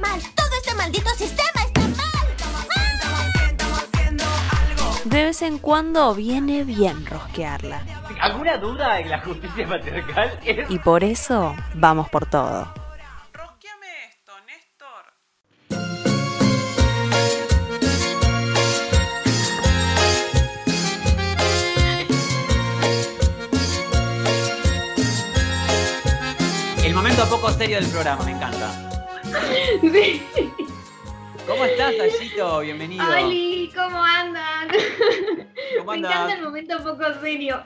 mal. 0.00 0.20
Todo 0.34 0.48
este 0.60 0.74
maldito 0.74 1.10
sistema 1.10 1.62
está 1.66 1.80
mal. 1.80 1.98
De 5.04 5.24
vez 5.24 5.42
en 5.42 5.58
cuando 5.58 6.14
viene 6.14 6.64
bien 6.64 7.06
rosquearla. 7.06 7.82
¿Alguna 8.20 8.56
duda 8.58 9.00
en 9.00 9.10
la 9.10 9.20
justicia 9.20 9.66
patriarcal? 9.66 10.38
Es- 10.44 10.70
Y 10.70 10.78
por 10.80 11.02
eso 11.04 11.54
vamos 11.74 12.08
por 12.10 12.26
todo. 12.26 12.72
Rosqueame 13.32 13.86
esto, 14.10 14.32
Néstor. 14.46 15.04
El 26.84 26.94
momento 26.94 27.24
poco 27.28 27.50
serio 27.52 27.80
del 27.80 27.88
programa, 27.90 28.24
me 28.24 28.32
encanta. 28.32 28.87
Sí. 29.80 30.22
¿Cómo 31.46 31.64
estás, 31.64 31.94
Ayito? 31.98 32.60
Bienvenido. 32.60 33.04
Oli, 33.08 33.72
¿cómo 33.74 34.04
andan? 34.04 34.68
¿Cómo 35.78 35.92
Me 35.92 35.98
encanta 35.98 36.22
andas? 36.24 36.38
el 36.38 36.44
momento 36.44 36.76
poco 36.82 37.04
serio. 37.22 37.62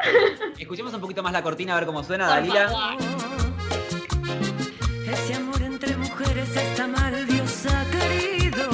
Escuchemos 0.59 0.95
un 0.95 1.01
poquito 1.01 1.23
más 1.23 1.33
la 1.33 1.43
cortina 1.43 1.73
a 1.73 1.77
ver 1.77 1.87
cómo 1.87 2.05
suena, 2.05 2.29
Dalila. 2.29 2.71
Ese 5.11 5.35
amor 5.35 5.61
entre 5.63 5.97
mujeres 5.97 6.55
está 6.57 6.87
mal, 6.87 7.27
Dios 7.27 7.67
ha 7.67 7.85
querido. 7.91 8.69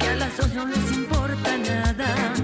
Que 0.00 0.06
a 0.08 0.14
las 0.16 0.36
dos 0.36 0.48
no 0.54 0.66
les 0.66 0.92
importa 0.92 1.56
nada, 1.56 2.34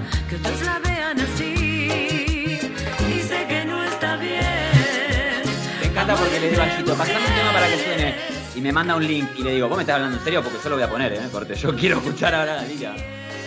Le 6.39 6.61
Ayito, 6.61 6.95
pasame 6.95 7.19
un 7.19 7.33
tema 7.33 7.53
para 7.53 7.67
que 7.67 7.77
suene. 7.77 8.15
Y 8.55 8.61
me 8.61 8.71
manda 8.73 8.95
un 8.95 9.05
link 9.07 9.29
y 9.37 9.43
le 9.43 9.51
digo, 9.53 9.67
¿vos 9.69 9.77
me 9.77 9.83
estás 9.83 9.95
hablando 9.95 10.17
en 10.17 10.23
serio? 10.23 10.43
Porque 10.43 10.57
yo 10.61 10.69
lo 10.69 10.75
voy 10.75 10.83
a 10.83 10.89
poner, 10.89 11.13
¿eh? 11.13 11.19
Porque 11.31 11.55
yo 11.55 11.75
quiero 11.79 11.97
escuchar 11.97 12.35
ahora 12.35 12.53
a 12.53 12.55
Dalila. 12.57 12.95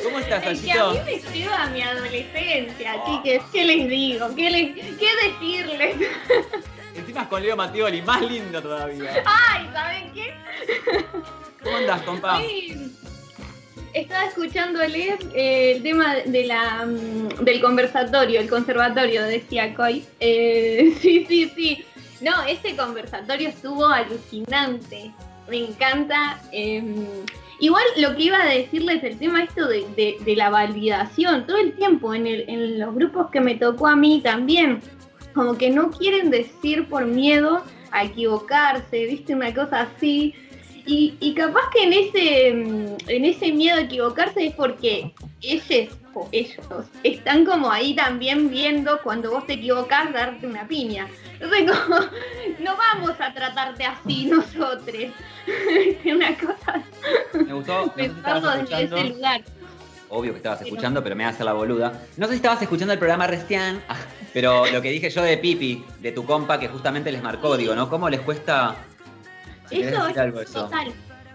¿Cómo 0.03 0.19
estás, 0.21 0.47
Es 0.47 0.61
que 0.61 0.73
a 0.73 0.87
mí 0.91 0.99
me 1.05 1.39
lleva 1.39 1.63
a 1.65 1.67
mi 1.71 1.83
adolescencia, 1.83 2.95
Oh. 2.97 3.23
chiques. 3.23 3.43
¿Qué 3.53 3.65
les 3.65 3.89
digo? 3.89 4.35
¿Qué, 4.35 4.51
les, 4.51 4.75
qué 4.97 5.09
decirles? 5.23 5.97
Encima 6.95 7.23
es 7.23 7.29
con 7.29 7.43
Leo 7.43 7.57
Mattioli, 7.57 8.03
más 8.03 8.23
lindo 8.23 8.63
todavía. 8.63 9.23
Ay, 9.25 9.69
¿saben 9.73 10.13
qué? 10.15 10.35
¿Cómo 11.63 11.77
andás, 11.77 12.03
compa? 12.03 12.41
Estaba 13.93 14.25
escuchándoles 14.27 15.15
eh, 15.35 15.73
el 15.77 15.83
tema 15.83 16.15
de 16.17 16.45
la, 16.45 16.87
mm, 16.87 17.45
del 17.45 17.61
conversatorio, 17.61 18.41
el 18.41 18.49
conservatorio, 18.49 19.23
decía 19.25 19.75
Coy. 19.75 20.05
Eh, 20.21 20.95
sí, 21.01 21.25
sí, 21.29 21.53
sí. 21.55 21.85
No, 22.21 22.43
ese 22.49 22.77
conversatorio 22.77 23.49
estuvo 23.49 23.87
alucinante. 23.87 25.13
Me 25.49 25.59
encanta. 25.59 26.41
eh, 26.53 26.83
igual 27.61 27.83
lo 27.97 28.15
que 28.17 28.25
iba 28.25 28.41
a 28.43 28.47
decirles, 28.47 29.03
el 29.03 29.19
tema 29.19 29.43
esto 29.45 29.67
de, 29.67 29.85
de- 30.25 30.37
la 30.37 30.51
validación, 30.51 31.47
todo 31.47 31.57
el 31.59 31.73
tiempo 31.75 32.15
en, 32.15 32.27
el- 32.27 32.45
en 32.49 32.79
los 32.79 32.95
grupos 32.95 33.31
que 33.31 33.41
me 33.41 33.55
tocó 33.55 33.87
a 33.87 33.97
mí 33.97 34.21
también, 34.23 34.81
como 35.35 35.57
que 35.57 35.71
no 35.71 35.91
quieren 35.91 36.31
decir 36.31 36.87
por 36.89 37.07
miedo 37.07 37.63
a 37.93 38.05
equivocarse, 38.05 39.07
viste, 39.07 39.35
una 39.35 39.55
cosa 39.55 39.83
así. 39.83 40.35
Y, 40.87 41.15
y 41.21 41.35
capaz 41.35 41.63
que 41.73 41.83
en 41.85 41.93
ese, 41.93 42.55
mm, 42.55 42.97
en 43.09 43.25
ese 43.25 43.53
miedo 43.53 43.77
a 43.79 43.83
equivocarse 43.83 44.47
es 44.47 44.55
porque 44.55 45.13
ellos 45.43 45.89
ellos 46.33 46.67
están 47.03 47.45
como 47.45 47.71
ahí 47.71 47.95
también 47.95 48.51
viendo 48.51 49.01
cuando 49.03 49.31
vos 49.31 49.47
te 49.47 49.55
equivocás 49.55 50.13
darte 50.13 50.47
una 50.47 50.67
piña. 50.67 51.07
Entonces 51.35 51.71
como, 51.83 51.97
no 52.61 52.77
vamos 52.77 53.15
a 53.21 53.33
tratarte 53.33 53.85
así 53.85 54.27
nosotros. 54.31 54.97
Es 55.47 56.15
una 56.15 56.37
cosa 56.37 56.83
Me 57.33 57.55
gustó. 57.55 57.93
No 57.97 58.57
desde 58.57 58.83
ese 58.85 59.05
lugar. 59.05 59.43
Obvio 60.11 60.33
que 60.33 60.39
estabas 60.39 60.63
escuchando, 60.63 61.03
pero 61.03 61.17
me 61.17 61.25
hace 61.25 61.45
la 61.45 61.53
boluda. 61.53 62.03
No 62.17 62.27
sé 62.27 62.33
si 62.33 62.37
estabas 62.37 62.63
escuchando 62.63 62.93
el 62.93 62.99
programa 62.99 63.27
recién, 63.27 63.83
ah, 63.89 63.97
pero 64.33 64.67
lo 64.67 64.81
que 64.81 64.91
dije 64.91 65.11
yo 65.11 65.23
de 65.23 65.37
Pipi, 65.37 65.85
de 66.01 66.13
tu 66.13 66.25
compa, 66.25 66.59
que 66.59 66.69
justamente 66.69 67.13
les 67.13 67.23
marcó, 67.23 67.57
digo, 67.57 67.75
¿no? 67.75 67.91
¿Cómo 67.91 68.09
les 68.09 68.21
cuesta 68.21 68.75
si 69.69 69.83
Eso 69.83 70.09
es 70.09 70.17
algo 70.17 70.41
eso? 70.41 70.65
total. 70.65 70.93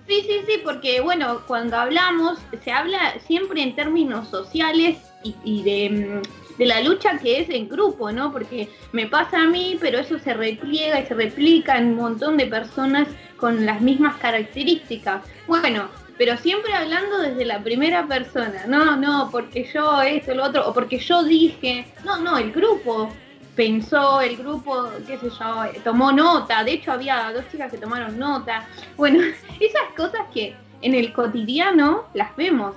Sí, 0.08 0.22
sí, 0.22 0.42
sí, 0.46 0.62
porque 0.64 1.00
bueno, 1.02 1.42
cuando 1.48 1.78
hablamos, 1.78 2.40
se 2.64 2.72
habla 2.72 3.16
siempre 3.26 3.62
en 3.62 3.76
términos 3.76 4.28
sociales 4.28 4.98
y, 5.24 5.64
de, 5.64 5.90
mm, 5.90 6.58
de 6.58 6.66
la 6.66 6.82
lucha 6.82 7.18
que 7.18 7.40
es 7.40 7.50
en 7.50 7.70
grupo, 7.70 8.12
¿no? 8.12 8.32
Porque 8.32 8.70
me 8.92 9.08
pasa 9.08 9.42
a 9.42 9.48
mí, 9.48 9.78
pero 9.80 10.00
eso 10.00 10.20
se 10.20 10.34
repliega 10.34 11.00
y 11.00 11.06
se 11.06 11.14
replica 11.14 11.78
en 11.78 11.90
un 11.90 11.96
montón 11.96 12.38
de 12.38 12.48
personas 12.48 13.08
con 13.38 13.66
las 13.66 13.82
mismas 13.82 14.18
características. 14.18 15.24
Bueno, 15.48 15.88
pero 16.18 16.38
siempre 16.38 16.74
hablando 16.74 17.20
desde 17.20 17.46
la 17.46 17.64
primera 17.64 18.06
persona, 18.06 18.66
no, 18.68 18.98
no, 18.98 19.30
porque 19.32 19.70
yo 19.74 20.02
esto, 20.02 20.36
lo 20.36 20.46
otro, 20.46 20.68
o 20.68 20.74
porque 20.74 21.00
yo 21.00 21.24
dije, 21.24 21.88
no, 22.04 22.20
no, 22.20 22.38
el 22.38 22.52
grupo 22.52 23.10
pensó, 23.56 24.22
el 24.22 24.36
grupo, 24.38 24.90
qué 25.06 25.18
sé 25.18 25.30
yo, 25.30 25.82
tomó 25.84 26.12
nota, 26.12 26.64
de 26.64 26.74
hecho 26.74 26.92
había 26.92 27.32
dos 27.34 27.44
chicas 27.52 27.72
que 27.72 27.78
tomaron 27.78 28.18
nota. 28.18 28.68
Bueno, 28.98 29.20
esas 29.60 29.94
cosas 29.96 30.22
que 30.34 30.56
en 30.82 30.96
el 30.96 31.14
cotidiano 31.14 32.06
las 32.14 32.36
vemos, 32.36 32.76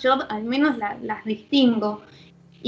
yo 0.00 0.14
al 0.30 0.44
menos 0.44 0.76
la- 0.78 0.96
las 1.02 1.24
distingo. 1.24 2.02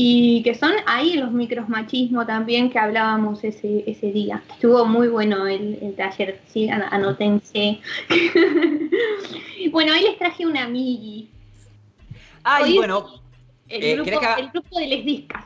Y 0.01 0.43
que 0.45 0.55
son 0.55 0.73
ahí 0.87 1.15
los 1.15 1.33
micromachismos 1.33 2.25
también 2.27 2.71
que 2.71 2.79
hablábamos 2.79 3.43
ese, 3.43 3.83
ese 3.87 4.13
día. 4.13 4.41
Estuvo 4.51 4.85
muy 4.85 5.09
bueno 5.09 5.47
el, 5.49 5.77
el 5.83 5.95
taller, 5.97 6.41
sí, 6.47 6.69
an- 6.69 6.85
anótense. 6.91 7.81
bueno, 9.73 9.93
ahí 9.93 10.03
les 10.05 10.19
traje 10.19 10.47
una 10.47 10.65
amigui. 10.65 11.29
Ay, 12.45 12.65
Hoy- 12.73 12.77
bueno, 12.77 13.07
El, 13.69 13.83
Eh, 13.83 13.95
grupo, 13.95 14.05
¿querés 14.05 14.21
que 14.21 14.27
haga- 14.27 14.39
el 14.41 14.49
grupo 14.51 14.79
de 14.79 14.87
les 14.87 15.05
discas. 15.05 15.45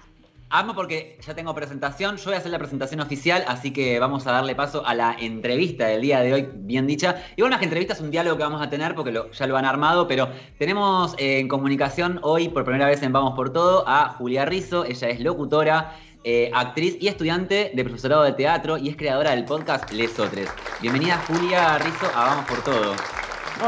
Amo 0.52 0.74
porque 0.74 1.18
ya 1.26 1.34
tengo 1.34 1.54
presentación. 1.54 2.16
Yo 2.18 2.24
voy 2.26 2.34
a 2.34 2.38
hacer 2.38 2.52
la 2.52 2.58
presentación 2.58 3.00
oficial, 3.00 3.42
así 3.48 3.72
que 3.72 3.98
vamos 3.98 4.26
a 4.26 4.32
darle 4.32 4.54
paso 4.54 4.86
a 4.86 4.94
la 4.94 5.16
entrevista 5.18 5.86
del 5.86 6.02
día 6.02 6.20
de 6.20 6.32
hoy, 6.34 6.48
bien 6.54 6.86
dicha. 6.86 7.16
Igual 7.36 7.50
más 7.50 7.58
que 7.58 7.64
entrevista 7.64 7.94
es 7.94 8.00
un 8.00 8.10
diálogo 8.10 8.36
que 8.36 8.42
vamos 8.44 8.62
a 8.62 8.68
tener 8.70 8.94
porque 8.94 9.10
lo- 9.10 9.30
ya 9.32 9.46
lo 9.46 9.56
han 9.56 9.64
armado, 9.64 10.06
pero 10.06 10.28
tenemos 10.58 11.14
eh, 11.18 11.38
en 11.40 11.48
comunicación 11.48 12.20
hoy, 12.22 12.48
por 12.50 12.64
primera 12.64 12.86
vez 12.86 13.02
en 13.02 13.12
Vamos 13.12 13.34
por 13.34 13.52
Todo, 13.52 13.82
a 13.88 14.10
Julia 14.10 14.44
Rizzo. 14.44 14.84
Ella 14.84 15.08
es 15.08 15.20
locutora. 15.20 15.96
eh, 16.24 16.52
actriz 16.54 16.98
y 17.00 17.08
estudiante 17.08 17.72
de 17.74 17.82
profesorado 17.84 18.22
de 18.22 18.32
teatro 18.32 18.78
y 18.78 18.88
es 18.88 18.96
creadora 18.96 19.32
del 19.32 19.44
podcast 19.44 19.90
Lesotres. 19.90 20.48
Bienvenida 20.80 21.20
Julia 21.26 21.78
Rizzo 21.78 22.06
a 22.14 22.26
Vamos 22.26 22.44
por 22.44 22.62
Todo. 22.62 22.94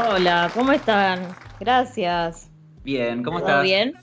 Hola, 0.09 0.49
¿cómo 0.53 0.71
están? 0.71 1.35
Gracias. 1.59 2.49
Bien, 2.85 3.23
¿cómo 3.23 3.39
¿Todo 3.39 3.49
estás? 3.49 3.63
bien? 3.63 3.93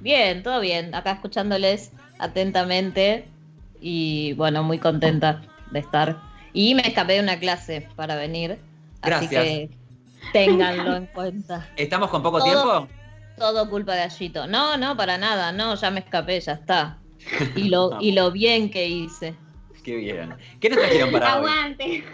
Bien, 0.00 0.42
todo 0.42 0.60
bien. 0.60 0.94
Acá 0.94 1.12
escuchándoles 1.12 1.92
atentamente 2.18 3.26
y 3.80 4.32
bueno, 4.34 4.62
muy 4.62 4.78
contenta 4.78 5.42
de 5.70 5.80
estar. 5.80 6.20
Y 6.52 6.74
me 6.74 6.82
escapé 6.82 7.14
de 7.14 7.20
una 7.20 7.38
clase 7.38 7.88
para 7.96 8.16
venir. 8.16 8.58
Así 9.02 9.28
que 9.28 9.70
ténganlo 10.32 10.96
en 10.96 11.06
cuenta. 11.06 11.68
¿Estamos 11.76 12.10
con 12.10 12.22
poco 12.22 12.38
Todo- 12.38 12.46
tiempo? 12.46 12.88
Todo 13.36 13.68
culpa 13.68 13.94
de 13.94 14.02
Allito. 14.02 14.46
No, 14.46 14.76
no, 14.76 14.96
para 14.96 15.18
nada. 15.18 15.50
No, 15.50 15.74
ya 15.74 15.90
me 15.90 16.00
escapé, 16.00 16.40
ya 16.40 16.52
está. 16.52 16.98
Y 17.56 17.64
lo, 17.64 17.98
y 18.00 18.12
lo 18.12 18.30
bien 18.30 18.70
que 18.70 18.86
hice. 18.88 19.34
Qué 19.82 19.96
bien. 19.96 20.34
¿Qué 20.60 20.70
nos 20.70 20.78
trajeron 20.78 21.10
para 21.12 21.40
hoy? 21.40 21.50
Aguante. 21.50 22.04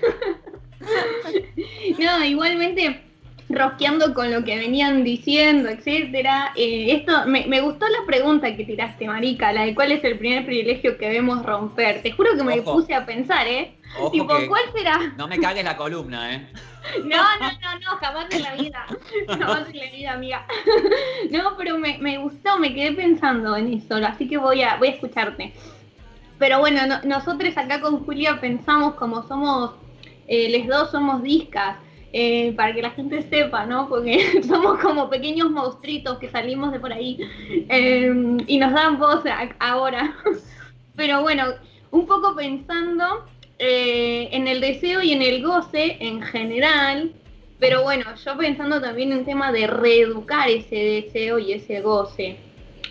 no, 1.99 2.25
igualmente 2.25 3.10
rosqueando 3.51 4.15
con 4.15 4.31
lo 4.31 4.45
que 4.45 4.57
venían 4.57 5.05
diciendo, 5.05 5.69
etcétera. 5.69 6.53
eh, 6.57 6.93
esto 6.95 7.27
me, 7.27 7.47
me 7.47 7.61
gustó 7.61 7.87
la 7.89 8.07
pregunta 8.07 8.55
que 8.57 8.65
tiraste, 8.65 9.07
Marica, 9.07 9.53
la 9.53 9.65
de 9.67 9.75
cuál 9.75 9.93
es 9.93 10.03
el 10.05 10.19
primer 10.19 10.45
privilegio 10.47 10.97
que 10.97 11.09
vemos 11.09 11.45
romper. 11.45 12.03
Te 12.03 12.13
juro 12.13 12.31
que 12.37 12.43
me 12.45 12.61
Ojo. 12.61 12.75
puse 12.75 12.95
a 12.95 13.05
pensar, 13.05 13.47
¿eh? 13.47 13.75
Ojo 13.99 14.13
tipo, 14.13 14.29
que 14.29 14.47
¿cuál 14.47 14.63
será? 14.75 14.99
no 15.17 15.27
me 15.27 15.39
cagues 15.39 15.65
la 15.65 15.77
columna, 15.77 16.35
¿eh? 16.35 16.49
No, 17.05 17.17
no, 17.17 17.51
no, 17.61 17.79
no, 17.79 17.99
jamás 17.99 18.31
en 18.31 18.43
la 18.43 18.55
vida. 18.55 18.87
Jamás 19.27 19.69
en 19.69 19.79
la 19.79 19.91
vida, 19.91 20.13
amiga. 20.15 20.47
No, 21.31 21.57
pero 21.59 21.77
me, 21.79 21.99
me 21.99 22.19
gustó, 22.19 22.59
me 22.59 22.75
quedé 22.75 22.93
pensando 22.93 23.57
en 23.57 23.73
eso, 23.75 23.97
así 23.97 24.27
que 24.29 24.39
voy 24.39 24.63
a, 24.63 24.77
voy 24.77 24.89
a 24.89 24.93
escucharte. 24.93 25.53
Pero 26.39 26.59
bueno, 26.61 26.87
no- 26.87 27.03
nosotros 27.05 27.55
acá 27.57 27.81
con 27.81 28.05
Julia 28.05 28.41
pensamos 28.41 28.95
como 28.95 29.23
somos, 29.29 29.75
eh, 30.27 30.49
les 30.49 30.67
dos 30.67 30.91
somos 30.91 31.23
discas, 31.23 31.77
eh, 32.13 32.53
para 32.57 32.75
que 32.75 32.83
la 32.83 32.91
gente 32.91 33.23
sepa, 33.23 33.67
¿no? 33.67 33.89
Porque 33.89 34.43
somos 34.49 34.81
como 34.81 35.09
pequeños 35.09 35.51
monstruitos 35.51 36.19
que 36.19 36.29
salimos 36.29 36.73
de 36.73 36.81
por 36.81 36.93
ahí 36.93 37.19
eh, 37.69 38.37
y 38.47 38.59
nos 38.59 38.73
dan 38.73 38.99
voz 38.99 39.23
ahora. 39.59 40.15
Pero 40.97 41.23
bueno, 41.23 41.45
un 41.91 42.07
poco 42.07 42.35
pensando 42.35 43.25
eh, 43.59 44.29
en 44.33 44.49
el 44.49 44.61
deseo 44.61 45.03
y 45.03 45.13
en 45.13 45.23
el 45.23 45.43
goce 45.43 45.99
en 46.01 46.23
general, 46.23 47.13
pero 47.59 47.83
bueno, 47.83 48.07
yo 48.25 48.39
pensando 48.39 48.81
también 48.81 49.13
en 49.13 49.27
tema 49.27 49.53
de 49.53 49.67
reeducar 49.67 50.49
ese 50.49 50.77
deseo 50.77 51.39
y 51.39 51.53
ese 51.53 51.83
goce, 51.83 52.39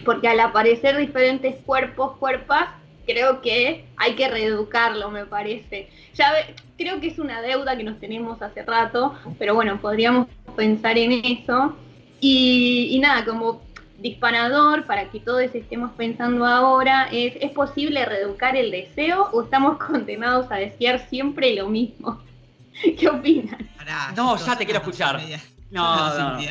porque 0.05 0.27
al 0.27 0.39
aparecer 0.39 0.95
diferentes 0.97 1.55
cuerpos, 1.65 2.17
cuerpas, 2.17 2.69
creo 3.11 3.41
que 3.41 3.85
hay 3.97 4.15
que 4.15 4.27
reeducarlo, 4.27 5.09
me 5.11 5.25
parece. 5.25 5.89
Ya 6.13 6.31
ve- 6.31 6.53
creo 6.77 6.99
que 6.99 7.07
es 7.07 7.19
una 7.19 7.41
deuda 7.41 7.75
que 7.75 7.83
nos 7.83 7.99
tenemos 7.99 8.41
hace 8.41 8.63
rato, 8.63 9.15
pero 9.37 9.55
bueno, 9.55 9.79
podríamos 9.81 10.27
pensar 10.55 10.97
en 10.97 11.13
eso. 11.25 11.75
Y, 12.21 12.89
y 12.91 12.99
nada, 12.99 13.23
como 13.25 13.61
disparador 13.97 14.85
para 14.85 15.09
que 15.09 15.19
todos 15.19 15.41
estemos 15.53 15.91
pensando 15.91 16.45
ahora 16.45 17.09
es, 17.11 17.33
¿es 17.41 17.51
posible 17.51 18.05
reeducar 18.05 18.55
el 18.55 18.71
deseo 18.71 19.29
o 19.31 19.43
estamos 19.43 19.77
condenados 19.77 20.51
a 20.51 20.55
desear 20.55 21.07
siempre 21.09 21.53
lo 21.55 21.67
mismo? 21.69 22.21
¿Qué 22.97 23.07
opinan? 23.09 23.69
Pará, 23.77 24.13
No, 24.15 24.37
ya 24.37 24.57
te 24.57 24.65
quiero 24.65 24.79
escuchar. 24.79 25.19
No, 25.71 26.17
no, 26.17 26.31
no. 26.31 26.41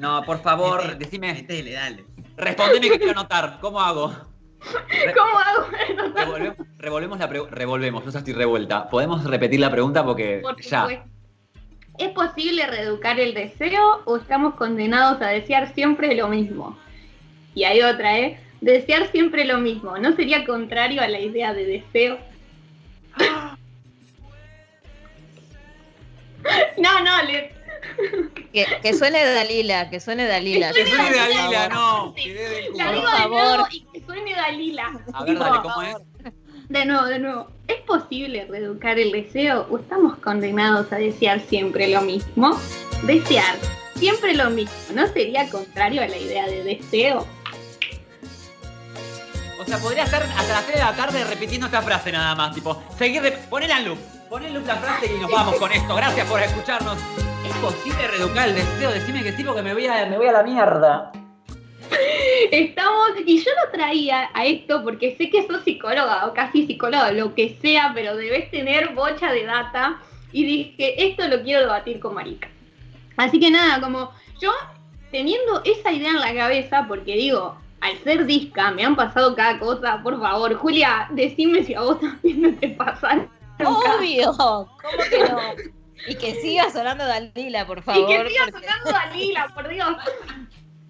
No, 0.00 0.22
por 0.24 0.40
favor, 0.42 0.96
decime, 0.98 1.44
dale. 1.48 2.04
respondeme 2.36 2.88
que 2.88 2.98
quiero 2.98 3.12
anotar. 3.12 3.58
¿Cómo 3.60 3.80
hago? 3.80 4.29
¿Cómo 5.16 5.38
hago 5.38 5.66
revolvemos, 6.16 6.66
revolvemos 6.78 7.18
la 7.18 7.26
revolvemos, 7.26 8.12
ya 8.12 8.18
estoy 8.18 8.34
revuelta. 8.34 8.88
¿Podemos 8.88 9.24
repetir 9.24 9.60
la 9.60 9.70
pregunta? 9.70 10.04
Porque 10.04 10.40
Por 10.42 10.60
ya. 10.60 11.04
¿Es 11.98 12.08
posible 12.10 12.66
reeducar 12.66 13.20
el 13.20 13.34
deseo 13.34 14.02
o 14.06 14.16
estamos 14.16 14.54
condenados 14.54 15.20
a 15.20 15.28
desear 15.28 15.74
siempre 15.74 16.14
lo 16.14 16.28
mismo? 16.28 16.78
Y 17.54 17.64
hay 17.64 17.82
otra, 17.82 18.18
¿eh? 18.18 18.40
Desear 18.60 19.10
siempre 19.10 19.44
lo 19.44 19.58
mismo. 19.58 19.98
¿No 19.98 20.14
sería 20.16 20.46
contrario 20.46 21.02
a 21.02 21.08
la 21.08 21.20
idea 21.20 21.52
de 21.52 21.64
deseo? 21.66 22.18
No, 26.78 27.00
no, 27.04 27.22
le... 27.24 27.52
Que, 28.52 28.66
que 28.82 28.94
suene 28.94 29.24
Dalila, 29.24 29.90
que 29.90 30.00
suene 30.00 30.26
Dalila. 30.26 30.72
Que 30.72 30.84
Que 30.84 30.90
suene 30.90 31.16
Dalila, 31.16 31.68
no. 31.68 32.14
la 32.14 32.22
digo 32.22 32.34
Por 32.72 32.86
de 32.86 32.92
nuevo 32.92 33.06
favor. 33.06 33.68
y 33.70 33.80
que 33.92 34.04
suene 34.04 34.34
Dalila. 34.34 34.90
A 35.12 35.24
ver, 35.24 35.38
dale, 35.38 35.58
¿cómo 35.62 35.82
es? 35.82 35.96
De 36.68 36.84
nuevo, 36.84 37.06
de 37.06 37.18
nuevo. 37.18 37.50
¿Es 37.68 37.80
posible 37.82 38.46
reeducar 38.50 38.98
el 38.98 39.12
deseo 39.12 39.66
o 39.70 39.78
estamos 39.78 40.16
condenados 40.18 40.92
a 40.92 40.96
desear 40.96 41.40
siempre 41.40 41.88
lo 41.88 42.00
mismo? 42.02 42.58
Desear 43.04 43.56
siempre 43.96 44.34
lo 44.34 44.50
mismo, 44.50 44.72
¿no 44.94 45.06
sería 45.08 45.48
contrario 45.50 46.02
a 46.02 46.08
la 46.08 46.16
idea 46.16 46.46
de 46.46 46.62
deseo? 46.64 47.26
O 49.60 49.64
sea, 49.66 49.78
podría 49.78 50.04
estar 50.04 50.22
hasta 50.22 50.52
las 50.54 50.64
3 50.66 50.78
de 50.78 50.84
la 50.84 50.96
tarde 50.96 51.24
repitiendo 51.24 51.66
esta 51.66 51.82
frase 51.82 52.10
nada 52.10 52.34
más. 52.34 52.54
Tipo, 52.54 52.82
seguir 52.98 53.20
de. 53.22 53.32
Ponela 53.32 53.78
en 53.78 53.84
loop. 53.88 53.98
Pon 54.28 54.44
en 54.44 54.54
loop 54.54 54.66
la 54.66 54.76
frase 54.76 55.06
y 55.14 55.18
nos 55.20 55.30
vamos 55.30 55.56
con 55.56 55.70
esto. 55.70 55.94
Gracias 55.94 56.26
por 56.28 56.40
escucharnos. 56.42 56.98
¿Es 57.50 57.56
posible 57.56 58.06
reeducar 58.06 58.48
el 58.48 58.54
deseo? 58.54 58.92
Decime 58.92 59.24
que 59.24 59.32
sí, 59.32 59.42
porque 59.42 59.60
me 59.60 59.74
voy 59.74 59.84
a, 59.84 60.06
me 60.06 60.16
voy 60.16 60.28
a 60.28 60.32
la 60.32 60.44
mierda. 60.44 61.10
Estamos, 62.52 63.10
y 63.26 63.38
yo 63.38 63.50
lo 63.64 63.72
traía 63.72 64.30
a 64.34 64.46
esto 64.46 64.84
porque 64.84 65.16
sé 65.16 65.30
que 65.30 65.44
sos 65.48 65.64
psicóloga 65.64 66.26
o 66.26 66.32
casi 66.32 66.64
psicóloga, 66.64 67.10
lo 67.10 67.34
que 67.34 67.58
sea, 67.60 67.90
pero 67.92 68.16
debes 68.16 68.52
tener 68.52 68.94
bocha 68.94 69.32
de 69.32 69.46
data. 69.46 70.00
Y 70.30 70.44
dije, 70.44 71.08
esto 71.08 71.26
lo 71.26 71.42
quiero 71.42 71.62
debatir 71.62 71.98
con 71.98 72.14
Marica. 72.14 72.48
Así 73.16 73.40
que 73.40 73.50
nada, 73.50 73.80
como 73.80 74.12
yo 74.40 74.52
teniendo 75.10 75.60
esa 75.64 75.90
idea 75.90 76.10
en 76.10 76.20
la 76.20 76.32
cabeza, 76.32 76.84
porque 76.86 77.16
digo, 77.16 77.56
al 77.80 77.98
ser 78.04 78.26
disca 78.26 78.70
me 78.70 78.84
han 78.84 78.94
pasado 78.94 79.34
cada 79.34 79.58
cosa, 79.58 80.00
por 80.04 80.20
favor, 80.20 80.54
Julia, 80.54 81.08
decime 81.10 81.64
si 81.64 81.74
a 81.74 81.80
vos 81.80 81.98
también 82.00 82.42
no 82.42 82.54
te 82.54 82.68
pasan. 82.68 83.28
Obvio, 83.58 84.36
¿cómo 84.36 84.68
que 85.10 85.18
no? 85.28 85.40
Y 86.08 86.14
que 86.16 86.34
siga 86.36 86.70
sonando 86.70 87.04
Dalila, 87.06 87.66
por 87.66 87.78
Y 87.78 87.82
favor. 87.82 88.08
que 88.08 88.30
siga 88.30 88.44
porque- 88.50 88.66
sonando 88.66 88.90
Dalila, 88.92 89.48
por 89.54 89.68
Dios. 89.68 89.88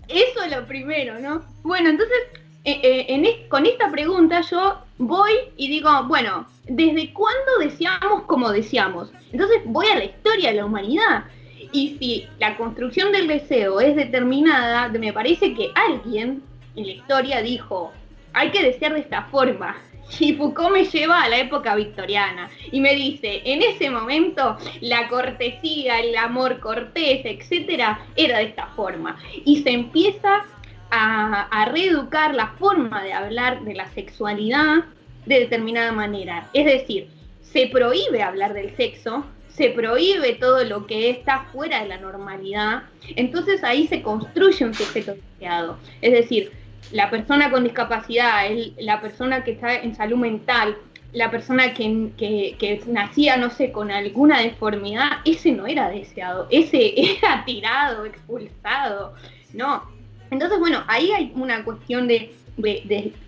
Eso 0.08 0.42
es 0.42 0.50
lo 0.56 0.66
primero, 0.66 1.18
¿no? 1.20 1.44
Bueno, 1.62 1.90
entonces, 1.90 2.16
eh, 2.64 2.80
eh, 2.82 3.06
en 3.08 3.24
es- 3.24 3.46
con 3.48 3.66
esta 3.66 3.90
pregunta 3.90 4.40
yo 4.42 4.78
voy 4.98 5.32
y 5.56 5.68
digo, 5.68 5.90
bueno, 6.08 6.46
¿desde 6.64 7.12
cuándo 7.12 7.58
deseamos 7.60 8.22
como 8.24 8.50
deseamos? 8.50 9.10
Entonces 9.32 9.58
voy 9.64 9.86
a 9.88 9.96
la 9.96 10.04
historia 10.04 10.50
de 10.50 10.56
la 10.56 10.64
humanidad. 10.66 11.24
Y 11.72 11.96
si 11.98 12.28
la 12.40 12.56
construcción 12.56 13.12
del 13.12 13.28
deseo 13.28 13.80
es 13.80 13.94
determinada, 13.94 14.88
me 14.88 15.12
parece 15.12 15.54
que 15.54 15.70
alguien 15.74 16.42
en 16.74 16.86
la 16.86 16.92
historia 16.92 17.42
dijo, 17.42 17.92
hay 18.32 18.50
que 18.50 18.62
desear 18.62 18.94
de 18.94 19.00
esta 19.00 19.22
forma. 19.24 19.76
Y 20.18 20.34
Foucault 20.34 20.72
me 20.72 20.84
lleva 20.84 21.22
a 21.22 21.28
la 21.28 21.38
época 21.38 21.74
victoriana 21.74 22.50
y 22.72 22.80
me 22.80 22.94
dice, 22.94 23.42
en 23.44 23.62
ese 23.62 23.90
momento 23.90 24.56
la 24.80 25.08
cortesía, 25.08 26.00
el 26.00 26.16
amor 26.16 26.60
cortés, 26.60 27.22
etcétera, 27.24 28.04
era 28.16 28.38
de 28.38 28.44
esta 28.44 28.66
forma. 28.68 29.18
Y 29.44 29.62
se 29.62 29.70
empieza 29.70 30.44
a, 30.90 31.42
a 31.50 31.64
reeducar 31.66 32.34
la 32.34 32.48
forma 32.58 33.02
de 33.02 33.12
hablar 33.12 33.62
de 33.62 33.74
la 33.74 33.88
sexualidad 33.90 34.84
de 35.26 35.40
determinada 35.40 35.92
manera. 35.92 36.48
Es 36.52 36.66
decir, 36.66 37.08
se 37.42 37.66
prohíbe 37.66 38.22
hablar 38.22 38.54
del 38.54 38.74
sexo, 38.76 39.24
se 39.48 39.70
prohíbe 39.70 40.34
todo 40.34 40.64
lo 40.64 40.86
que 40.86 41.10
está 41.10 41.46
fuera 41.52 41.82
de 41.82 41.88
la 41.88 41.98
normalidad, 41.98 42.84
entonces 43.16 43.62
ahí 43.64 43.86
se 43.88 44.02
construye 44.02 44.64
un 44.64 44.74
sujeto 44.74 45.14
deseado. 45.14 45.76
Es 46.00 46.12
decir, 46.12 46.52
la 46.92 47.10
persona 47.10 47.50
con 47.50 47.64
discapacidad, 47.64 48.42
la 48.78 49.00
persona 49.00 49.44
que 49.44 49.52
está 49.52 49.75
en 49.76 49.94
salud 49.94 50.16
mental, 50.19 50.76
la 51.12 51.31
persona 51.31 51.75
que, 51.75 52.10
que- 52.16 52.56
que 52.58 52.82
nacía, 52.87 53.37
no 53.37 53.50
sé, 53.50 53.72
con 53.72 53.90
alguna 53.90 54.40
deformidad, 54.40 55.19
ese 55.25 55.52
no 55.52 55.66
era 55.66 55.88
deseado, 55.88 56.46
ese 56.50 56.94
era 57.19 57.44
tirado, 57.44 58.04
expulsado, 58.06 59.14
no. 59.54 59.82
Entonces, 60.31 60.58
bueno, 60.60 60.84
ahí 60.87 61.10
hay 61.10 61.32
una 61.34 61.64
cuestión 61.64 62.06
de, 62.06 62.32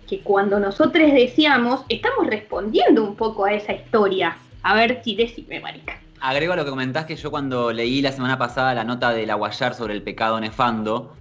que 0.07 0.19
cuando 0.19 0.59
nosotros 0.59 1.11
deseamos, 1.11 1.83
estamos 1.89 2.27
respondiendo 2.27 3.03
un 3.03 3.15
poco 3.15 3.45
a 3.45 3.53
esa 3.53 3.73
historia. 3.73 4.37
A 4.61 4.75
ver 4.75 5.01
si 5.03 5.15
decime, 5.15 5.59
marica. 5.59 5.99
Agrego 6.21 6.53
a 6.53 6.55
lo 6.55 6.63
que 6.63 6.69
comentás 6.69 7.05
que 7.05 7.17
yo 7.17 7.29
cuando 7.31 7.73
leí 7.73 8.01
la 8.01 8.13
semana 8.13 8.37
pasada 8.37 8.73
la 8.73 8.85
nota 8.85 9.11
de 9.11 9.25
la 9.25 9.35
sobre 9.73 9.93
el 9.93 10.01
pecado 10.01 10.39
nefando, 10.39 11.13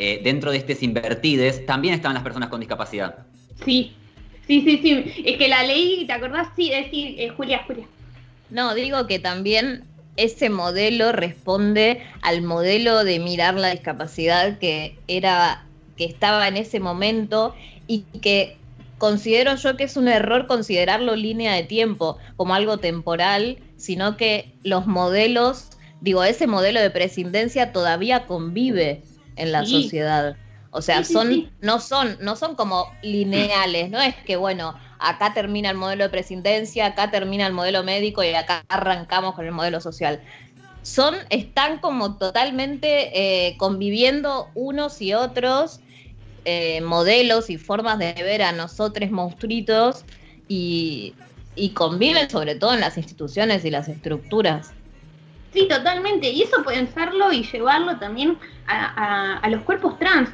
eh, 0.00 0.20
dentro 0.22 0.52
de 0.52 0.58
este 0.58 0.78
Invertides 0.80 1.66
también 1.66 1.92
estaban 1.92 2.14
las 2.14 2.22
personas 2.22 2.50
con 2.50 2.60
discapacidad. 2.60 3.26
Sí, 3.64 3.96
sí, 4.46 4.60
sí, 4.62 4.78
sí. 4.80 5.22
Es 5.24 5.36
que 5.36 5.48
la 5.48 5.64
leí, 5.64 6.06
¿te 6.06 6.12
acordás? 6.12 6.46
Sí, 6.54 6.70
decir, 6.70 7.16
eh, 7.18 7.30
Julia, 7.30 7.64
Julia. 7.66 7.84
No, 8.48 8.74
digo 8.74 9.08
que 9.08 9.18
también 9.18 9.82
ese 10.16 10.50
modelo 10.50 11.10
responde 11.10 12.00
al 12.22 12.42
modelo 12.42 13.02
de 13.02 13.18
mirar 13.18 13.54
la 13.54 13.70
discapacidad 13.70 14.58
que 14.58 14.96
era 15.08 15.64
que 15.96 16.04
estaba 16.04 16.46
en 16.46 16.56
ese 16.56 16.78
momento 16.78 17.56
y 17.88 18.02
que 18.22 18.56
considero 18.98 19.56
yo 19.56 19.76
que 19.76 19.82
es 19.82 19.96
un 19.96 20.06
error 20.06 20.46
considerarlo 20.46 21.16
línea 21.16 21.54
de 21.54 21.64
tiempo 21.64 22.18
como 22.36 22.54
algo 22.54 22.78
temporal, 22.78 23.58
sino 23.76 24.16
que 24.16 24.52
los 24.62 24.86
modelos, 24.86 25.70
digo, 26.00 26.22
ese 26.22 26.46
modelo 26.46 26.80
de 26.80 26.90
prescindencia 26.90 27.72
todavía 27.72 28.26
convive 28.26 29.02
en 29.38 29.52
la 29.52 29.64
Sí. 29.64 29.82
sociedad. 29.82 30.36
O 30.70 30.82
sea, 30.82 31.02
Sí, 31.02 31.14
son, 31.14 31.28
sí. 31.28 31.48
no 31.62 31.80
son, 31.80 32.18
no 32.20 32.36
son 32.36 32.54
como 32.54 32.92
lineales, 33.02 33.90
no 33.90 34.00
es 34.00 34.14
que 34.16 34.36
bueno, 34.36 34.74
acá 34.98 35.32
termina 35.32 35.70
el 35.70 35.76
modelo 35.78 36.04
de 36.04 36.10
prescindencia, 36.10 36.86
acá 36.86 37.10
termina 37.10 37.46
el 37.46 37.54
modelo 37.54 37.82
médico 37.84 38.22
y 38.22 38.34
acá 38.34 38.62
arrancamos 38.68 39.34
con 39.34 39.46
el 39.46 39.52
modelo 39.52 39.80
social. 39.80 40.20
Son, 40.82 41.14
están 41.30 41.78
como 41.78 42.18
totalmente 42.18 43.48
eh, 43.48 43.56
conviviendo 43.56 44.50
unos 44.54 45.00
y 45.00 45.14
otros 45.14 45.80
eh, 46.44 46.80
modelos 46.82 47.50
y 47.50 47.56
formas 47.58 47.98
de 47.98 48.12
ver 48.14 48.42
a 48.42 48.52
nosotros 48.52 49.10
monstruitos 49.10 50.04
y, 50.48 51.14
y 51.56 51.70
conviven 51.70 52.30
sobre 52.30 52.54
todo 52.54 52.74
en 52.74 52.80
las 52.80 52.96
instituciones 52.96 53.64
y 53.64 53.70
las 53.70 53.88
estructuras. 53.88 54.72
Sí, 55.52 55.66
totalmente. 55.66 56.30
Y 56.30 56.42
eso 56.42 56.62
pensarlo 56.62 57.32
y 57.32 57.42
llevarlo 57.42 57.96
también 57.98 58.36
a, 58.66 59.48
los 59.48 59.62
cuerpos 59.62 59.98
trans. 59.98 60.30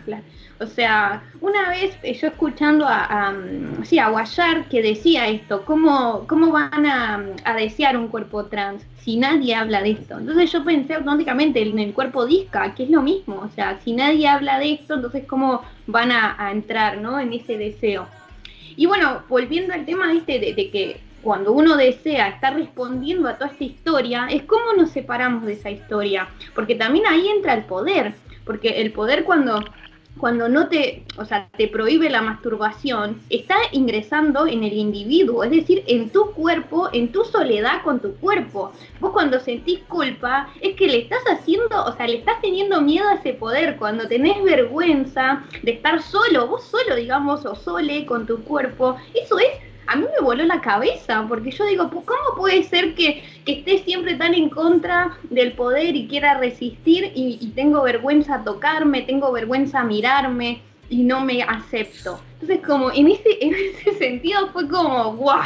O 0.61 0.67
sea, 0.67 1.23
una 1.41 1.69
vez 1.69 1.97
eh, 2.03 2.15
yo 2.15 2.29
escuchando 2.29 2.87
a, 2.87 3.05
a, 3.05 3.33
mm, 3.33 3.85
sí, 3.85 3.99
a 3.99 4.09
Guayar 4.09 4.69
que 4.69 4.83
decía 4.83 5.27
esto, 5.29 5.65
¿cómo, 5.65 6.27
cómo 6.29 6.53
van 6.53 6.87
a, 6.87 7.25
a 7.45 7.55
desear 7.55 7.97
un 7.97 8.07
cuerpo 8.07 8.45
trans 8.47 8.85
si 9.01 9.17
nadie 9.17 9.55
habla 9.55 9.83
de 9.83 9.91
esto? 9.93 10.19
Entonces 10.19 10.53
yo 10.53 10.65
pensé 10.65 10.95
automáticamente 10.95 11.61
en 11.61 11.79
el 11.79 11.93
cuerpo 11.93 12.25
disca, 12.25 12.75
que 12.75 12.85
es 12.85 12.91
lo 12.91 13.03
mismo. 13.03 13.41
O 13.41 13.49
sea, 13.55 13.79
si 13.85 13.93
nadie 13.93 14.29
habla 14.29 14.59
de 14.59 14.73
esto, 14.73 14.95
entonces 14.95 15.25
¿cómo 15.27 15.63
van 15.87 16.13
a, 16.13 16.51
entrar 16.53 16.99
¿no? 16.99 17.19
en 17.19 17.33
ese 17.33 17.59
deseo? 17.59 18.07
Y 18.77 18.87
bueno, 18.87 19.23
volviendo 19.29 19.75
al 19.75 19.85
tema 19.85 20.13
este 20.13 20.39
de 20.39 20.71
que 20.71 21.01
cuando 21.25 21.53
uno 21.53 21.77
desea 21.77 22.29
estar 22.29 22.55
respondiendo 22.55 23.29
a 23.29 23.35
toda 23.35 23.51
esta 23.51 23.65
historia, 23.65 24.29
es 24.31 24.43
cómo 24.43 24.75
nos 24.77 24.91
separamos 24.91 25.47
de 25.47 25.55
esa 25.55 25.71
historia. 25.71 26.29
Porque 26.55 26.75
también 26.75 27.07
ahí 27.07 27.27
entra 27.29 27.55
el 27.55 27.65
poder. 27.65 28.13
Porque 28.45 28.83
el 28.83 28.93
poder 28.93 29.25
cuando 29.25 29.65
cuando 30.19 30.49
no 30.49 30.69
te, 30.69 31.05
o 31.17 31.25
sea, 31.25 31.49
te 31.57 31.67
prohíbe 31.69 32.09
la 32.09 32.23
masturbación, 32.23 33.21
está 33.31 33.57
ingresando 33.73 34.47
en 34.47 34.63
el 34.63 34.73
individuo, 34.73 35.43
es 35.43 35.51
decir, 35.51 35.83
en 35.87 36.11
tu 36.11 36.31
cuerpo, 36.33 36.89
en 36.93 37.11
tu 37.11 37.25
soledad 37.25 37.83
con 37.83 38.01
tu 38.01 38.15
cuerpo. 38.17 38.73
Vos 39.01 39.13
cuando 39.13 39.41
sentís 39.41 39.81
culpa, 39.89 40.49
es 40.61 40.77
que 40.77 40.87
le 40.87 40.99
estás 40.99 41.23
haciendo, 41.29 41.85
o 41.85 41.93
sea, 41.97 42.07
le 42.07 42.19
estás 42.19 42.41
teniendo 42.41 42.81
miedo 42.81 43.09
a 43.09 43.15
ese 43.15 43.35
poder, 43.35 43.77
cuando 43.77 44.07
tenés 44.07 44.43
vergüenza 44.43 45.43
de 45.63 45.73
estar 45.73 46.01
solo, 46.01 46.47
vos 46.47 46.65
solo, 46.65 46.95
digamos, 46.95 47.45
o 47.45 47.57
sole 47.57 48.07
con 48.07 48.27
tu 48.27 48.43
cuerpo, 48.45 48.97
eso 49.15 49.39
es 49.39 49.74
a 49.87 49.97
mí 49.97 50.05
me 50.19 50.25
voló 50.25 50.45
la 50.45 50.61
cabeza, 50.61 51.25
porque 51.29 51.51
yo 51.51 51.65
digo, 51.67 51.89
"Pues, 51.91 52.05
¿cómo 52.07 52.37
puede 52.37 52.63
ser 52.65 52.95
que, 52.95 53.23
que 53.45 53.53
esté 53.61 53.79
siempre 53.79 54.15
tan 54.17 54.35
en 54.35 54.49
contra 54.51 55.17
del 55.31 55.53
poder 55.53 55.95
y 55.97 56.07
quiera 56.09 56.35
resistir 56.35 57.13
y, 57.15 57.39
y 57.41 57.49
tengo 57.51 57.83
vergüenza 57.83 58.37
a 58.37 58.45
tocarme, 58.45 59.03
tengo 59.03 59.33
vergüenza 59.33 59.81
a 59.81 59.85
mirarme 59.85 60.63
y 60.89 61.03
no 61.05 61.21
me 61.21 61.43
acepto? 61.43 62.21
Entonces, 62.41 62.67
como 62.67 62.91
en 62.93 63.09
ese, 63.09 63.39
en 63.41 63.55
ese 63.55 63.93
sentido 63.99 64.49
fue 64.53 64.69
como, 64.69 65.15
¡guau! 65.17 65.43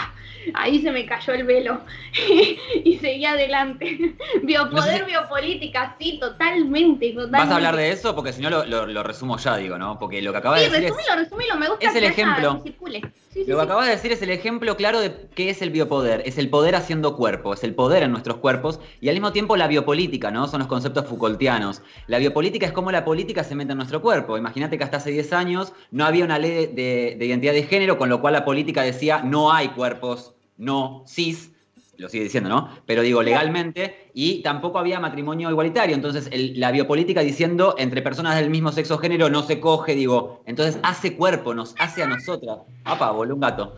Ahí 0.55 0.81
se 0.81 0.91
me 0.91 1.05
cayó 1.05 1.35
el 1.35 1.45
velo 1.45 1.81
y 2.85 2.97
seguí 2.99 3.25
adelante. 3.27 4.15
Biopoder, 4.43 4.73
No 4.73 4.83
sé 4.83 4.99
si- 4.99 5.05
biopolítica, 5.05 5.95
sí, 6.01 6.19
totalmente, 6.19 7.09
totalmente. 7.09 7.39
Vas 7.39 7.51
a 7.51 7.57
hablar 7.57 7.77
de 7.77 7.91
eso 7.91 8.15
porque 8.15 8.33
si 8.33 8.41
no 8.41 8.49
lo, 8.49 8.65
lo- 8.65 8.87
lo 8.87 9.03
resumo 9.03 9.37
ya, 9.37 9.57
digo, 9.57 9.77
¿no? 9.79 9.99
Porque 9.99 10.23
lo 10.23 10.33
que 10.33 10.39
acabas 10.39 10.61
Sí, 10.63 10.71
de 10.71 10.81
decir 10.81 10.87
es, 10.89 10.97
resumilo, 10.97 11.23
resumilo, 11.23 11.57
me 11.57 11.69
gusta 11.69 11.87
es 11.89 11.95
el 11.97 12.01
que 12.03 12.07
ejemplo. 12.09 12.63
que 12.63 12.71
circule. 12.71 13.03
Sí, 13.45 13.45
Lo 13.51 13.57
que 13.57 13.63
acabas 13.63 13.87
de 13.87 13.93
decir 13.93 14.11
es 14.13 14.21
el 14.23 14.31
ejemplo 14.31 14.77
claro 14.77 15.01
de 15.01 15.29
qué 15.35 15.51
es 15.51 15.63
el 15.63 15.71
biopoder. 15.71 16.23
Es 16.27 16.39
el 16.39 16.51
poder 16.51 16.75
haciendo 16.75 17.17
cuerpo, 17.17 17.55
es 17.55 17.63
el 17.65 17.75
poder 17.75 18.03
en 18.03 18.11
nuestros 18.11 18.39
cuerpos 18.39 18.81
y 19.01 19.09
al 19.09 19.15
mismo 19.15 19.33
tiempo 19.33 19.57
la 19.57 19.69
biopolítica, 19.69 20.31
¿no? 20.31 20.49
Son 20.49 20.59
los 20.59 20.69
conceptos 20.69 21.07
Foucaultianos. 21.07 21.83
La 22.09 22.19
biopolítica 22.19 22.67
es 22.67 22.73
cómo 22.73 22.91
la 22.91 23.05
política 23.05 23.45
se 23.45 23.55
mete 23.55 23.73
en 23.73 23.79
nuestro 23.79 24.03
cuerpo. 24.03 24.37
Imagínate 24.37 24.77
que 24.77 24.85
hasta 24.85 24.97
hace 24.97 25.11
10 25.13 25.33
años 25.33 25.73
no 25.91 26.05
había 26.05 26.25
una 26.25 26.39
ley 26.39 26.51
de, 26.51 26.67
de- 26.69 27.17
de 27.19 27.27
identidad 27.27 27.53
de 27.53 27.63
género, 27.63 27.97
con 27.97 28.09
lo 28.09 28.21
cual 28.21 28.33
la 28.35 28.45
política 28.45 28.83
decía 28.83 29.23
no 29.23 29.53
hay 29.53 29.69
cuerpos 29.69 30.35
no 30.57 31.05
cis. 31.07 31.53
Lo 31.99 32.09
sigue 32.09 32.23
diciendo, 32.25 32.49
¿no? 32.49 32.71
Pero 32.87 33.03
digo, 33.03 33.23
legalmente, 33.25 34.11
y 34.15 34.41
tampoco 34.43 34.79
había 34.79 35.01
matrimonio 35.01 35.51
igualitario. 35.51 35.97
Entonces, 35.97 36.29
el- 36.31 36.59
la 36.61 36.71
biopolítica 36.71 37.23
diciendo 37.23 37.75
entre 37.77 38.03
personas 38.03 38.37
del 38.37 38.51
mismo 38.51 38.71
sexo 38.71 38.99
género 38.99 39.29
no 39.31 39.43
se 39.43 39.59
coge, 39.59 39.97
digo, 39.97 40.43
entonces 40.47 40.79
hace 40.85 41.17
cuerpo, 41.17 41.55
nos 41.55 41.75
hace 41.81 42.05
a 42.05 42.07
nosotras. 42.07 42.59
Apa, 42.85 43.11
voló 43.11 43.35
un 43.35 43.41
gato. 43.41 43.77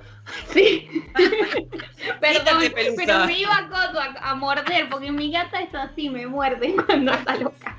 Sí. 0.53 0.87
Perdón, 2.21 2.59
pero 2.75 3.25
me 3.27 3.39
iba 3.41 3.55
a, 3.57 4.19
a, 4.27 4.31
a 4.31 4.35
morder, 4.35 4.89
porque 4.91 5.11
mi 5.11 5.33
gata 5.33 5.61
es 5.61 5.75
así, 5.75 6.11
me 6.11 6.27
muerde 6.27 6.77
cuando 6.87 7.13
está 7.13 7.37
loca. 7.37 7.77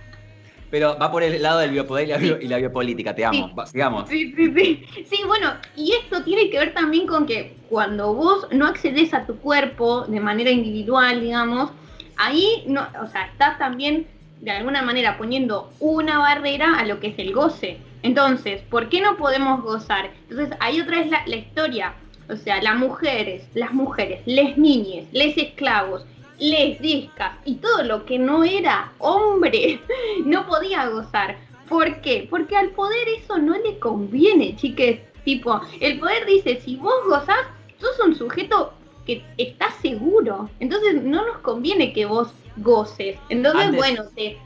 Pero 0.72 0.98
va 0.98 1.12
por 1.12 1.22
el 1.22 1.40
lado 1.42 1.60
del 1.60 1.72
biopoder 1.72 2.08
y 2.08 2.12
la, 2.12 2.18
bio- 2.18 2.42
y 2.42 2.48
la 2.48 2.58
biopolítica, 2.58 3.14
te 3.14 3.26
amo. 3.26 3.50
Sí. 3.50 3.54
Va, 3.60 3.66
sigamos. 3.68 4.10
Sí, 4.10 4.34
sí, 4.36 4.54
sí. 4.56 4.86
Sí, 5.10 5.20
bueno, 5.28 5.52
y 5.76 5.92
esto 5.92 6.24
tiene 6.24 6.50
que 6.50 6.58
ver 6.58 6.74
también 6.74 7.06
con 7.06 7.26
que 7.26 7.54
cuando 7.70 8.14
vos 8.14 8.48
no 8.52 8.66
accedes 8.66 9.14
a 9.14 9.26
tu 9.26 9.36
cuerpo 9.38 10.06
de 10.08 10.20
manera 10.22 10.50
individual, 10.50 11.20
digamos, 11.22 11.72
ahí 12.18 12.64
no, 12.68 12.88
o 13.04 13.08
sea, 13.08 13.26
estás 13.26 13.58
también 13.60 14.08
de 14.40 14.52
alguna 14.52 14.82
manera 14.82 15.18
poniendo 15.18 15.72
una 15.80 16.18
barrera 16.18 16.80
a 16.80 16.86
lo 16.86 17.00
que 17.00 17.08
es 17.08 17.20
el 17.20 17.34
goce. 17.34 17.78
Entonces, 18.02 18.62
¿por 18.70 18.90
qué 18.90 19.02
no 19.02 19.18
podemos 19.18 19.62
gozar? 19.62 20.10
Entonces, 20.30 20.56
ahí 20.60 20.80
otra 20.82 21.00
vez 21.00 21.10
la, 21.12 21.22
la 21.28 21.36
historia. 21.36 21.94
O 22.30 22.36
sea, 22.38 22.62
las 22.62 22.78
mujeres, 22.78 23.44
las 23.54 23.74
mujeres, 23.74 24.22
les 24.26 24.58
niñes, 24.58 25.06
les 25.12 25.38
esclavos, 25.38 26.06
les 26.42 26.82
discas 26.82 27.34
y 27.46 27.56
todo 27.56 27.84
lo 27.84 28.04
que 28.06 28.18
no 28.18 28.44
era 28.44 28.92
hombre 28.98 29.80
no 30.26 30.46
podía 30.48 30.88
gozar. 30.90 31.38
¿Por 31.70 32.02
qué? 32.02 32.28
Porque 32.30 32.58
al 32.58 32.72
poder 32.72 33.08
eso 33.18 33.38
no 33.38 33.58
le 33.58 33.80
conviene, 33.80 34.56
chiques. 34.58 35.00
Tipo, 35.24 35.62
el 35.80 36.00
poder 36.00 36.26
dice, 36.26 36.60
si 36.60 36.76
vos 36.76 36.96
gozás, 37.06 37.46
sos 37.80 37.98
un 38.00 38.16
sujeto 38.16 38.74
que 39.06 39.24
está 39.38 39.72
seguro. 39.82 40.50
Entonces 40.60 41.04
no 41.04 41.26
nos 41.26 41.38
conviene 41.38 41.94
que 41.94 42.06
vos 42.08 42.30
goces. 42.58 43.18
Entonces, 43.30 43.62
Antes- 43.68 43.78
bueno, 43.80 44.04
te... 44.16 44.38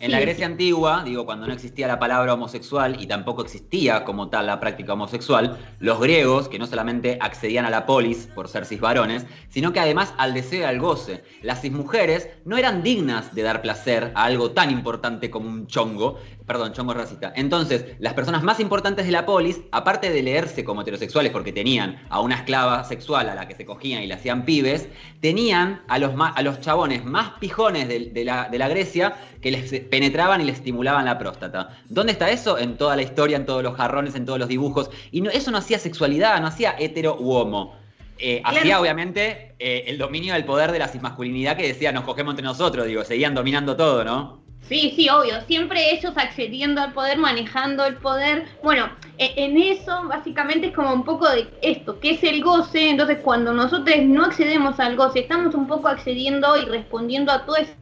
En 0.00 0.12
la 0.12 0.16
Sí, 0.16 0.24
Grecia 0.24 0.46
antigua, 0.46 1.02
digo, 1.04 1.26
cuando 1.26 1.46
no 1.46 1.52
existía 1.52 1.86
la 1.86 1.98
palabra 1.98 2.32
homosexual 2.32 2.96
y 3.02 3.06
tampoco 3.06 3.42
existía 3.42 4.02
como 4.04 4.30
tal 4.30 4.46
la 4.46 4.58
práctica 4.58 4.94
homosexual, 4.94 5.58
los 5.78 6.00
griegos, 6.00 6.48
que 6.48 6.58
no 6.58 6.66
solamente 6.66 7.18
accedían 7.20 7.66
a 7.66 7.70
la 7.70 7.84
polis 7.84 8.26
por 8.34 8.48
ser 8.48 8.64
cisvarones, 8.64 9.26
sino 9.50 9.74
que 9.74 9.80
además 9.80 10.14
al 10.16 10.32
deseo 10.32 10.60
y 10.60 10.64
al 10.64 10.80
goce. 10.80 11.22
Las 11.42 11.60
cismujeres 11.60 12.30
no 12.46 12.56
eran 12.56 12.82
dignas 12.82 13.34
de 13.34 13.42
dar 13.42 13.60
placer 13.60 14.10
a 14.14 14.24
algo 14.24 14.52
tan 14.52 14.70
importante 14.70 15.28
como 15.28 15.50
un 15.50 15.66
chongo, 15.66 16.18
perdón, 16.46 16.72
chongo 16.72 16.94
racista. 16.94 17.34
Entonces, 17.36 17.84
las 17.98 18.14
personas 18.14 18.42
más 18.42 18.58
importantes 18.58 19.04
de 19.04 19.12
la 19.12 19.26
polis, 19.26 19.60
aparte 19.70 20.10
de 20.10 20.22
leerse 20.22 20.64
como 20.64 20.80
heterosexuales 20.80 21.30
porque 21.30 21.52
tenían 21.52 22.02
a 22.08 22.20
una 22.20 22.36
esclava 22.36 22.84
sexual 22.84 23.28
a 23.28 23.34
la 23.34 23.46
que 23.46 23.54
se 23.54 23.66
cogían 23.66 24.02
y 24.02 24.06
le 24.06 24.14
hacían 24.14 24.46
pibes, 24.46 24.88
tenían 25.20 25.82
a 25.88 25.98
los, 25.98 26.12
a 26.16 26.42
los 26.42 26.60
chabones 26.60 27.04
más 27.04 27.32
pijones 27.38 27.86
de, 27.86 28.10
de 28.14 28.24
la, 28.24 28.48
de 28.48 28.58
la 28.58 28.68
Grecia 28.68 29.14
que 29.42 29.50
les 29.50 29.89
penetraban 29.90 30.40
y 30.40 30.44
les 30.44 30.56
estimulaban 30.56 31.04
la 31.04 31.18
próstata. 31.18 31.76
¿Dónde 31.88 32.12
está 32.12 32.30
eso? 32.30 32.58
En 32.58 32.76
toda 32.76 32.96
la 32.96 33.02
historia, 33.02 33.36
en 33.36 33.46
todos 33.46 33.62
los 33.62 33.76
jarrones, 33.76 34.14
en 34.14 34.24
todos 34.24 34.38
los 34.38 34.48
dibujos. 34.48 34.90
Y 35.10 35.20
no- 35.20 35.30
eso 35.30 35.50
no 35.50 35.58
hacía 35.58 35.78
sexualidad, 35.78 36.40
no 36.40 36.46
hacía 36.46 36.74
hetero 36.78 37.16
u 37.18 37.32
homo. 37.32 37.76
Eh, 38.18 38.40
Claro. 38.42 38.58
Hacía, 38.58 38.80
obviamente, 38.80 39.54
eh, 39.58 39.84
el 39.86 39.96
dominio 39.98 40.34
del 40.34 40.44
poder 40.44 40.72
de 40.72 40.78
la 40.78 40.88
cismasculinidad 40.88 41.56
que 41.56 41.66
decía, 41.66 41.90
nos 41.90 42.04
cogemos 42.04 42.32
entre 42.32 42.44
nosotros, 42.44 42.86
digo, 42.86 43.02
seguían 43.04 43.34
dominando 43.34 43.76
todo, 43.76 44.04
¿no? 44.04 44.40
Sí, 44.68 44.92
sí, 44.94 45.08
obvio. 45.08 45.40
Siempre 45.48 45.92
ellos 45.94 46.12
accediendo 46.16 46.80
al 46.82 46.92
poder, 46.92 47.16
manejando 47.18 47.84
el 47.86 47.96
poder. 47.96 48.44
Bueno, 48.62 48.90
e- 49.18 49.32
en 49.36 49.56
eso 49.60 50.04
básicamente 50.06 50.68
es 50.68 50.74
como 50.74 50.92
un 50.92 51.02
poco 51.02 51.28
de 51.28 51.48
esto, 51.62 51.98
que 51.98 52.10
es 52.10 52.22
el 52.22 52.42
goce. 52.44 52.90
Entonces, 52.90 53.18
cuando 53.22 53.52
nosotros 53.52 53.96
no 54.04 54.26
accedemos 54.26 54.78
al 54.78 54.96
goce, 54.96 55.20
estamos 55.20 55.54
un 55.54 55.66
poco 55.66 55.88
accediendo 55.88 56.56
y 56.56 56.66
respondiendo 56.66 57.32
a 57.32 57.44
toda 57.46 57.60
esa 57.60 57.72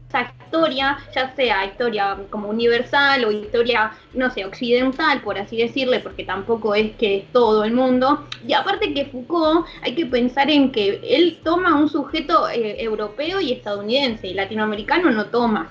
historia, 0.49 0.99
ya 1.15 1.35
sea 1.37 1.67
historia 1.67 2.17
como 2.31 2.49
universal 2.49 3.25
o 3.25 3.31
historia, 3.31 3.93
no 4.15 4.31
sé, 4.31 4.45
occidental, 4.45 5.21
por 5.21 5.39
así 5.39 5.59
decirle, 5.59 6.01
porque 6.01 6.25
tampoco 6.25 6.75
es 6.75 6.97
que 6.97 7.19
es 7.19 7.33
todo 7.33 7.65
el 7.65 7.73
mundo. 7.73 8.27
Y 8.47 8.55
aparte 8.55 8.95
que 8.95 9.07
Foucault, 9.07 9.67
hay 9.83 9.95
que 9.95 10.07
pensar 10.07 10.51
en 10.51 10.73
que 10.73 11.01
él 11.03 11.39
toma 11.45 11.79
un 11.79 11.89
sujeto 11.89 12.49
eh, 12.49 12.83
europeo 12.83 13.41
y 13.41 13.53
estadounidense, 13.53 14.29
y 14.29 14.35
latinoamericano 14.35 15.11
no 15.11 15.27
toma. 15.27 15.69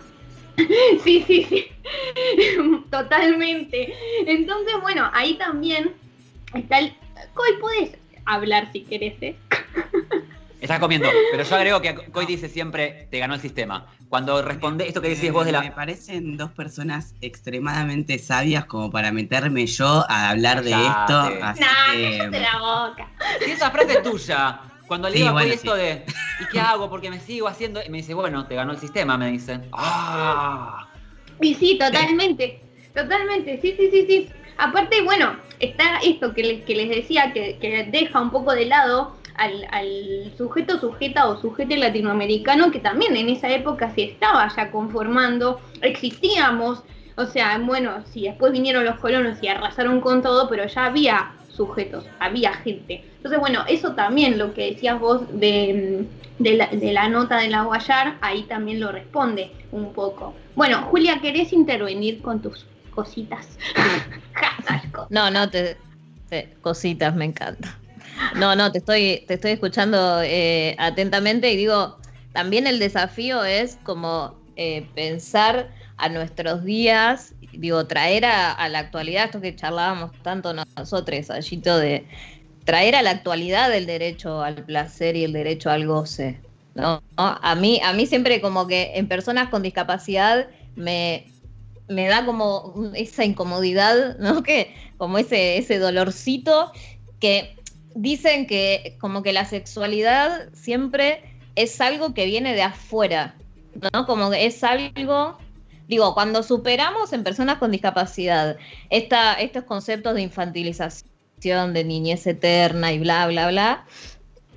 Sí, 1.04 1.24
sí, 1.28 1.44
sí. 1.44 1.68
Totalmente. 2.92 3.94
Entonces, 4.26 4.74
bueno, 4.82 5.10
ahí 5.14 5.36
también 5.36 5.94
está 6.54 6.80
el. 6.80 6.94
Coy, 7.36 7.50
puedes 7.60 7.92
hablar 8.26 8.72
si 8.72 8.82
querés, 8.82 9.14
¿eh? 9.22 9.36
Estás 10.60 10.80
comiendo, 10.80 11.08
pero 11.32 11.44
yo 11.44 11.56
agrego 11.56 11.82
que 11.82 11.94
Coy 12.12 12.26
dice 12.26 12.50
siempre, 12.50 13.08
te 13.12 13.20
ganó 13.20 13.36
el 13.36 13.40
sistema. 13.40 13.86
Cuando 14.10 14.42
responde 14.42 14.88
esto 14.88 15.02
que 15.02 15.10
decís 15.10 15.32
vos 15.34 15.46
de 15.46 15.52
Me 15.52 15.66
la... 15.66 15.76
parecen 15.76 16.38
dos 16.38 16.52
personas 16.52 17.14
extremadamente 17.22 18.18
sabias 18.20 18.66
como 18.66 18.90
para 18.90 19.12
meterme 19.12 19.66
yo 19.68 20.06
a 20.08 20.30
hablar 20.30 20.64
de 20.64 20.72
esto. 20.72 21.20
Así 21.44 21.60
Nah, 21.62 22.30
que, 22.32 22.40
la 22.40 22.58
boca. 22.60 23.10
Si 23.44 23.52
esa 23.52 23.70
frase 23.70 23.94
es 23.94 24.04
tuya, 24.04 24.62
cuando 24.88 25.10
le 25.10 25.16
Sí, 25.16 25.20
digo 25.24 25.30
a 25.30 25.34
Coy 25.34 25.42
bueno, 25.42 25.54
esto 25.56 25.76
de, 25.76 26.06
¿y 26.42 26.46
qué 26.54 26.60
hago? 26.62 26.90
Porque 26.90 27.10
me 27.10 27.20
sigo 27.20 27.50
haciendo... 27.50 27.82
Y 27.86 27.90
me 27.90 27.98
dice, 27.98 28.14
bueno, 28.14 28.48
te 28.48 28.56
ganó 28.56 28.72
el 28.72 28.80
sistema, 28.80 29.18
me 29.18 29.30
dice. 29.30 29.60
¡Ah! 29.74 30.88
Y 31.42 31.54
sí, 31.56 31.78
totalmente. 31.78 32.62
Totalmente, 32.96 33.60
sí, 33.62 33.76
sí, 33.78 33.90
sí, 33.92 34.06
sí. 34.08 34.30
Aparte, 34.58 35.02
bueno, 35.04 35.36
está 35.60 35.98
esto 36.04 36.34
que 36.34 36.44
les, 36.44 36.64
que 36.64 36.76
les 36.76 36.90
decía, 36.90 37.32
que, 37.34 37.58
que 37.60 37.84
deja 37.92 38.22
un 38.22 38.32
poco 38.32 38.54
de 38.54 38.66
lado 38.66 39.16
al, 39.38 39.68
al 39.72 40.34
sujeto, 40.38 40.80
sujeta 40.80 41.28
o 41.28 41.40
sujete 41.40 41.78
latinoamericano, 41.78 42.72
que 42.72 42.80
también 42.80 43.16
en 43.16 43.30
esa 43.30 43.50
época 43.50 43.94
se 43.94 44.04
estaba 44.04 44.48
ya 44.56 44.72
conformando, 44.72 45.60
existíamos, 45.82 46.84
o 47.16 47.26
sea, 47.26 47.58
bueno, 47.60 48.04
sí, 48.12 48.24
después 48.24 48.52
vinieron 48.52 48.86
los 48.86 48.98
colonos 48.98 49.38
y 49.42 49.48
arrasaron 49.48 50.02
con 50.02 50.22
todo, 50.22 50.50
pero 50.50 50.68
ya 50.68 50.86
había 50.86 51.34
sujetos, 51.50 52.06
había 52.20 52.54
gente. 52.54 53.04
Entonces, 53.18 53.40
bueno, 53.40 53.64
eso 53.68 53.94
también 53.94 54.38
lo 54.38 54.54
que 54.54 54.72
decías 54.72 55.00
vos 55.00 55.22
de, 55.40 56.06
de, 56.40 56.54
la, 56.54 56.68
de 56.68 56.94
la 56.94 57.10
nota 57.10 57.38
de 57.38 57.50
la 57.50 57.64
Guayar, 57.64 58.18
ahí 58.22 58.44
también 58.44 58.80
lo 58.80 58.92
responde 58.92 59.52
un 59.72 59.94
poco. 59.94 60.36
Bueno, 60.56 60.84
Julia, 60.84 61.20
¿querés 61.22 61.54
intervenir 61.54 62.22
con 62.22 62.42
tus 62.42 62.66
cositas? 62.92 63.58
No, 65.10 65.32
no, 65.32 65.50
te, 65.50 65.78
te- 66.30 66.50
cositas, 66.62 67.16
me 67.16 67.26
encanta. 67.26 67.80
No, 68.36 68.56
no, 68.56 68.72
te 68.72 68.80
estoy, 68.80 69.24
te 69.28 69.36
estoy 69.36 69.52
escuchando 69.52 70.22
eh, 70.24 70.76
atentamente 70.80 71.52
y 71.52 71.58
digo, 71.58 71.98
también 72.34 72.68
el 72.68 72.80
desafío 72.80 73.44
es 73.44 73.78
como 73.84 74.36
eh, 74.56 74.88
pensar 74.96 75.70
a 75.98 76.10
nuestros 76.10 76.64
días, 76.64 77.34
digo, 77.54 77.86
traer 77.88 78.26
a, 78.26 78.52
a 78.52 78.70
la 78.70 78.80
actualidad, 78.80 79.26
esto 79.26 79.42
que 79.42 79.56
charlábamos 79.56 80.12
tanto 80.22 80.54
nosotros, 80.54 81.30
Allito, 81.30 81.78
de 81.78 82.06
traer 82.66 82.96
a 82.96 83.02
la 83.02 83.12
actualidad 83.12 83.74
el 83.74 83.86
derecho 83.86 84.42
al 84.42 84.66
placer 84.66 85.16
y 85.16 85.24
el 85.24 85.34
derecho 85.34 85.70
al 85.70 85.88
goce. 85.88 86.40
¿no? 86.78 87.02
A 87.16 87.56
mí, 87.56 87.82
a 87.84 87.92
mí 87.94 88.06
siempre 88.06 88.40
como 88.40 88.68
que 88.68 88.92
en 88.96 89.08
personas 89.08 89.50
con 89.50 89.64
discapacidad 89.64 90.48
me, 90.76 91.26
me 91.88 92.08
da 92.08 92.24
como 92.26 92.92
esa 92.94 93.26
incomodidad, 93.26 94.18
¿no? 94.20 94.44
Que 94.44 94.76
como 94.98 95.18
ese, 95.18 95.58
ese 95.58 95.80
dolorcito 95.80 96.72
que 97.20 97.56
dicen 97.98 98.46
que 98.46 98.96
como 99.00 99.24
que 99.24 99.34
la 99.34 99.46
sexualidad 99.46 100.50
siempre 100.54 101.24
es 101.56 101.82
algo 101.82 102.14
que 102.14 102.26
viene 102.26 102.54
de 102.54 102.62
afuera, 102.62 103.36
¿no? 103.92 104.06
Como 104.06 104.30
que 104.30 104.46
es 104.46 104.64
algo, 104.64 105.38
digo, 105.88 106.14
cuando 106.14 106.44
superamos 106.44 107.12
en 107.14 107.24
personas 107.24 107.58
con 107.58 107.72
discapacidad 107.72 108.58
esta, 108.92 109.34
estos 109.34 109.64
conceptos 109.64 110.14
de 110.14 110.22
infantilización, 110.22 111.74
de 111.74 111.84
niñez 111.84 112.28
eterna 112.28 112.94
y 112.94 113.00
bla, 113.00 113.28
bla, 113.28 113.50
bla, 113.50 113.86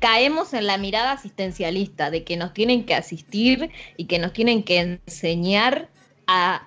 caemos 0.00 0.52
en 0.52 0.66
la 0.66 0.76
mirada 0.76 1.12
asistencialista 1.12 2.10
de 2.10 2.24
que 2.24 2.36
nos 2.36 2.52
tienen 2.52 2.84
que 2.84 2.94
asistir 2.94 3.70
y 3.96 4.04
que 4.04 4.18
nos 4.18 4.34
tienen 4.34 4.62
que 4.62 5.00
enseñar 5.06 5.88
a 6.26 6.66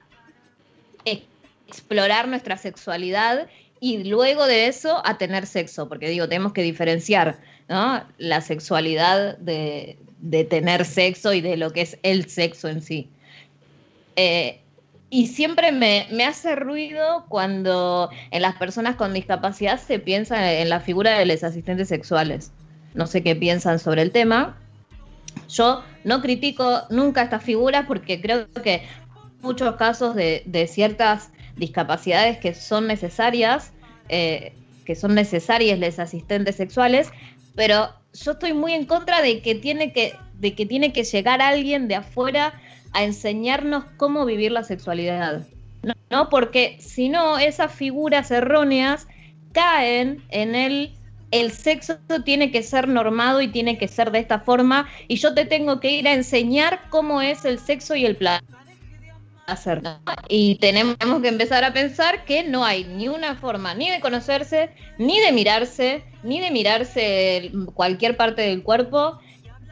explorar 1.74 2.28
nuestra 2.28 2.58
sexualidad 2.58 3.48
y 3.84 4.06
luego 4.06 4.46
de 4.46 4.68
eso 4.68 5.06
a 5.06 5.18
tener 5.18 5.46
sexo, 5.46 5.90
porque 5.90 6.08
digo, 6.08 6.30
tenemos 6.30 6.54
que 6.54 6.64
diferenciar 6.64 7.40
¿no? 7.68 8.02
la 8.18 8.40
sexualidad 8.40 9.38
de, 9.40 9.98
de, 10.22 10.46
tener 10.46 10.86
sexo 10.86 11.34
y 11.34 11.42
de 11.42 11.58
lo 11.58 11.72
que 11.72 11.82
es 11.82 11.98
el 12.02 12.30
sexo 12.30 12.70
en 12.70 12.82
sí. 12.82 13.10
Eh, 14.16 14.62
y 15.10 15.28
siempre 15.28 15.74
me, 15.74 16.08
me, 16.12 16.24
hace 16.24 16.56
ruido 16.56 17.26
cuando 17.28 18.10
en 18.32 18.42
las 18.42 18.56
personas 18.56 18.96
con 18.96 19.14
discapacidad 19.14 19.78
se 19.78 20.00
piensa 20.00 20.54
en 20.54 20.70
la 20.70 20.80
figura 20.80 21.20
de 21.20 21.26
los 21.26 21.44
asistentes 21.44 21.90
sexuales. 21.90 22.54
No 22.94 23.06
sé 23.06 23.22
qué 23.22 23.36
piensan 23.36 23.80
sobre 23.80 24.02
el 24.02 24.14
tema. 24.14 24.58
Yo 25.50 25.84
no 26.06 26.22
critico 26.22 26.84
nunca 26.90 27.24
estas 27.24 27.44
figuras 27.44 27.84
porque 27.86 28.22
creo 28.22 28.50
que 28.64 28.84
muchos 29.42 29.76
casos 29.76 30.16
de, 30.16 30.42
de 30.46 30.68
ciertas 30.68 31.32
discapacidades 31.56 32.38
que 32.38 32.54
son 32.54 32.88
necesarias, 32.88 33.74
eh, 34.10 34.54
que 34.86 34.96
son 34.96 35.16
necesarias 35.16 35.80
les 35.80 36.00
asistentes 36.00 36.56
sexuales, 36.56 37.12
pero 37.56 37.90
yo 38.14 38.32
estoy 38.32 38.54
muy 38.54 38.74
en 38.74 38.86
contra 38.86 39.22
de 39.22 39.42
que 39.42 39.56
tiene 39.56 39.94
que, 39.94 40.16
de 40.40 40.56
que, 40.56 40.66
tiene 40.66 40.94
que 40.94 41.04
llegar 41.04 41.42
alguien 41.42 41.88
de 41.88 41.96
afuera 41.96 42.54
a 42.92 43.04
enseñarnos 43.04 43.86
cómo 43.98 44.26
vivir 44.26 44.52
la 44.52 44.64
sexualidad. 44.64 45.48
¿no? 45.84 45.94
¿no? 46.10 46.30
Porque 46.30 46.78
si 46.80 47.10
no, 47.10 47.40
esas 47.40 47.74
figuras 47.74 48.30
erróneas 48.32 49.08
caen 49.52 50.24
en 50.30 50.56
el 50.56 50.94
el 51.34 51.52
sexo 51.52 51.98
tiene 52.24 52.52
que 52.52 52.62
ser 52.62 52.88
normado 52.88 53.42
y 53.42 53.48
tiene 53.48 53.80
que 53.80 53.88
ser 53.88 54.12
de 54.12 54.20
esta 54.20 54.42
forma 54.42 54.88
y 55.08 55.16
yo 55.16 55.34
te 55.34 55.46
tengo 55.46 55.80
que 55.80 55.90
ir 55.90 56.08
a 56.08 56.14
enseñar 56.14 56.82
cómo 56.92 57.22
es 57.22 57.44
el 57.44 57.58
sexo 57.58 57.96
y 57.96 58.06
el 58.06 58.16
placer. 58.16 58.48
Y 60.30 60.56
tenemos 60.56 60.96
que 61.22 61.28
empezar 61.28 61.64
a 61.64 61.74
pensar 61.74 62.26
que 62.26 62.44
no 62.44 62.64
hay 62.64 62.86
ni 62.86 63.08
una 63.08 63.36
forma 63.36 63.74
ni 63.74 63.90
de 63.90 64.00
conocerse, 64.00 64.70
ni 64.98 65.20
de 65.20 65.32
mirarse, 65.32 66.04
ni 66.24 66.40
de 66.40 66.52
mirarse 66.52 67.52
cualquier 67.74 68.16
parte 68.16 68.42
del 68.42 68.64
cuerpo, 68.64 69.20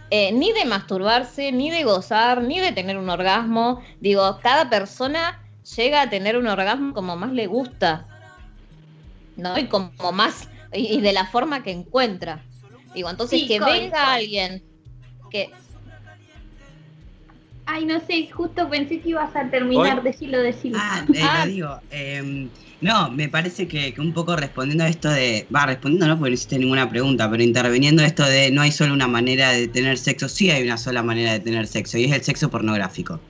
eh, 0.09 0.33
ni 0.33 0.51
de 0.51 0.65
masturbarse, 0.65 1.51
ni 1.53 1.71
de 1.71 1.83
gozar, 1.83 2.41
ni 2.43 2.59
de 2.59 2.73
tener 2.73 2.97
un 2.97 3.09
orgasmo. 3.09 3.81
Digo, 4.01 4.39
cada 4.41 4.69
persona 4.69 5.41
llega 5.77 6.01
a 6.01 6.09
tener 6.09 6.37
un 6.37 6.47
orgasmo 6.47 6.93
como 6.93 7.15
más 7.15 7.31
le 7.31 7.47
gusta, 7.47 8.07
¿no? 9.37 9.57
Y 9.57 9.67
como 9.67 10.11
más 10.11 10.49
y, 10.73 10.99
de 10.99 11.13
la 11.13 11.27
forma 11.27 11.63
que 11.63 11.71
encuentra. 11.71 12.43
Digo, 12.93 13.09
entonces 13.09 13.39
Sí, 13.39 13.47
que 13.47 13.59
venga 13.61 14.13
alguien 14.13 14.63
que 15.29 15.49
Ay, 17.73 17.85
no 17.85 17.99
sé, 18.01 18.29
justo 18.31 18.69
pensé 18.69 18.99
que 18.99 19.09
ibas 19.09 19.33
a 19.35 19.49
terminar, 19.49 19.99
Hoy- 19.99 20.03
decirlo, 20.03 20.39
decirlo. 20.39 20.77
Ah, 20.81 21.05
eh, 21.13 21.21
Ah. 21.23 21.45
lo 21.45 21.51
digo. 21.51 21.79
eh, 21.89 22.49
no, 22.81 23.11
me 23.11 23.29
parece 23.29 23.67
que, 23.67 23.93
que 23.93 24.01
un 24.01 24.11
poco 24.13 24.35
respondiendo 24.35 24.83
a 24.83 24.87
esto 24.89 25.09
de. 25.09 25.47
Va, 25.55 25.65
respondiendo 25.67 26.07
no, 26.07 26.17
porque 26.17 26.31
no 26.31 26.33
hiciste 26.33 26.59
ninguna 26.59 26.89
pregunta, 26.89 27.29
pero 27.31 27.41
interviniendo 27.43 28.01
a 28.01 28.05
esto 28.07 28.25
de 28.25 28.51
no 28.51 28.61
hay 28.61 28.71
solo 28.71 28.93
una 28.93 29.07
manera 29.07 29.51
de 29.51 29.67
tener 29.67 29.97
sexo, 29.97 30.27
sí 30.27 30.49
hay 30.51 30.63
una 30.63 30.77
sola 30.77 31.01
manera 31.03 31.31
de 31.33 31.39
tener 31.39 31.67
sexo, 31.67 31.97
y 31.97 32.05
es 32.05 32.11
el 32.11 32.23
sexo 32.23 32.49
pornográfico. 32.49 33.21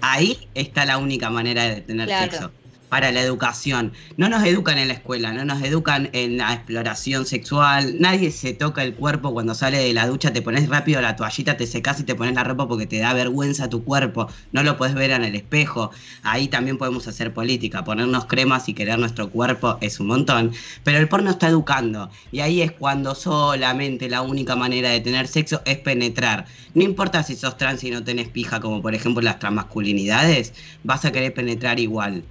Ahí 0.00 0.36
está 0.54 0.84
la 0.84 0.98
única 0.98 1.30
manera 1.30 1.64
de 1.64 1.80
tener 1.80 2.06
Claro. 2.08 2.30
sexo. 2.30 2.52
Para 2.94 3.10
la 3.10 3.22
educación. 3.22 3.92
No 4.16 4.28
nos 4.28 4.44
educan 4.44 4.78
en 4.78 4.86
la 4.86 4.94
escuela, 4.94 5.32
no 5.32 5.44
nos 5.44 5.60
educan 5.64 6.10
en 6.12 6.36
la 6.36 6.52
exploración 6.52 7.26
sexual. 7.26 7.96
Nadie 7.98 8.30
se 8.30 8.52
toca 8.52 8.84
el 8.84 8.94
cuerpo 8.94 9.32
cuando 9.32 9.56
sale 9.56 9.78
de 9.78 9.92
la 9.92 10.06
ducha, 10.06 10.32
te 10.32 10.42
pones 10.42 10.68
rápido 10.68 11.00
la 11.00 11.16
toallita, 11.16 11.56
te 11.56 11.66
secas 11.66 11.98
y 11.98 12.04
te 12.04 12.14
pones 12.14 12.36
la 12.36 12.44
ropa 12.44 12.68
porque 12.68 12.86
te 12.86 13.00
da 13.00 13.12
vergüenza 13.12 13.68
tu 13.68 13.82
cuerpo. 13.82 14.28
No 14.52 14.62
lo 14.62 14.76
puedes 14.76 14.94
ver 14.94 15.10
en 15.10 15.24
el 15.24 15.34
espejo. 15.34 15.90
Ahí 16.22 16.46
también 16.46 16.78
podemos 16.78 17.08
hacer 17.08 17.34
política. 17.34 17.82
Ponernos 17.82 18.26
cremas 18.26 18.68
y 18.68 18.74
querer 18.74 18.96
nuestro 19.00 19.28
cuerpo 19.28 19.76
es 19.80 19.98
un 19.98 20.06
montón. 20.06 20.52
Pero 20.84 20.98
el 20.98 21.08
porno 21.08 21.30
está 21.30 21.48
educando. 21.48 22.10
Y 22.30 22.40
ahí 22.40 22.62
es 22.62 22.70
cuando 22.70 23.16
solamente 23.16 24.08
la 24.08 24.22
única 24.22 24.54
manera 24.54 24.90
de 24.90 25.00
tener 25.00 25.26
sexo 25.26 25.62
es 25.64 25.78
penetrar. 25.78 26.44
No 26.74 26.84
importa 26.84 27.24
si 27.24 27.34
sos 27.34 27.56
trans 27.56 27.82
y 27.82 27.90
no 27.90 28.04
tenés 28.04 28.28
pija, 28.28 28.60
como 28.60 28.80
por 28.82 28.94
ejemplo 28.94 29.20
las 29.20 29.40
transmasculinidades, 29.40 30.54
vas 30.84 31.04
a 31.04 31.10
querer 31.10 31.34
penetrar 31.34 31.80
igual. 31.80 32.24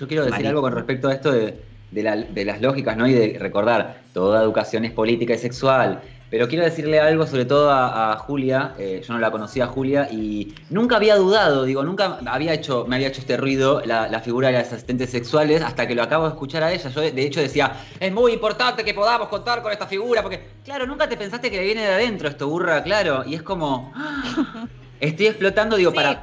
Yo 0.00 0.08
quiero 0.08 0.24
decir 0.24 0.46
algo 0.48 0.62
con 0.62 0.72
respecto 0.72 1.08
a 1.08 1.12
esto 1.12 1.30
de, 1.30 1.60
de 1.90 2.02
la- 2.02 2.16
de 2.16 2.44
las 2.44 2.60
lógicas, 2.62 2.96
¿no? 2.96 3.06
Y 3.06 3.12
de 3.12 3.36
recordar, 3.38 3.98
toda 4.14 4.42
educación 4.42 4.84
es 4.86 4.92
política 4.92 5.34
y 5.34 5.38
sexual. 5.38 6.00
Pero 6.30 6.46
quiero 6.48 6.64
decirle 6.64 7.00
algo 7.00 7.26
sobre 7.26 7.44
todo 7.44 7.70
a, 7.72 8.12
a 8.12 8.16
Julia, 8.16 8.72
eh, 8.78 9.02
yo 9.06 9.12
no 9.12 9.18
la 9.18 9.32
conocía 9.32 9.64
a 9.64 9.66
Julia 9.66 10.08
y 10.12 10.54
nunca 10.70 10.94
había 10.96 11.16
dudado, 11.16 11.64
digo, 11.64 11.82
nunca 11.82 12.18
había 12.24 12.54
hecho, 12.54 12.86
me 12.88 12.94
había 12.96 13.08
hecho 13.08 13.20
este 13.20 13.36
ruido 13.36 13.82
la, 13.84 14.06
la 14.06 14.20
figura 14.20 14.46
de 14.46 14.54
las 14.54 14.72
asistentes 14.72 15.10
sexuales 15.10 15.60
hasta 15.60 15.88
que 15.88 15.94
lo 15.96 16.04
acabo 16.04 16.24
de 16.26 16.30
escuchar 16.30 16.62
a 16.62 16.72
ella. 16.72 16.88
Yo 16.88 17.00
de, 17.00 17.10
de 17.10 17.22
hecho 17.26 17.40
decía, 17.40 17.72
es 17.98 18.12
muy 18.12 18.32
importante 18.32 18.84
que 18.84 18.94
podamos 18.94 19.26
contar 19.28 19.60
con 19.60 19.72
esta 19.72 19.88
figura, 19.88 20.22
porque 20.22 20.40
claro, 20.64 20.86
nunca 20.86 21.08
te 21.08 21.16
pensaste 21.16 21.50
que 21.50 21.56
le 21.56 21.64
viene 21.64 21.80
de 21.82 21.88
adentro 21.94 22.28
esto, 22.28 22.46
burra, 22.48 22.82
claro, 22.84 23.24
y 23.26 23.34
es 23.34 23.42
como, 23.42 23.92
¡ah! 23.96 24.66
estoy 25.00 25.26
explotando, 25.26 25.74
digo, 25.76 25.90
Sí. 25.90 25.96
para... 25.96 26.22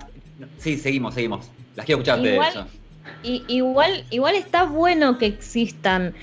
Sí, 0.58 0.78
seguimos, 0.78 1.16
seguimos. 1.16 1.52
Las 1.76 1.86
quiero 1.86 2.02
escuchar. 2.02 2.26
Igual- 2.26 2.54
yo. 2.54 2.66
Y, 3.24 3.44
igual, 3.48 4.06
igual 4.10 4.36
está 4.36 4.64
bueno 4.64 5.18
que 5.18 5.26
existan. 5.26 6.14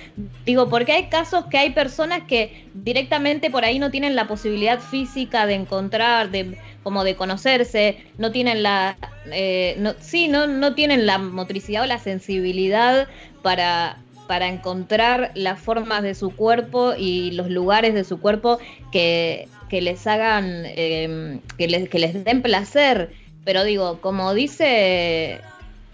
Digo, 0.44 0.68
porque 0.68 0.92
hay 0.92 1.09
casos 1.09 1.46
que 1.46 1.59
hay 1.59 1.70
personas 1.70 2.22
que 2.24 2.68
directamente 2.74 3.50
por 3.50 3.64
ahí 3.64 3.78
no 3.78 3.90
tienen 3.90 4.14
la 4.14 4.26
posibilidad 4.26 4.80
física 4.80 5.46
de 5.46 5.54
encontrar, 5.54 6.30
de 6.30 6.57
como 6.83 7.02
de 7.02 7.16
conocerse, 7.16 8.04
no 8.18 8.30
tienen 8.30 8.62
la, 8.62 8.96
eh, 9.33 9.74
no, 9.78 9.94
sí, 10.00 10.28
no, 10.28 10.46
no 10.46 10.74
tienen 10.74 11.07
la 11.07 11.18
motricidad 11.18 11.85
o 11.85 11.87
la 11.87 11.98
sensibilidad 11.98 13.09
para, 13.42 13.96
para 14.28 14.48
encontrar 14.48 15.33
las 15.35 15.59
formas 15.59 16.02
de 16.02 16.14
su 16.14 16.30
cuerpo 16.37 16.92
y 16.96 17.30
los 17.33 17.48
lugares 17.48 17.94
de 17.94 18.04
su 18.04 18.20
cuerpo 18.20 18.59
que, 18.92 19.48
que 19.70 19.80
les 19.80 20.07
hagan, 20.07 20.64
eh, 20.66 21.40
que, 21.57 21.68
les, 21.68 21.88
que 21.88 21.98
les 21.98 22.22
den 22.22 22.42
placer. 22.42 23.11
Pero 23.44 23.64
digo, 23.64 24.00
como 24.00 24.33
dice 24.35 25.40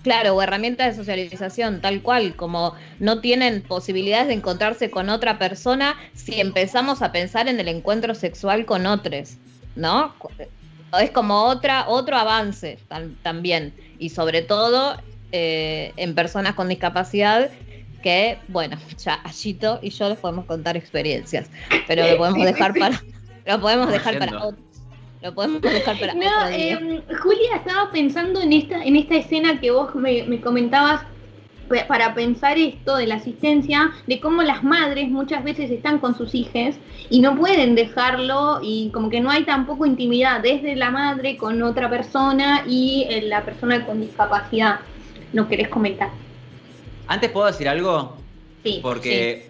Claro, 0.02 0.34
o 0.34 0.40
herramientas 0.42 0.88
de 0.88 0.94
socialización, 0.94 1.80
tal 1.82 2.00
cual, 2.00 2.34
como 2.34 2.74
no 3.00 3.20
tienen 3.20 3.60
posibilidades 3.60 4.28
de 4.28 4.34
encontrarse 4.34 4.90
con 4.90 5.10
otra 5.10 5.38
persona 5.38 5.94
si 6.14 6.40
empezamos 6.40 7.02
a 7.02 7.12
pensar 7.12 7.48
en 7.48 7.60
el 7.60 7.68
encuentro 7.68 8.14
sexual 8.14 8.64
con 8.64 8.86
otros, 8.86 9.34
¿no? 9.76 10.14
Es 10.98 11.10
como 11.10 11.42
otra, 11.44 11.86
otro 11.88 12.16
avance 12.16 12.78
tam- 12.88 13.14
también, 13.22 13.74
y 13.98 14.08
sobre 14.08 14.40
todo 14.42 14.96
eh, 15.32 15.92
en 15.96 16.14
personas 16.14 16.54
con 16.54 16.68
discapacidad 16.68 17.50
que, 18.02 18.38
bueno, 18.48 18.78
ya 19.04 19.14
Allito 19.22 19.80
y 19.82 19.90
yo 19.90 20.08
les 20.08 20.18
podemos 20.18 20.46
contar 20.46 20.76
experiencias, 20.78 21.50
pero 21.86 22.02
lo 22.12 22.16
podemos 22.16 22.44
dejar 22.46 22.74
para, 22.74 23.02
lo 23.44 23.60
podemos 23.60 23.92
dejar 23.92 24.18
para 24.18 24.32
otro, 24.46 24.62
lo 25.22 25.34
podemos 25.34 25.60
dejar 25.62 25.98
para 25.98 26.14
No, 26.14 26.20
otro 26.20 26.48
día. 26.48 26.78
eh, 26.80 27.02
Julia, 27.22 27.56
estaba 27.56 27.90
pensando 27.90 28.40
en 28.40 28.52
esta, 28.52 28.82
en 28.84 28.96
esta 28.96 29.16
escena 29.16 29.60
que 29.60 29.70
vos 29.70 29.94
me, 29.94 30.24
me 30.24 30.40
comentabas 30.40 31.02
para 31.86 32.14
pensar 32.14 32.58
esto 32.58 32.96
de 32.96 33.06
la 33.06 33.14
asistencia, 33.14 33.92
de 34.08 34.18
cómo 34.18 34.42
las 34.42 34.64
madres 34.64 35.08
muchas 35.08 35.44
veces 35.44 35.70
están 35.70 35.98
con 36.00 36.16
sus 36.18 36.34
hijos 36.34 36.74
y 37.10 37.20
no 37.20 37.36
pueden 37.36 37.76
dejarlo 37.76 38.58
y 38.60 38.90
como 38.92 39.08
que 39.08 39.20
no 39.20 39.30
hay 39.30 39.44
tampoco 39.44 39.86
intimidad 39.86 40.40
desde 40.40 40.74
la 40.74 40.90
madre 40.90 41.36
con 41.36 41.62
otra 41.62 41.88
persona 41.88 42.64
y 42.66 43.06
eh, 43.08 43.22
la 43.22 43.44
persona 43.44 43.86
con 43.86 44.00
discapacidad. 44.00 44.80
¿No 45.32 45.46
querés 45.46 45.68
comentar? 45.68 46.08
Antes 47.06 47.30
puedo 47.30 47.46
decir 47.46 47.68
algo, 47.68 48.16
Sí. 48.64 48.80
porque, 48.82 49.48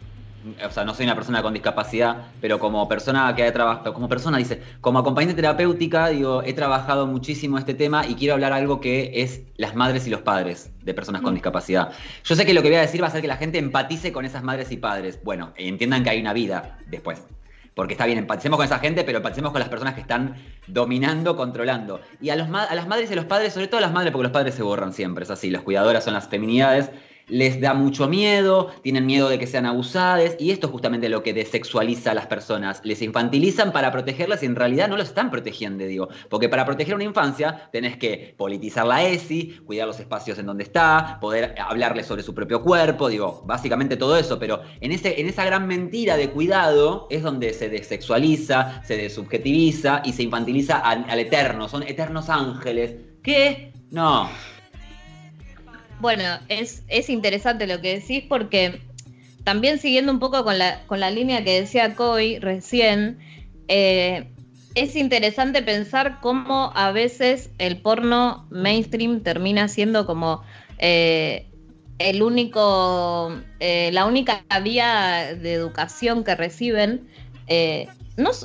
o 0.67 0.71
sea, 0.71 0.85
no 0.85 0.95
soy 0.95 1.05
una 1.07 1.15
persona 1.15 1.43
con 1.43 1.53
discapacidad, 1.53 2.29
pero 2.41 2.59
como 2.59 2.89
persona 2.89 3.35
que 3.37 3.45
ha 3.45 3.53
trabajado, 3.53 3.93
como 3.93 4.09
persona, 4.09 4.39
dice, 4.39 4.63
como 4.81 4.99
acompañante 4.99 5.35
terapéutica, 5.35 6.09
digo, 6.09 6.43
he 6.43 6.53
trabajado 6.55 7.07
muchísimo 7.07 7.59
este 7.59 7.75
tema 7.75 8.07
y 8.07 8.15
quiero 8.15 8.35
hablar 8.35 8.53
algo 8.53 8.81
que 8.81 9.23
es 9.23 9.43
las 9.57 9.75
madres 9.75 10.07
y 10.07 10.11
los 10.11 10.23
padres 10.23 10.73
de 10.83 10.95
personas 10.95 11.23
con 11.23 11.33
Mm. 11.33 11.37
discapacidad. 11.37 11.93
Yo 12.25 12.35
sé 12.35 12.47
que 12.47 12.55
lo 12.55 12.63
que 12.63 12.69
voy 12.69 12.77
a 12.79 12.81
decir 12.83 13.03
va 13.03 13.07
a 13.07 13.09
hacer 13.11 13.21
que 13.21 13.29
la 13.29 13.37
gente 13.37 13.59
empatice 13.59 14.13
con 14.13 14.25
esas 14.25 14.43
madres 14.43 14.73
y 14.73 14.77
padres. 14.79 15.21
Bueno, 15.23 15.53
entiendan 15.57 16.03
que 16.05 16.11
hay 16.11 16.21
una 16.21 16.33
vida 16.33 16.79
después. 16.87 17.23
Porque 17.75 17.95
está 17.95 18.05
bien, 18.05 18.19
empaticemos 18.19 18.57
con 18.57 18.67
esa 18.67 18.79
gente, 18.81 19.05
pero 19.05 19.19
empaticemos 19.19 19.53
con 19.53 19.61
las 19.61 19.69
personas 19.69 19.95
que 19.95 20.01
están 20.01 20.35
dominando, 20.67 21.37
controlando. 21.37 22.01
Y 22.21 22.31
a, 22.31 22.37
los, 22.37 22.49
ma- 22.49 22.65
a 22.65 22.75
las 22.75 22.87
madres 22.89 23.09
y 23.11 23.13
a 23.13 23.17
los 23.17 23.25
padres, 23.27 23.53
sobre 23.53 23.69
todo 23.69 23.79
a 23.79 23.81
las 23.83 23.93
madres, 23.93 24.13
porque 24.13 24.25
los 24.25 24.33
padres 24.33 24.55
se 24.55 24.63
borran 24.63 24.93
siempre, 24.93 25.25
es 25.25 25.31
así, 25.31 25.51
las 25.51 25.63
cuidadoras 25.63 26.05
son 26.05 26.15
las 26.15 26.29
feminidades, 26.29 26.91
les 27.31 27.61
da 27.61 27.75
mucho 27.75 28.09
miedo, 28.09 28.71
tienen 28.83 29.07
miedo 29.07 29.29
de 29.29 29.39
que 29.39 29.47
sean 29.47 29.67
abusadas, 29.67 30.37
y 30.39 30.51
esto 30.51 30.67
es 30.67 30.73
justamente 30.73 31.09
lo 31.09 31.23
que 31.23 31.33
desexualiza 31.33 32.11
a 32.11 32.15
las 32.15 32.27
personas. 32.27 32.81
Les 32.85 33.03
infantilizan 33.03 33.73
para 33.73 33.93
protegerlas 33.93 34.43
y 34.43 34.47
en 34.47 34.57
realidad 34.57 34.89
no 34.89 34.97
lo 34.97 35.03
están 35.03 35.31
protegiendo, 35.31 35.85
digo. 35.85 36.09
Porque 36.29 36.49
para 36.49 36.65
proteger 36.65 36.95
una 36.95 37.05
infancia 37.05 37.69
tenés 37.73 37.97
que 37.97 38.35
politizar 38.37 38.87
la 38.87 39.05
ESI, 39.05 39.61
cuidar 39.65 39.87
los 39.87 40.01
espacios 40.01 40.39
en 40.39 40.47
donde 40.47 40.65
está, 40.65 41.19
poder 41.21 41.55
hablarle 41.59 42.05
sobre 42.05 42.23
su 42.23 42.35
propio 42.35 42.63
cuerpo, 42.63 43.09
digo, 43.09 43.43
básicamente 43.47 43.97
todo 43.97 44.17
eso, 44.17 44.39
pero 44.39 44.61
en, 44.81 44.93
ese, 44.93 45.21
en 45.21 45.29
esa 45.29 45.45
gran 45.45 45.67
mentira 45.67 46.17
de 46.17 46.31
cuidado 46.31 47.07
es 47.11 47.23
donde 47.23 47.53
se 47.53 47.69
desexualiza, 47.69 48.83
se 48.85 48.97
desubjetiviza 48.97 50.03
y 50.05 50.13
se 50.13 50.23
infantiliza 50.23 50.79
al, 50.79 51.05
al 51.09 51.19
eterno, 51.19 51.69
son 51.69 51.83
eternos 51.83 52.29
ángeles. 52.29 52.95
¿Qué? 53.23 53.73
No. 53.91 54.29
Bueno, 56.01 56.25
es, 56.49 56.83
es 56.89 57.11
interesante 57.11 57.67
lo 57.67 57.81
que 57.81 58.01
decís 58.01 58.25
porque 58.29 58.81
también 59.45 59.79
siguiendo 59.79 60.13
un 60.13 60.19
poco 60.19 60.45
con 60.45 60.59
la, 60.59 60.87
con 60.87 61.01
la 61.01 61.11
línea 61.11 61.45
que 61.45 61.61
decía 61.61 61.95
Coy 61.95 62.39
recién, 62.39 63.19
eh, 63.69 64.31
es 64.75 64.97
interesante 64.97 65.63
pensar 65.63 66.21
cómo 66.21 66.73
a 66.75 66.93
veces 66.93 67.51
el 67.59 67.79
porno 67.79 68.47
mainstream 68.51 69.23
termina 69.23 69.69
siendo 69.69 70.07
como 70.07 70.43
eh, 70.79 71.47
el 71.99 72.23
único, 72.23 73.39
eh, 73.59 73.91
la 73.93 74.07
única 74.07 74.43
vía 74.63 75.35
de 75.35 75.53
educación 75.53 76.25
que 76.25 76.35
reciben. 76.35 77.09
eh, 77.47 77.89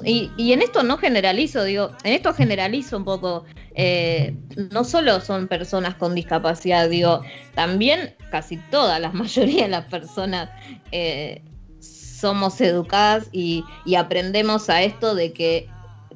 y, 0.05 0.31
y 0.37 0.53
en 0.53 0.61
esto 0.61 0.83
no 0.83 0.97
generalizo, 0.97 1.63
digo, 1.65 1.91
en 2.03 2.13
esto 2.13 2.33
generalizo 2.33 2.97
un 2.97 3.05
poco. 3.05 3.45
Eh, 3.75 4.35
no 4.71 4.85
solo 4.85 5.19
son 5.19 5.47
personas 5.47 5.95
con 5.95 6.15
discapacidad, 6.15 6.89
digo, 6.89 7.21
también 7.53 8.15
casi 8.31 8.57
todas, 8.71 8.99
la 9.01 9.11
mayoría 9.13 9.63
de 9.63 9.69
las 9.69 9.85
personas 9.85 10.49
eh, 10.91 11.41
somos 11.79 12.59
educadas 12.61 13.27
y, 13.31 13.63
y 13.85 13.95
aprendemos 13.95 14.69
a 14.69 14.81
esto 14.81 15.13
de 15.13 15.33
que 15.33 15.69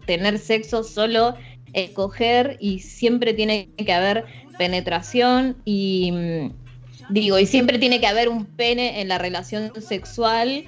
tener 0.05 0.39
sexo 0.39 0.83
solo 0.83 1.35
es 1.73 1.91
coger 1.91 2.57
y 2.59 2.79
siempre 2.79 3.33
tiene 3.33 3.69
que 3.77 3.93
haber 3.93 4.25
penetración 4.57 5.57
y 5.65 6.11
mm, 6.11 6.53
digo, 7.09 7.37
y 7.39 7.45
siempre 7.45 7.77
tiene 7.77 7.99
que 7.99 8.07
haber 8.07 8.29
un 8.29 8.45
pene 8.45 9.01
en 9.01 9.09
la 9.09 9.17
relación 9.17 9.71
sexual 9.81 10.65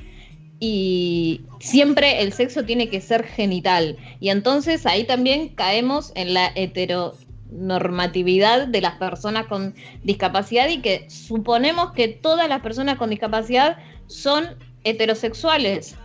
y 0.64 1.42
siempre 1.60 2.22
el 2.22 2.34
sexo 2.34 2.64
tiene 2.64 2.88
que 2.88 3.02
ser 3.02 3.24
genital. 3.24 3.98
Y 4.20 4.30
entonces 4.30 4.86
ahí 4.86 5.06
también 5.06 5.50
caemos 5.50 6.12
en 6.14 6.36
la 6.36 6.52
heteronormatividad 6.54 8.68
de 8.68 8.80
las 8.80 8.98
personas 8.98 9.48
con 9.48 9.74
discapacidad 10.04 10.70
y 10.70 10.82
que 10.82 11.10
suponemos 11.10 11.94
que 11.94 12.10
todas 12.10 12.48
las 12.48 12.62
personas 12.62 13.00
con 13.00 13.10
discapacidad 13.10 13.78
son 14.06 14.50
heterosexuales. 14.84 15.96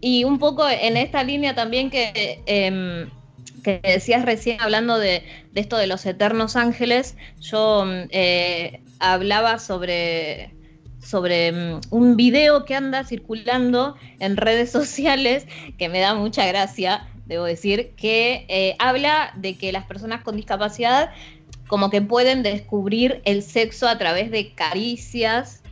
Y 0.00 0.22
un 0.22 0.38
poco 0.38 0.68
en 0.68 0.96
esta 0.96 1.24
línea 1.24 1.56
también 1.56 1.90
que, 1.90 2.44
em, 2.46 3.10
que 3.64 3.80
decías 3.82 4.24
recién 4.24 4.60
hablando 4.60 5.00
de, 5.00 5.24
de 5.50 5.60
esto 5.60 5.78
de 5.78 5.88
los 5.88 6.06
eternos 6.06 6.54
ángeles, 6.54 7.16
yo 7.40 7.86
mm, 7.86 8.02
eh, 8.10 8.82
hablaba 9.00 9.58
sobre, 9.58 10.54
sobre 11.04 11.52
mm, 11.52 11.80
un 11.90 12.16
video 12.16 12.64
que 12.64 12.74
anda 12.74 13.04
circulando 13.04 13.96
en 14.18 14.36
redes 14.36 14.70
sociales 14.78 15.46
que 15.78 15.88
me 15.88 16.00
da 16.00 16.14
mucha 16.14 16.46
gracia, 16.46 17.06
debo 17.26 17.44
decir, 17.44 17.92
que 17.96 18.46
eh, 18.48 18.76
habla 18.78 19.32
de 19.36 19.56
que 19.56 19.72
las 19.72 19.84
personas 19.84 20.22
con 20.22 20.36
discapacidad 20.36 21.10
como 21.66 21.90
que 21.90 22.02
pueden 22.02 22.42
descubrir 22.42 23.22
el 23.24 23.42
sexo 23.42 23.88
a 23.88 23.96
través 23.96 24.30
de 24.30 24.52
caricias 24.52 25.62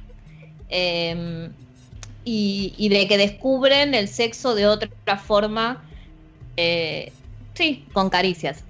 y, 2.24 2.74
y 2.76 2.88
de 2.88 3.08
que 3.08 3.18
descubren 3.18 3.94
el 3.94 4.08
sexo 4.08 4.54
de 4.54 4.66
otra 4.66 5.18
forma, 5.18 5.84
eh, 6.56 7.12
sí, 7.54 7.84
con 7.92 8.10
caricias. 8.10 8.64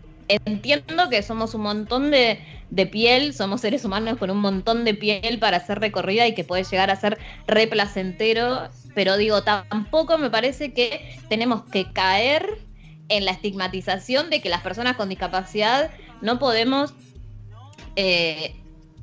Entiendo 0.45 1.09
que 1.11 1.23
somos 1.23 1.55
un 1.55 1.63
montón 1.63 2.11
de, 2.11 2.39
de 2.71 2.87
piel, 2.87 3.35
somos 3.35 3.61
seres 3.61 3.85
humanos 3.85 4.19
con 4.19 4.31
un 4.31 4.39
montón 4.39 4.85
de 4.85 4.95
piel 4.95 5.39
para 5.39 5.61
ser 5.61 5.81
recorrida 5.81 6.27
y 6.27 6.35
que 6.35 6.45
puede 6.45 6.65
llegar 6.65 6.91
a 6.91 6.97
ser 6.97 7.19
re 7.47 7.67
placentero, 7.67 8.69
pero 8.95 9.17
digo, 9.17 9.43
tampoco 9.43 10.19
me 10.19 10.31
parece 10.31 10.73
que 10.73 11.19
tenemos 11.29 11.65
que 11.65 11.93
caer 11.93 12.59
en 13.09 13.25
la 13.25 13.33
estigmatización 13.33 14.31
de 14.31 14.41
que 14.41 14.49
las 14.49 14.63
personas 14.63 14.97
con 14.97 15.09
discapacidad 15.09 15.91
no 16.23 16.39
podemos 16.39 16.95
eh, 17.97 18.55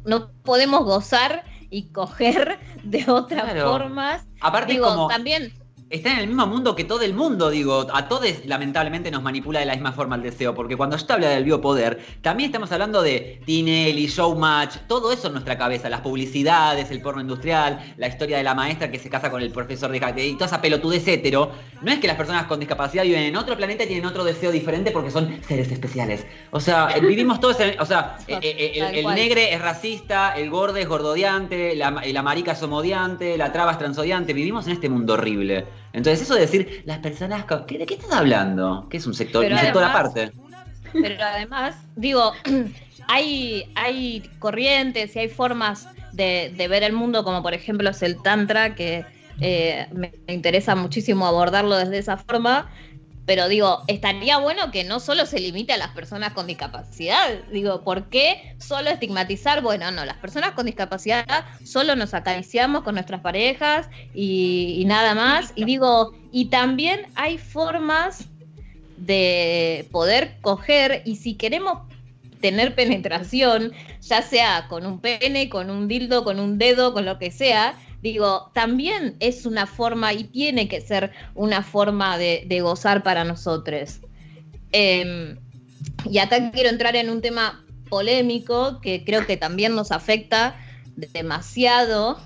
no 0.06 0.32
podemos 0.44 0.84
gozar 0.84 1.44
y 1.70 1.84
coger 1.92 2.58
de 2.84 3.10
otras 3.10 3.44
Claro. 3.44 3.70
formas. 3.72 4.26
Aparte 4.42 4.74
Digo, 4.74 4.88
como... 4.88 5.08
también 5.08 5.54
Está 5.90 6.12
en 6.12 6.20
el 6.20 6.28
mismo 6.28 6.46
mundo 6.46 6.76
que 6.76 6.84
todo 6.84 7.02
el 7.02 7.16
mundo, 7.16 7.50
digo. 7.50 7.88
A 7.92 8.08
todos 8.08 8.46
lamentablemente 8.46 9.10
nos 9.10 9.24
manipula 9.24 9.60
de 9.60 9.66
la 9.66 9.74
misma 9.74 9.92
forma 9.92 10.18
el 10.18 10.22
deseo, 10.22 10.54
porque 10.54 10.78
cuando 10.78 10.96
yo 10.96 11.04
te 11.04 11.14
habla 11.14 11.30
del 11.30 11.46
biopoder, 11.46 12.00
también 12.22 12.50
estamos 12.50 12.72
hablando 12.72 13.02
de 13.02 13.42
Tinelli, 13.44 14.06
Showmatch, 14.06 14.82
todo 14.88 15.12
eso 15.12 15.28
en 15.28 15.34
nuestra 15.34 15.58
cabeza, 15.58 15.90
las 15.90 16.02
publicidades, 16.02 16.92
el 16.92 17.02
porno 17.02 17.22
industrial, 17.22 17.94
la 17.98 18.08
historia 18.08 18.38
de 18.38 18.44
la 18.44 18.54
maestra 18.54 18.92
que 18.92 19.00
se 19.00 19.10
casa 19.10 19.32
con 19.32 19.42
el 19.42 19.52
profesor 19.52 19.90
de 19.90 19.98
y 19.98 20.34
toda 20.34 20.46
esa 20.46 20.62
pelotudez 20.62 21.08
hetero. 21.08 21.54
No 21.82 21.92
es 21.92 21.98
que 21.98 22.06
las 22.06 22.18
personas 22.18 22.46
con 22.46 22.60
discapacidad 22.60 23.04
viven 23.04 23.24
en 23.24 23.36
otro 23.36 23.58
planeta 23.58 23.84
y 23.84 23.88
tienen 23.88 24.06
otro 24.06 24.24
deseo 24.24 24.52
diferente 24.52 24.92
porque 24.92 25.10
son 25.10 25.40
seres 25.48 25.72
especiales. 25.72 26.24
O 26.52 26.60
sea, 26.60 26.90
eh, 26.96 27.02
vivimos 27.02 27.40
todos 27.40 27.60
en. 27.62 27.80
O 27.80 27.86
sea, 27.88 28.18
eh, 28.28 28.38
eh, 28.44 28.74
el, 28.76 29.08
el 29.08 29.16
negre 29.16 29.56
es 29.56 29.60
racista, 29.60 30.36
el 30.36 30.52
gordo 30.52 30.78
es 30.78 30.88
gordodiante, 30.88 31.76
la, 31.76 31.90
la 31.90 32.22
marica 32.22 32.52
es 32.52 32.62
homodiante, 32.62 33.40
la 33.40 33.52
traba 33.52 33.72
es 33.72 33.80
transodiante. 33.80 34.34
Vivimos 34.34 34.68
en 34.68 34.74
este 34.74 34.88
mundo 34.88 35.14
horrible. 35.14 35.79
Entonces, 35.94 36.22
eso 36.22 36.36
de 36.36 36.42
decir, 36.42 36.84
las 36.86 37.00
personas. 37.00 37.46
con- 37.46 37.66
¿qué- 37.66 37.78
¿De 37.80 37.86
qué 37.86 37.96
estás 37.96 38.12
hablando? 38.12 38.88
¿Qué 38.90 38.98
es 38.98 39.08
un 39.08 39.14
sector, 39.14 39.44
Pero 39.44 39.56
un 39.56 39.62
sector 39.62 39.84
además- 39.84 40.00
aparte? 40.00 40.32
Pero 40.94 41.24
además, 41.24 41.76
digo, 41.96 42.34
hay, 43.08 43.72
hay 43.76 44.30
corrientes 44.40 45.16
y 45.16 45.20
hay 45.20 45.28
formas 45.30 45.88
de, 46.14 46.54
de 46.56 46.68
ver 46.68 46.84
el 46.84 46.94
mundo, 46.94 47.24
como 47.24 47.42
por 47.44 47.54
ejemplo 47.54 47.90
es 47.90 48.02
el 48.04 48.22
Tantra, 48.22 48.76
que 48.76 49.06
eh, 49.42 49.88
me 49.94 50.12
interesa 50.28 50.76
muchísimo 50.76 51.26
abordarlo 51.26 51.78
desde 51.78 51.98
esa 52.00 52.18
forma. 52.18 52.70
Pero 53.30 53.48
digo, 53.48 53.84
estaría 53.86 54.40
bueno 54.40 54.72
que 54.72 54.84
no 54.84 55.00
solo 55.00 55.28
se 55.28 55.40
limite 55.40 55.72
a 55.74 55.78
las 55.78 55.90
personas 55.90 56.34
con 56.34 56.48
discapacidad. 56.48 57.44
Digo, 57.52 57.84
¿por 57.84 58.10
qué 58.10 58.56
solo 58.58 58.90
estigmatizar? 58.90 59.62
Bueno, 59.62 59.92
no, 59.92 60.04
las 60.04 60.18
personas 60.18 60.54
con 60.54 60.66
discapacidad 60.66 61.46
solo 61.64 61.96
nos 61.96 62.16
acariciamos 62.16 62.82
con 62.82 62.96
nuestras 62.96 63.22
parejas 63.22 63.88
y, 64.16 64.84
nada 64.88 65.14
más. 65.14 65.54
Y 65.54 65.66
digo, 65.66 66.16
y 66.32 66.46
también 66.46 67.02
hay 67.14 67.38
formas 67.38 68.26
de 68.98 69.88
poder 69.92 70.38
coger 70.42 71.04
y 71.06 71.18
si 71.18 71.36
queremos 71.36 71.84
tener 72.42 72.74
penetración, 72.74 73.74
ya 74.02 74.24
sea 74.24 74.68
con 74.70 74.88
un 74.88 75.02
pene, 75.02 75.50
con 75.50 75.70
un 75.70 75.88
dildo, 75.88 76.24
con 76.24 76.40
un 76.40 76.58
dedo, 76.58 76.94
con 76.94 77.06
lo 77.06 77.20
que 77.20 77.30
sea, 77.30 77.76
digo, 78.02 78.52
también 78.54 79.16
es 79.20 79.46
una 79.46 79.68
forma 79.68 80.14
y 80.14 80.26
tiene 80.26 80.68
que 80.68 80.82
ser 80.82 81.12
una 81.36 81.64
forma 81.64 82.18
de, 82.18 82.60
gozar 82.62 83.04
para 83.04 83.24
nosotros. 83.24 84.00
Eh, 84.72 85.38
y 86.10 86.18
acá 86.20 86.52
quiero 86.52 86.70
entrar 86.70 86.96
en 86.96 87.10
un 87.10 87.22
tema 87.22 87.66
polémico 87.90 88.80
que 88.82 89.04
creo 89.04 89.26
que 89.26 89.38
también 89.38 89.76
nos 89.76 89.92
afecta 89.92 90.56
demasiado, 90.96 92.20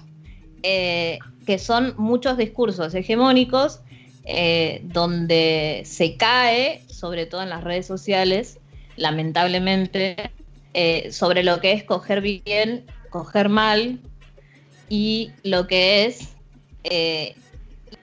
eh, 0.62 1.20
que 1.46 1.58
son 1.60 1.94
muchos 1.98 2.38
discursos 2.38 2.94
hegemónicos 2.94 3.80
eh, 4.26 4.82
donde 4.86 5.84
se 5.86 6.16
cae, 6.16 6.84
sobre 6.88 7.26
todo 7.26 7.42
en 7.44 7.50
las 7.50 7.64
redes 7.64 7.86
sociales, 7.86 8.60
lamentablemente, 8.96 10.32
eh, 10.74 11.12
sobre 11.12 11.44
lo 11.44 11.60
que 11.60 11.74
es 11.74 11.84
coger 11.84 12.22
bien, 12.22 12.86
coger 13.10 13.50
mal 13.50 14.00
y 14.90 15.32
lo 15.44 15.68
que 15.68 16.06
es 16.06 16.30
eh, 16.84 17.36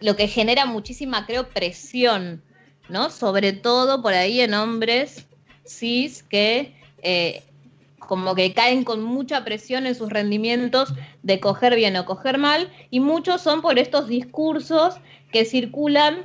lo 0.00 0.16
que 0.16 0.28
genera 0.28 0.66
muchísima, 0.66 1.26
creo, 1.26 1.48
presión, 1.48 2.42
¿no? 2.88 3.10
Sobre 3.10 3.52
todo 3.52 4.02
por 4.02 4.14
ahí 4.14 4.40
en 4.40 4.54
hombres 4.54 5.26
cis 5.66 6.22
que 6.22 6.74
eh, 7.02 7.42
como 7.98 8.34
que 8.34 8.52
caen 8.52 8.82
con 8.82 9.02
mucha 9.02 9.44
presión 9.44 9.86
en 9.86 9.94
sus 9.94 10.10
rendimientos 10.10 10.94
de 11.22 11.38
coger 11.38 11.76
bien 11.76 11.96
o 11.96 12.04
coger 12.06 12.38
mal, 12.38 12.68
y 12.90 12.98
muchos 12.98 13.40
son 13.40 13.62
por 13.62 13.78
estos 13.78 14.08
discursos 14.08 14.96
que 15.30 15.44
circulan 15.44 16.24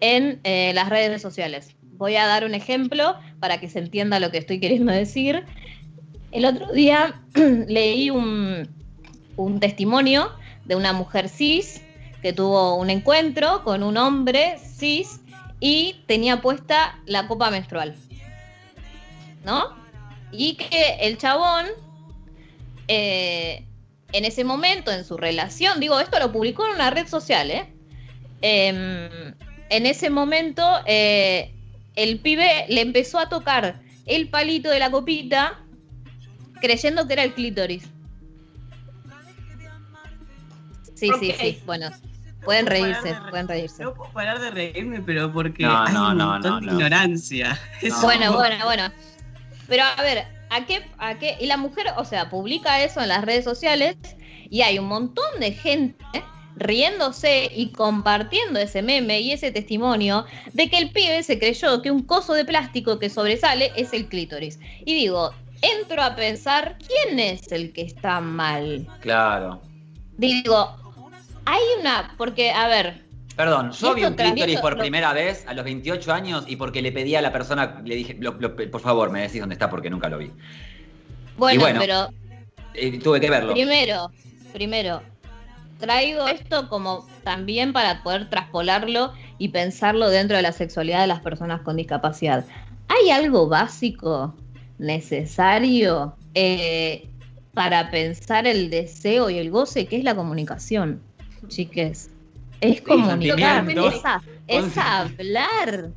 en 0.00 0.40
eh, 0.44 0.72
las 0.74 0.88
redes 0.88 1.20
sociales. 1.20 1.76
Voy 1.98 2.16
a 2.16 2.26
dar 2.26 2.46
un 2.46 2.54
ejemplo 2.54 3.16
para 3.38 3.60
que 3.60 3.68
se 3.68 3.80
entienda 3.80 4.18
lo 4.18 4.30
que 4.30 4.38
estoy 4.38 4.60
queriendo 4.60 4.92
decir. 4.92 5.44
El 6.32 6.46
otro 6.46 6.72
día 6.72 7.20
leí 7.34 8.08
un, 8.08 8.66
un 9.44 9.60
testimonio 9.60 10.32
de 10.64 10.76
una 10.76 10.92
mujer 10.92 11.28
cis 11.28 11.82
que 12.22 12.32
tuvo 12.32 12.74
un 12.74 12.90
encuentro 12.90 13.64
con 13.64 13.82
un 13.82 13.96
hombre 13.96 14.58
cis 14.58 15.20
y 15.58 16.02
tenía 16.06 16.40
puesta 16.40 16.98
la 17.06 17.26
copa 17.26 17.50
menstrual. 17.50 17.96
¿No? 19.44 19.74
Y 20.32 20.54
que 20.54 20.98
el 21.00 21.18
chabón, 21.18 21.66
eh, 22.88 23.64
en 24.12 24.24
ese 24.24 24.44
momento, 24.44 24.90
en 24.90 25.04
su 25.04 25.16
relación, 25.16 25.80
digo, 25.80 25.98
esto 25.98 26.18
lo 26.18 26.30
publicó 26.30 26.66
en 26.66 26.74
una 26.74 26.90
red 26.90 27.06
social, 27.06 27.50
¿eh? 27.50 27.66
Em, 28.42 29.34
en 29.70 29.86
ese 29.86 30.10
momento, 30.10 30.62
eh, 30.86 31.54
el 31.96 32.20
pibe 32.20 32.66
le 32.68 32.80
empezó 32.80 33.18
a 33.18 33.28
tocar 33.28 33.80
el 34.06 34.28
palito 34.28 34.70
de 34.70 34.78
la 34.78 34.90
copita 34.90 35.60
creyendo 36.60 37.06
que 37.06 37.14
era 37.14 37.24
el 37.24 37.34
clítoris. 37.34 37.84
Sí, 41.00 41.10
sí, 41.18 41.34
sí. 41.38 41.58
Bueno, 41.66 41.90
pueden 42.44 42.64
No 42.66 42.70
reírse, 42.70 43.08
de 43.08 43.14
pueden 43.30 43.48
re- 43.48 43.54
reírse. 43.54 43.82
No 43.82 43.94
puedo 43.94 44.12
parar 44.12 44.38
de 44.40 44.50
reírme, 44.50 45.00
pero 45.00 45.32
porque 45.32 45.64
No, 45.64 45.82
hay 45.82 45.92
no, 45.94 46.10
un 46.10 46.18
no, 46.18 46.26
montón 46.32 46.50
no, 46.52 46.60
de 46.60 46.66
no. 46.66 46.72
ignorancia. 46.74 47.58
Bueno, 48.02 48.32
bueno, 48.34 48.56
bueno. 48.64 48.90
Pero 49.68 49.84
a 49.84 50.02
ver, 50.02 50.24
¿a 50.50 50.66
qué, 50.66 50.84
¿a 50.98 51.18
qué? 51.18 51.36
Y 51.40 51.46
la 51.46 51.56
mujer, 51.56 51.86
o 51.96 52.04
sea, 52.04 52.28
publica 52.30 52.82
eso 52.82 53.00
en 53.00 53.08
las 53.08 53.24
redes 53.24 53.44
sociales 53.44 53.96
y 54.50 54.62
hay 54.62 54.78
un 54.78 54.86
montón 54.86 55.40
de 55.40 55.52
gente 55.52 55.96
riéndose 56.56 57.50
y 57.54 57.70
compartiendo 57.72 58.58
ese 58.60 58.82
meme 58.82 59.20
y 59.20 59.32
ese 59.32 59.50
testimonio 59.50 60.26
de 60.52 60.68
que 60.68 60.76
el 60.78 60.90
pibe 60.90 61.22
se 61.22 61.38
creyó 61.38 61.80
que 61.80 61.90
un 61.90 62.02
coso 62.02 62.34
de 62.34 62.44
plástico 62.44 62.98
que 62.98 63.08
sobresale 63.08 63.72
es 63.76 63.92
el 63.92 64.08
clítoris. 64.08 64.58
Y 64.84 64.94
digo, 64.94 65.30
entro 65.62 66.02
a 66.02 66.14
pensar, 66.16 66.76
¿quién 66.86 67.18
es 67.18 67.50
el 67.52 67.72
que 67.72 67.82
está 67.82 68.20
mal? 68.20 68.86
Claro. 69.00 69.62
Digo, 70.18 70.76
hay 71.44 71.60
una, 71.80 72.14
porque, 72.16 72.50
a 72.50 72.68
ver, 72.68 73.08
Perdón, 73.36 73.72
yo 73.72 73.94
vi 73.94 74.04
un 74.04 74.14
clítoris 74.14 74.60
por 74.60 74.74
lo- 74.74 74.78
primera 74.80 75.12
vez 75.14 75.44
a 75.46 75.54
los 75.54 75.64
28 75.64 76.12
años 76.12 76.44
y 76.46 76.56
porque 76.56 76.82
le 76.82 76.92
pedí 76.92 77.14
a 77.14 77.22
la 77.22 77.32
persona, 77.32 77.80
le 77.84 77.94
dije, 77.94 78.16
lo- 78.20 78.32
lo- 78.38 78.54
por 78.54 78.80
favor, 78.80 79.10
me 79.10 79.22
decís 79.22 79.40
dónde 79.40 79.54
está 79.54 79.70
porque 79.70 79.88
nunca 79.88 80.08
lo 80.10 80.18
vi. 80.18 80.30
bueno, 81.38 81.60
bueno, 81.60 81.80
pero 81.80 82.08
Eh, 82.74 82.98
tuve 82.98 83.18
que 83.20 83.30
verlo. 83.30 83.52
Primero, 83.54 84.10
primero, 84.52 85.02
traigo 85.78 86.28
esto 86.28 86.68
como 86.68 87.08
también 87.24 87.72
para 87.72 88.02
poder 88.02 88.28
traspolarlo 88.28 89.14
y 89.38 89.48
pensarlo 89.48 90.10
dentro 90.10 90.36
de 90.36 90.42
la 90.42 90.52
sexualidad 90.52 91.00
de 91.00 91.06
las 91.06 91.20
personas 91.20 91.62
con 91.62 91.76
discapacidad. 91.76 92.44
¿Hay 92.88 93.10
algo 93.10 93.48
básico, 93.48 94.34
necesario, 94.78 96.14
eh, 96.34 97.08
para 97.54 97.90
pensar 97.90 98.46
el 98.46 98.68
deseo 98.70 99.30
y 99.30 99.38
el 99.38 99.50
goce, 99.50 99.86
que 99.86 99.96
es 99.96 100.04
la 100.04 100.14
comunicación, 100.14 101.00
chiques? 101.48 102.10
Es 102.60 102.82
comunicar, 102.82 103.64
es, 103.68 104.04
a- 104.04 104.22
es 104.46 104.76
hablar, 104.76 105.90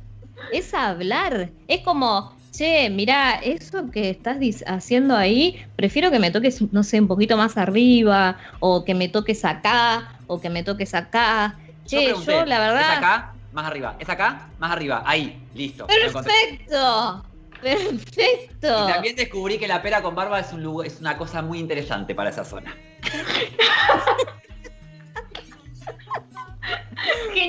es 0.52 0.72
hablar. 0.74 1.50
Es 1.68 1.80
como, 1.80 2.34
che, 2.52 2.88
mira, 2.90 3.34
eso 3.42 3.90
que 3.90 4.10
estás 4.10 4.38
haciendo 4.66 5.16
ahí, 5.16 5.64
prefiero 5.76 6.10
que 6.10 6.18
me 6.18 6.30
toques, 6.30 6.62
no 6.72 6.82
sé, 6.82 7.00
un 7.00 7.08
poquito 7.08 7.36
más 7.36 7.56
arriba, 7.56 8.38
o 8.60 8.84
que 8.84 8.94
me 8.94 9.08
toques 9.08 9.44
acá, 9.44 10.20
o 10.26 10.40
que 10.40 10.48
me 10.48 10.62
toques 10.62 10.94
acá. 10.94 11.58
Che, 11.84 11.96
yo, 11.96 12.04
pregunté, 12.04 12.46
la 12.46 12.60
verdad... 12.60 12.92
¿Es 12.92 12.98
acá? 12.98 13.34
Más 13.52 13.66
arriba. 13.66 13.96
¿Es 14.00 14.08
acá? 14.08 14.48
Más 14.58 14.72
arriba. 14.72 15.02
Ahí. 15.04 15.38
Listo. 15.54 15.86
Perfecto, 15.86 17.24
perfecto. 17.60 18.88
Y 18.88 18.92
también 18.92 19.16
descubrí 19.16 19.58
que 19.58 19.68
la 19.68 19.82
pera 19.82 20.02
con 20.02 20.14
barba 20.14 20.40
es, 20.40 20.52
un 20.52 20.62
lugar, 20.62 20.86
es 20.86 20.98
una 20.98 21.16
cosa 21.18 21.42
muy 21.42 21.58
interesante 21.58 22.14
para 22.14 22.30
esa 22.30 22.44
zona. 22.44 22.74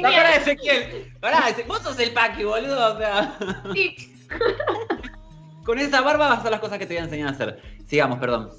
La 0.01 0.11
cara 0.11 0.29
de 0.29 0.39
Genial. 0.39 0.41
Ezequiel. 0.41 1.13
Pará, 1.19 1.45
vos 1.67 1.81
sos 1.81 1.99
el 1.99 2.11
Paqui, 2.11 2.43
boludo. 2.43 2.95
O 2.95 2.97
sea, 2.97 3.37
Sí. 3.73 3.95
con 5.65 5.79
esa 5.79 6.01
barba 6.01 6.27
vas 6.27 6.37
a 6.37 6.39
hacer 6.41 6.51
las 6.51 6.59
cosas 6.59 6.77
que 6.79 6.85
te 6.85 6.93
voy 6.93 7.01
a 7.01 7.05
enseñar 7.05 7.29
a 7.29 7.31
hacer. 7.31 7.61
Sigamos, 7.87 8.19
perdón. 8.19 8.51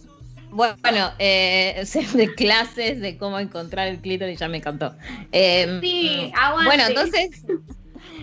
Bueno, 0.51 1.13
eh, 1.19 1.83
sé 1.87 2.07
de 2.17 2.35
clases 2.35 3.01
de 3.01 3.19
cómo 3.19 3.39
encontrar 3.39 3.89
el 3.89 4.01
clítoris 4.01 4.39
ya 4.39 4.49
me 4.49 4.59
encantó. 4.59 4.95
Eh, 5.33 5.79
Sí, 5.81 6.33
aguante. 6.35 6.67
Bueno, 6.67 6.85
entonces, 6.87 7.45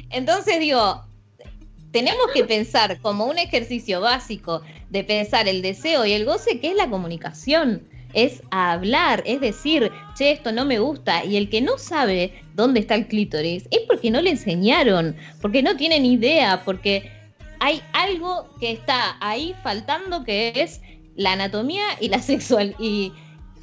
entonces 0.09 0.59
digo, 0.59 1.05
tenemos 1.91 2.25
que 2.33 2.43
pensar 2.43 2.99
como 3.01 3.25
un 3.25 3.37
ejercicio 3.37 4.01
básico 4.01 4.61
de 4.89 5.03
pensar 5.03 5.47
el 5.47 5.61
deseo 5.61 6.05
y 6.05 6.13
el 6.13 6.25
goce, 6.25 6.59
que 6.59 6.71
es 6.71 6.75
la 6.75 6.89
comunicación, 6.89 7.87
es 8.13 8.41
hablar, 8.51 9.23
es 9.25 9.41
decir, 9.41 9.91
che, 10.15 10.31
esto 10.31 10.51
no 10.51 10.65
me 10.65 10.79
gusta. 10.79 11.25
Y 11.25 11.37
el 11.37 11.49
que 11.49 11.61
no 11.61 11.77
sabe 11.77 12.41
dónde 12.55 12.79
está 12.79 12.95
el 12.95 13.07
clítoris 13.07 13.67
es 13.71 13.81
porque 13.87 14.11
no 14.11 14.21
le 14.21 14.31
enseñaron, 14.31 15.15
porque 15.41 15.63
no 15.63 15.75
tienen 15.75 16.05
idea, 16.05 16.61
porque 16.63 17.11
hay 17.59 17.81
algo 17.93 18.49
que 18.59 18.71
está 18.71 19.17
ahí 19.19 19.55
faltando 19.63 20.23
que 20.23 20.53
es 20.55 20.81
la 21.15 21.33
anatomía 21.33 21.85
y 21.99 22.09
la 22.09 22.19
sexual 22.21 22.75
y 22.79 23.11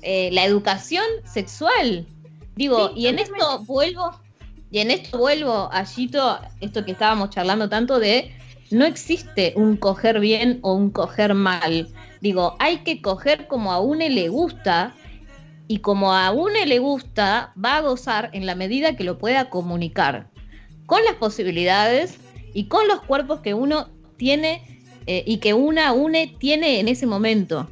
eh, 0.03 0.31
la 0.33 0.45
educación 0.45 1.05
sexual. 1.25 2.07
Digo, 2.57 2.89
Sí, 2.95 3.03
y 3.03 3.07
en 3.07 3.19
esto 3.19 3.65
vuelvo, 3.65 4.21
y 4.71 4.81
en 4.81 4.91
esto 4.91 5.19
vuelvo, 5.19 5.69
Allito, 5.73 6.41
esto 6.61 6.85
que 6.85 6.93
estábamos 6.93 7.31
charlando 7.31 7.69
tanto 7.69 7.99
de 7.99 8.35
no 8.71 8.85
existe 8.85 9.53
un 9.57 9.77
coger 9.77 10.21
bien 10.21 10.61
o 10.63 10.75
un 10.75 10.91
coger 10.91 11.35
mal. 11.35 11.89
Digo, 12.21 12.57
hay 12.59 12.79
que 12.79 13.03
coger 13.03 13.47
como 13.47 13.73
a 13.73 13.81
uno 13.81 14.09
le 14.09 14.29
gusta 14.29 14.95
y 15.67 15.79
como 15.79 16.13
a 16.13 16.31
uno 16.31 16.65
le 16.67 16.79
gusta, 16.79 17.53
va 17.63 17.77
a 17.77 17.81
gozar 17.81 18.31
en 18.33 18.47
la 18.47 18.55
medida 18.55 18.97
que 18.97 19.05
lo 19.05 19.19
pueda 19.19 19.51
comunicar 19.51 20.29
con 20.87 21.05
las 21.05 21.15
posibilidades 21.15 22.19
y 22.53 22.65
con 22.65 22.89
los 22.89 23.03
cuerpos 23.03 23.41
que 23.41 23.55
uno 23.55 23.89
tiene 24.17 24.63
eh, 25.07 25.23
y 25.27 25.39
que 25.39 25.55
una 25.55 25.93
une 25.93 26.35
tiene 26.39 26.81
en 26.81 26.89
ese 26.89 27.07
momento, 27.07 27.71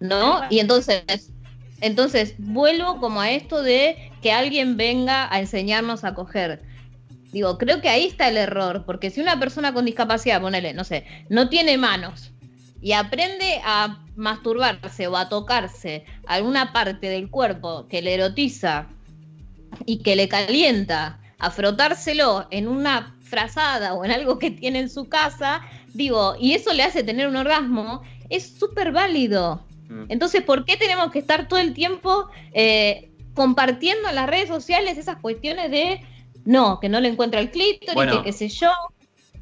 ¿no? 0.00 0.42
Y 0.50 0.58
entonces, 0.58 1.32
entonces 1.80 2.34
vuelvo 2.38 3.00
como 3.00 3.20
a 3.20 3.30
esto 3.30 3.62
de 3.62 4.12
que 4.22 4.32
alguien 4.32 4.76
venga 4.76 5.32
a 5.32 5.40
enseñarnos 5.40 6.04
a 6.04 6.14
coger. 6.14 6.62
Digo, 7.32 7.58
creo 7.58 7.80
que 7.80 7.88
ahí 7.88 8.06
está 8.06 8.28
el 8.28 8.36
error, 8.36 8.84
porque 8.86 9.10
si 9.10 9.20
una 9.20 9.38
persona 9.38 9.74
con 9.74 9.84
discapacidad, 9.84 10.40
ponele, 10.40 10.72
no 10.72 10.84
sé, 10.84 11.04
no 11.28 11.48
tiene 11.48 11.76
manos 11.76 12.32
y 12.80 12.92
aprende 12.92 13.60
a 13.64 14.02
masturbarse 14.16 15.06
o 15.08 15.16
a 15.16 15.28
tocarse 15.28 16.04
alguna 16.26 16.72
parte 16.72 17.08
del 17.08 17.28
cuerpo 17.28 17.86
que 17.88 18.02
le 18.02 18.14
erotiza 18.14 18.86
y 19.84 19.98
que 19.98 20.16
le 20.16 20.28
calienta, 20.28 21.20
a 21.38 21.50
frotárselo 21.50 22.48
en 22.50 22.66
una 22.66 23.14
frazada 23.22 23.94
o 23.94 24.04
en 24.04 24.10
algo 24.10 24.38
que 24.38 24.50
tiene 24.50 24.80
en 24.80 24.90
su 24.90 25.08
casa, 25.08 25.62
digo, 25.94 26.34
y 26.38 26.52
eso 26.52 26.72
le 26.72 26.82
hace 26.82 27.04
tener 27.04 27.28
un 27.28 27.36
orgasmo, 27.36 28.02
es 28.28 28.58
súper 28.58 28.92
válido. 28.92 29.62
Mm. 29.88 30.04
Entonces, 30.08 30.42
¿por 30.42 30.64
qué 30.64 30.76
tenemos 30.76 31.10
que 31.12 31.20
estar 31.20 31.46
todo 31.46 31.60
el 31.60 31.74
tiempo 31.74 32.28
eh, 32.52 33.10
compartiendo 33.34 34.08
en 34.08 34.16
las 34.16 34.28
redes 34.28 34.48
sociales 34.48 34.98
esas 34.98 35.18
cuestiones 35.18 35.70
de 35.70 36.00
no, 36.48 36.80
que 36.80 36.88
no 36.88 36.98
le 37.00 37.08
encuentra 37.08 37.40
el 37.40 37.50
clítoris, 37.50 37.94
Bueno. 37.94 38.18
que 38.18 38.22
qué 38.24 38.32
sé 38.32 38.48
yo? 38.48 38.70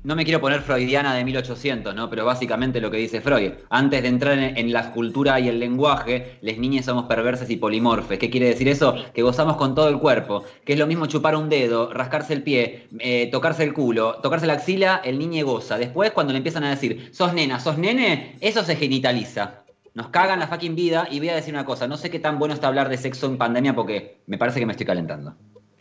No 0.02 0.14
me 0.14 0.24
quiero 0.24 0.40
poner 0.40 0.60
freudiana 0.60 1.14
de 1.14 1.24
1800, 1.24 1.92
¿no? 1.94 2.08
Pero 2.08 2.24
básicamente 2.24 2.80
lo 2.80 2.92
que 2.92 2.96
dice 2.96 3.20
Freud. 3.20 3.52
Antes 3.70 4.02
de 4.02 4.08
entrar 4.08 4.38
en, 4.38 4.56
en 4.56 4.72
la 4.72 4.92
cultura 4.92 5.40
y 5.40 5.48
el 5.48 5.58
lenguaje, 5.58 6.38
las 6.42 6.58
niñas 6.58 6.84
somos 6.84 7.06
perversas 7.06 7.50
y 7.50 7.56
polimorfes. 7.56 8.16
¿Qué 8.18 8.30
quiere 8.30 8.46
decir 8.46 8.68
eso? 8.68 8.94
Que 9.12 9.22
gozamos 9.22 9.56
con 9.56 9.74
todo 9.74 9.88
el 9.88 9.98
cuerpo. 9.98 10.44
Que 10.64 10.74
es 10.74 10.78
lo 10.78 10.86
mismo 10.86 11.06
chupar 11.06 11.34
un 11.34 11.48
dedo, 11.48 11.92
rascarse 11.92 12.34
el 12.34 12.44
pie, 12.44 12.86
eh, 13.00 13.28
tocarse 13.32 13.64
el 13.64 13.72
culo, 13.74 14.20
tocarse 14.22 14.46
la 14.46 14.52
axila, 14.52 15.00
el 15.04 15.18
niño 15.18 15.44
goza. 15.44 15.76
Después, 15.76 16.12
cuando 16.12 16.32
le 16.32 16.36
empiezan 16.38 16.62
a 16.62 16.70
decir, 16.70 17.10
sos 17.12 17.32
nena, 17.34 17.58
sos 17.58 17.76
nene, 17.76 18.36
eso 18.40 18.62
se 18.62 18.76
genitaliza. 18.76 19.64
Nos 19.94 20.08
cagan 20.10 20.38
la 20.38 20.46
fucking 20.46 20.76
vida 20.76 21.08
y 21.10 21.18
voy 21.18 21.30
a 21.30 21.34
decir 21.34 21.52
una 21.52 21.64
cosa. 21.64 21.88
No 21.88 21.96
sé 21.96 22.10
qué 22.10 22.20
tan 22.20 22.38
bueno 22.38 22.54
está 22.54 22.68
hablar 22.68 22.88
de 22.88 22.96
sexo 22.98 23.26
en 23.26 23.38
pandemia 23.38 23.74
porque 23.74 24.18
me 24.28 24.38
parece 24.38 24.60
que 24.60 24.66
me 24.66 24.72
estoy 24.72 24.86
calentando. 24.86 25.34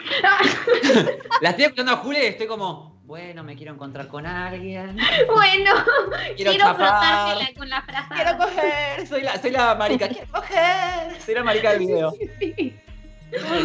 la 1.41 1.49
estoy 1.49 1.65
escuchando 1.65 1.93
a 1.93 1.97
Jule 1.97 2.23
y 2.23 2.27
estoy 2.27 2.47
como, 2.47 2.95
bueno, 3.05 3.43
me 3.43 3.55
quiero 3.55 3.73
encontrar 3.73 4.07
con 4.07 4.25
alguien. 4.25 4.97
Bueno, 5.27 5.71
Quiero, 6.35 6.51
quiero, 6.51 6.65
chapar. 6.65 7.53
con 7.55 7.69
la 7.69 7.81
frazada. 7.81 8.15
Quiero 8.15 8.37
coger. 8.37 9.07
Soy 9.07 9.21
la, 9.21 9.39
soy 9.39 9.51
la 9.51 9.75
marica. 9.75 10.07
Quiero 10.07 10.27
coger. 10.31 11.21
Soy 11.23 11.35
la 11.35 11.43
marica 11.43 11.71
del 11.71 11.79
video. 11.79 12.13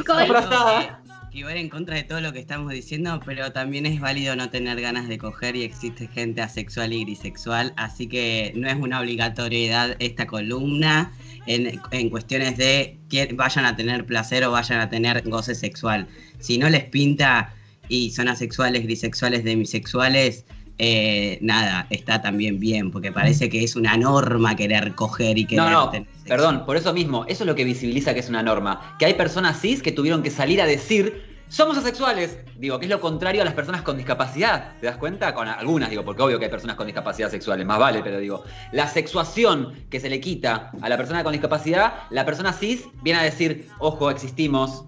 Abrazada. 0.09 1.03
que 1.33 1.45
va 1.45 1.55
en 1.55 1.69
contra 1.69 1.97
de 1.97 2.03
todo 2.03 2.21
lo 2.21 2.33
que 2.33 2.39
estamos 2.39 2.73
diciendo, 2.73 3.21
pero 3.25 3.53
también 3.53 3.87
es 3.87 4.01
válido 4.01 4.37
no 4.37 4.51
tener 4.51 4.81
ganas 4.81 5.09
de 5.09 5.17
coger 5.17 5.57
y 5.57 5.63
existe 5.63 6.09
gente 6.09 6.43
asexual 6.43 6.93
y 6.93 7.05
grisexual, 7.05 7.73
así 7.77 8.09
que 8.09 8.53
no 8.57 8.69
es 8.69 8.75
una 8.75 9.01
obligatoriedad 9.01 9.97
esta 10.01 10.27
columna 10.27 11.13
en, 11.47 11.81
en 11.91 12.11
cuestiones 12.11 12.57
de 12.57 12.99
que 13.09 13.33
vayan 13.35 13.65
a 13.65 13.77
tener 13.77 14.05
placer 14.07 14.45
o 14.45 14.51
vayan 14.51 14.81
a 14.81 14.89
tener 14.89 15.23
goce 15.29 15.55
sexual. 15.55 16.07
Si 16.39 16.59
no 16.59 16.69
les 16.69 16.85
pinta 16.85 17.55
y 17.89 18.11
son 18.11 18.29
asexuales, 18.29 18.83
grisexuales, 18.85 19.45
demisexuales, 19.45 20.45
eh, 20.79 21.39
nada, 21.43 21.87
está 21.91 22.23
también 22.23 22.59
bien, 22.59 22.91
porque 22.91 23.13
parece 23.13 23.51
que 23.51 23.63
es 23.63 23.77
una 23.77 23.97
norma 23.99 24.57
querer 24.57 24.95
coger 24.95 25.37
y 25.37 25.45
querer 25.45 25.65
No, 25.65 25.71
no, 25.71 25.91
tener 25.91 26.09
sexo. 26.09 26.29
perdón, 26.29 26.65
por 26.65 26.77
eso 26.79 26.95
mismo, 26.95 27.27
eso 27.29 27.45
es 27.45 27.47
lo 27.47 27.55
que 27.55 27.65
visibiliza 27.65 28.15
que 28.15 28.21
es 28.21 28.31
una 28.31 28.43
norma. 28.43 28.97
Que 28.99 29.05
hay 29.05 29.15
personas 29.15 29.61
cis 29.61 29.83
que 29.83 29.93
tuvieron 29.93 30.23
que 30.23 30.31
salir 30.31 30.61
a 30.63 30.67
decir, 30.67 31.30
somos 31.51 31.77
asexuales. 31.77 32.39
Digo, 32.57 32.79
que 32.79 32.87
es 32.87 32.91
lo 32.91 33.01
contrario 33.01 33.43
a 33.43 33.45
las 33.45 33.55
personas 33.55 33.83
con 33.83 33.99
discapacidad. 33.99 34.73
¿Te 34.81 34.87
das 34.87 34.97
cuenta? 34.97 35.35
Con 35.35 35.49
algunas, 35.49 35.91
digo, 35.91 36.05
porque 36.05 36.23
obvio 36.23 36.39
que 36.39 36.47
hay 36.47 36.51
personas 36.51 36.77
con 36.77 36.87
discapacidad 36.87 37.31
sexuales, 37.31 37.67
más 37.67 37.79
vale, 37.79 38.01
pero 38.03 38.19
digo, 38.19 38.45
la 38.73 38.87
sexuación 38.87 39.75
que 39.91 40.01
se 40.01 40.09
le 40.09 40.21
quita 40.21 40.71
a 40.81 40.89
la 40.89 40.97
persona 40.97 41.23
con 41.23 41.33
discapacidad, 41.33 41.93
la 42.11 42.25
persona 42.25 42.53
cis 42.53 42.87
viene 43.03 43.21
a 43.21 43.25
decir, 43.25 43.69
ojo, 43.79 44.11
existimos. 44.11 44.85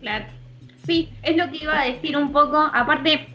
Claro. 0.00 0.26
Sí, 0.84 1.10
es 1.22 1.36
lo 1.36 1.48
que 1.50 1.58
iba 1.58 1.80
a 1.80 1.84
decir 1.84 2.16
un 2.16 2.32
poco. 2.32 2.58
Aparte, 2.58 3.28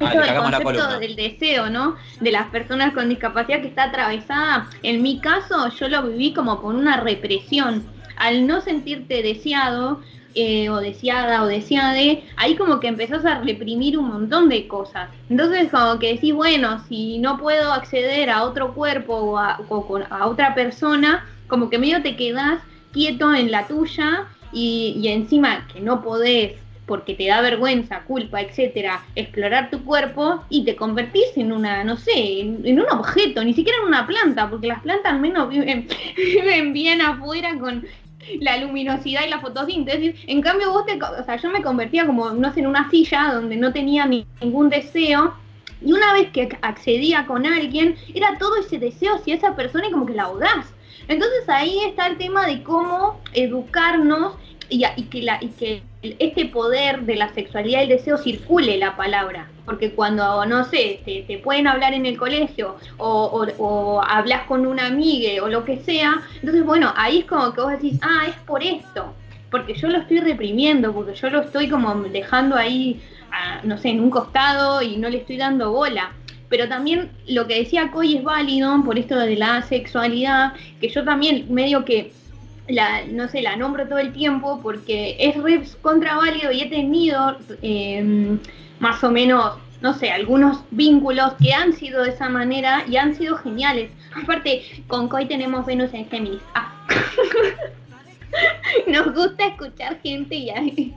Ah, 0.00 0.12
esto 0.12 0.20
del 0.20 0.36
concepto 0.36 0.98
del 0.98 1.16
deseo, 1.16 1.70
¿no? 1.70 1.96
De 2.20 2.32
las 2.32 2.48
personas 2.48 2.92
con 2.94 3.08
discapacidad 3.08 3.60
que 3.60 3.68
está 3.68 3.84
atravesada. 3.84 4.68
En 4.82 5.02
mi 5.02 5.20
caso, 5.20 5.68
yo 5.68 5.88
lo 5.88 6.02
viví 6.02 6.32
como 6.32 6.60
con 6.60 6.76
una 6.76 6.98
represión. 6.98 7.84
Al 8.16 8.46
no 8.46 8.60
sentirte 8.60 9.22
deseado, 9.22 10.00
eh, 10.34 10.68
o 10.68 10.76
deseada 10.76 11.42
o 11.42 11.46
deseade, 11.46 12.24
ahí 12.36 12.56
como 12.56 12.80
que 12.80 12.88
empezás 12.88 13.24
a 13.24 13.40
reprimir 13.40 13.98
un 13.98 14.08
montón 14.08 14.48
de 14.48 14.66
cosas. 14.66 15.08
Entonces 15.30 15.70
como 15.70 15.98
que 15.98 16.14
decís, 16.14 16.34
bueno, 16.34 16.82
si 16.88 17.18
no 17.18 17.38
puedo 17.38 17.72
acceder 17.72 18.30
a 18.30 18.44
otro 18.44 18.74
cuerpo 18.74 19.14
o 19.14 19.38
a, 19.38 19.60
otra 20.26 20.54
persona, 20.54 21.26
como 21.46 21.70
que 21.70 21.78
medio 21.78 22.02
te 22.02 22.16
quedás 22.16 22.60
quieto 22.92 23.34
en 23.34 23.50
la 23.50 23.66
tuya 23.66 24.26
y, 24.52 24.96
y 25.00 25.08
encima 25.08 25.66
que 25.72 25.80
no 25.80 26.02
podés 26.02 26.54
porque 26.86 27.14
te 27.14 27.26
da 27.26 27.40
vergüenza, 27.40 28.02
culpa, 28.02 28.40
etcétera, 28.42 29.02
explorar 29.14 29.70
tu 29.70 29.84
cuerpo 29.84 30.44
y 30.50 30.64
te 30.64 30.76
convertís 30.76 31.36
en 31.36 31.52
una, 31.52 31.82
no 31.84 31.96
sé, 31.96 32.40
en, 32.40 32.60
en 32.64 32.80
un 32.80 32.90
objeto, 32.90 33.42
ni 33.42 33.54
siquiera 33.54 33.78
en 33.80 33.88
una 33.88 34.06
planta, 34.06 34.50
porque 34.50 34.66
las 34.66 34.82
plantas 34.82 35.12
al 35.12 35.20
menos 35.20 35.48
viven, 35.50 35.88
viven 36.16 36.72
bien 36.72 37.00
afuera 37.00 37.58
con 37.58 37.84
la 38.40 38.56
luminosidad 38.58 39.22
y 39.26 39.30
la 39.30 39.40
fotosíntesis. 39.40 40.14
En 40.26 40.40
cambio, 40.40 40.72
vos 40.72 40.86
te, 40.86 40.98
o 41.02 41.24
sea, 41.24 41.36
yo 41.36 41.50
me 41.50 41.62
convertía 41.62 42.06
como, 42.06 42.30
no 42.30 42.52
sé, 42.52 42.60
en 42.60 42.66
una 42.66 42.90
silla 42.90 43.32
donde 43.32 43.56
no 43.56 43.72
tenía 43.72 44.06
ni- 44.06 44.26
ningún 44.40 44.68
deseo. 44.68 45.34
Y 45.84 45.92
una 45.92 46.12
vez 46.14 46.30
que 46.30 46.48
accedía 46.62 47.26
con 47.26 47.44
alguien, 47.46 47.96
era 48.14 48.38
todo 48.38 48.56
ese 48.56 48.78
deseo 48.78 49.16
hacia 49.16 49.34
esa 49.34 49.54
persona 49.54 49.86
y 49.88 49.90
como 49.90 50.06
que 50.06 50.14
la 50.14 50.24
ahogás. 50.24 50.72
Entonces 51.08 51.46
ahí 51.48 51.78
está 51.86 52.06
el 52.06 52.16
tema 52.16 52.46
de 52.46 52.62
cómo 52.62 53.20
educarnos 53.34 54.34
y, 54.70 54.84
y 54.96 55.02
que, 55.04 55.22
la, 55.22 55.38
y 55.42 55.48
que 55.48 55.82
este 56.18 56.46
poder 56.46 57.02
de 57.02 57.16
la 57.16 57.32
sexualidad 57.32 57.80
y 57.80 57.82
el 57.84 57.88
deseo 57.88 58.18
circule 58.18 58.78
la 58.78 58.96
palabra. 58.96 59.48
Porque 59.64 59.92
cuando, 59.92 60.44
no 60.46 60.64
sé, 60.64 61.00
te, 61.04 61.38
pueden 61.38 61.66
hablar 61.66 61.94
en 61.94 62.06
el 62.06 62.18
colegio 62.18 62.76
o, 62.98 64.02
hablas 64.06 64.42
con 64.42 64.66
una 64.66 64.86
amiga 64.86 65.42
o 65.42 65.48
lo 65.48 65.64
que 65.64 65.78
sea, 65.78 66.22
entonces 66.36 66.64
bueno, 66.64 66.92
ahí 66.96 67.20
es 67.20 67.24
como 67.24 67.52
que 67.52 67.60
vos 67.60 67.72
decís, 67.72 67.98
ah, 68.02 68.26
es 68.28 68.36
por 68.46 68.62
esto. 68.62 69.14
Porque 69.50 69.74
yo 69.74 69.88
lo 69.88 69.98
estoy 69.98 70.18
reprimiendo, 70.20 70.92
porque 70.92 71.14
yo 71.14 71.30
lo 71.30 71.40
estoy 71.40 71.68
como 71.68 71.94
dejando 71.94 72.56
ahí, 72.56 73.00
ah, 73.30 73.60
no 73.62 73.78
sé, 73.78 73.90
en 73.90 74.00
un 74.00 74.10
costado 74.10 74.82
y 74.82 74.96
no 74.96 75.08
le 75.08 75.18
estoy 75.18 75.36
dando 75.36 75.72
bola. 75.72 76.12
Pero 76.48 76.68
también 76.68 77.10
lo 77.26 77.46
que 77.46 77.60
decía 77.60 77.90
Coy 77.90 78.16
es 78.16 78.22
válido 78.22 78.82
por 78.84 78.98
esto 78.98 79.16
de 79.16 79.36
la 79.36 79.62
sexualidad, 79.62 80.52
que 80.80 80.88
yo 80.88 81.04
también 81.04 81.46
medio 81.48 81.84
que 81.84 82.12
la, 82.68 83.04
no 83.06 83.28
sé, 83.28 83.42
la 83.42 83.56
nombro 83.56 83.86
todo 83.86 83.98
el 83.98 84.12
tiempo 84.12 84.60
porque 84.62 85.16
es 85.18 85.36
re 85.36 85.62
contra 85.82 86.16
válido 86.16 86.50
y 86.52 86.62
he 86.62 86.70
tenido 86.70 87.36
eh, 87.62 88.38
más 88.78 89.02
o 89.04 89.10
menos, 89.10 89.58
no 89.80 89.94
sé, 89.94 90.10
algunos 90.10 90.64
vínculos 90.70 91.34
que 91.34 91.52
han 91.52 91.72
sido 91.72 92.02
de 92.02 92.10
esa 92.10 92.28
manera 92.28 92.84
y 92.88 92.96
han 92.96 93.14
sido 93.14 93.36
geniales. 93.36 93.90
Aparte, 94.14 94.62
con 94.86 95.08
Coy 95.08 95.26
tenemos 95.26 95.66
Venus 95.66 95.92
en 95.92 96.08
Géminis. 96.08 96.42
Ah. 96.54 96.72
Nos 98.86 99.14
gusta 99.14 99.46
escuchar 99.46 100.00
gente 100.02 100.34
y, 100.34 100.94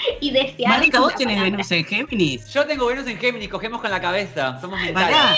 y 0.20 0.30
desear. 0.30 0.68
Marica, 0.78 1.00
vos 1.00 1.12
palabra. 1.14 1.42
Venus 1.42 1.70
en 1.72 1.84
Géminis. 1.84 2.52
Yo 2.52 2.66
tengo 2.66 2.86
Venus 2.86 3.06
en 3.06 3.18
Géminis, 3.18 3.48
cogemos 3.48 3.80
con 3.80 3.90
la 3.90 4.00
cabeza, 4.00 4.58
somos 4.60 4.80
mentales. 4.80 5.16
Pará, 5.16 5.34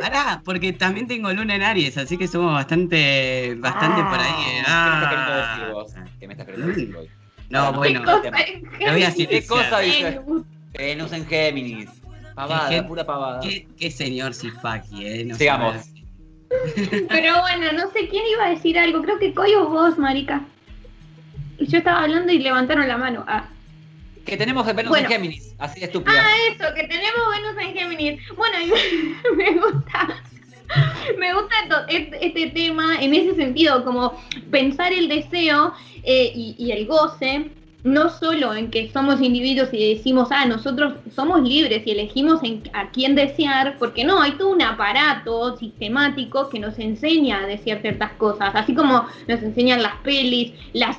pará, 0.00 0.42
porque 0.44 0.72
también 0.72 1.06
tengo 1.06 1.32
luna 1.32 1.54
en 1.56 1.62
Aries, 1.62 1.96
así 1.98 2.16
que 2.16 2.26
somos 2.28 2.52
bastante, 2.54 3.54
bastante 3.58 4.02
por 4.02 4.18
ahí. 4.18 4.32
eh. 4.56 4.62
¿Qué 4.66 4.66
me 4.66 5.02
estás 5.02 5.08
queriendo 5.08 5.32
Ah. 5.32 5.56
decir 5.58 5.72
vos? 5.74 5.94
¿Qué 6.18 6.26
me 6.26 6.32
estás 6.34 6.46
queriendo 6.46 6.66
decir 6.68 6.96
hoy? 6.96 7.08
No, 7.50 7.72
bueno, 7.72 8.00
¿Qué 8.00 8.06
cosa? 8.06 8.22
te 8.78 8.90
voy 8.92 9.02
a 9.02 9.06
decir 9.06 9.28
¿Qué 9.28 9.46
cosa 9.46 9.78
dice? 9.80 10.20
Venus. 10.72 11.12
En 11.12 11.26
Géminis. 11.26 11.88
Pavada, 12.34 12.68
Qué- 12.70 12.82
pura 12.84 13.04
pavada. 13.04 13.40
qué, 13.40 13.66
qué 13.76 13.90
señor 13.90 14.32
Sifaki, 14.34 15.04
eh. 15.04 15.24
No 15.24 15.34
Sigamos. 15.34 15.72
sabes. 15.74 15.90
Pero 17.08 17.40
bueno, 17.42 17.72
no 17.72 17.90
sé 17.92 18.08
quién 18.08 18.22
iba 18.32 18.46
a 18.46 18.50
decir 18.50 18.78
algo. 18.78 19.02
Creo 19.02 19.18
que 19.18 19.34
Coy 19.34 19.54
o 19.54 19.68
vos, 19.68 19.98
marica. 19.98 20.42
Yo 21.58 21.78
estaba 21.78 22.02
hablando 22.04 22.32
y 22.32 22.38
levantaron 22.38 22.88
la 22.88 22.96
mano. 22.96 23.24
Ah. 23.28 23.44
Que 24.24 24.36
tenemos 24.36 24.66
Venus 24.66 24.88
Bueno. 24.90 25.06
en 25.06 25.12
Géminis, 25.12 25.54
así 25.58 25.80
de 25.80 25.86
estúpida. 25.86 26.14
Ah, 26.16 26.30
eso, 26.50 26.74
que 26.74 26.82
tenemos 26.86 27.20
Venus 27.34 27.62
en 27.66 27.74
Géminis. 27.74 28.20
Bueno, 28.36 28.56
y 28.60 29.34
me 29.36 29.50
gusta. 29.58 30.22
Me 31.18 31.34
gusta 31.34 31.54
este, 31.88 32.24
este 32.26 32.46
tema 32.50 33.00
en 33.00 33.12
ese 33.12 33.34
sentido, 33.34 33.84
como 33.84 34.20
pensar 34.52 34.92
el 34.92 35.08
deseo 35.08 35.74
eh, 36.04 36.30
y, 36.32 36.54
y 36.58 36.70
el 36.70 36.86
goce, 36.86 37.50
no 37.82 38.08
solo 38.08 38.54
en 38.54 38.70
que 38.70 38.88
somos 38.92 39.20
individuos 39.20 39.70
y 39.72 39.94
decimos, 39.96 40.28
ah, 40.30 40.44
nosotros 40.46 40.92
somos 41.12 41.42
libres 41.42 41.82
y 41.86 41.90
elegimos 41.90 42.40
en- 42.44 42.62
a 42.72 42.90
quién 42.90 43.16
desear, 43.16 43.78
porque 43.80 44.04
no, 44.04 44.20
hay 44.22 44.32
todo 44.32 44.50
un 44.50 44.62
aparato 44.62 45.56
sistemático 45.56 46.48
que 46.50 46.60
nos 46.60 46.78
enseña 46.78 47.40
a 47.42 47.46
desear 47.48 47.80
ciertas 47.80 48.12
cosas, 48.12 48.50
así 48.54 48.72
como 48.74 49.06
nos 49.26 49.42
enseñan 49.42 49.82
las 49.82 49.96
pelis, 50.04 50.52
las 50.72 50.98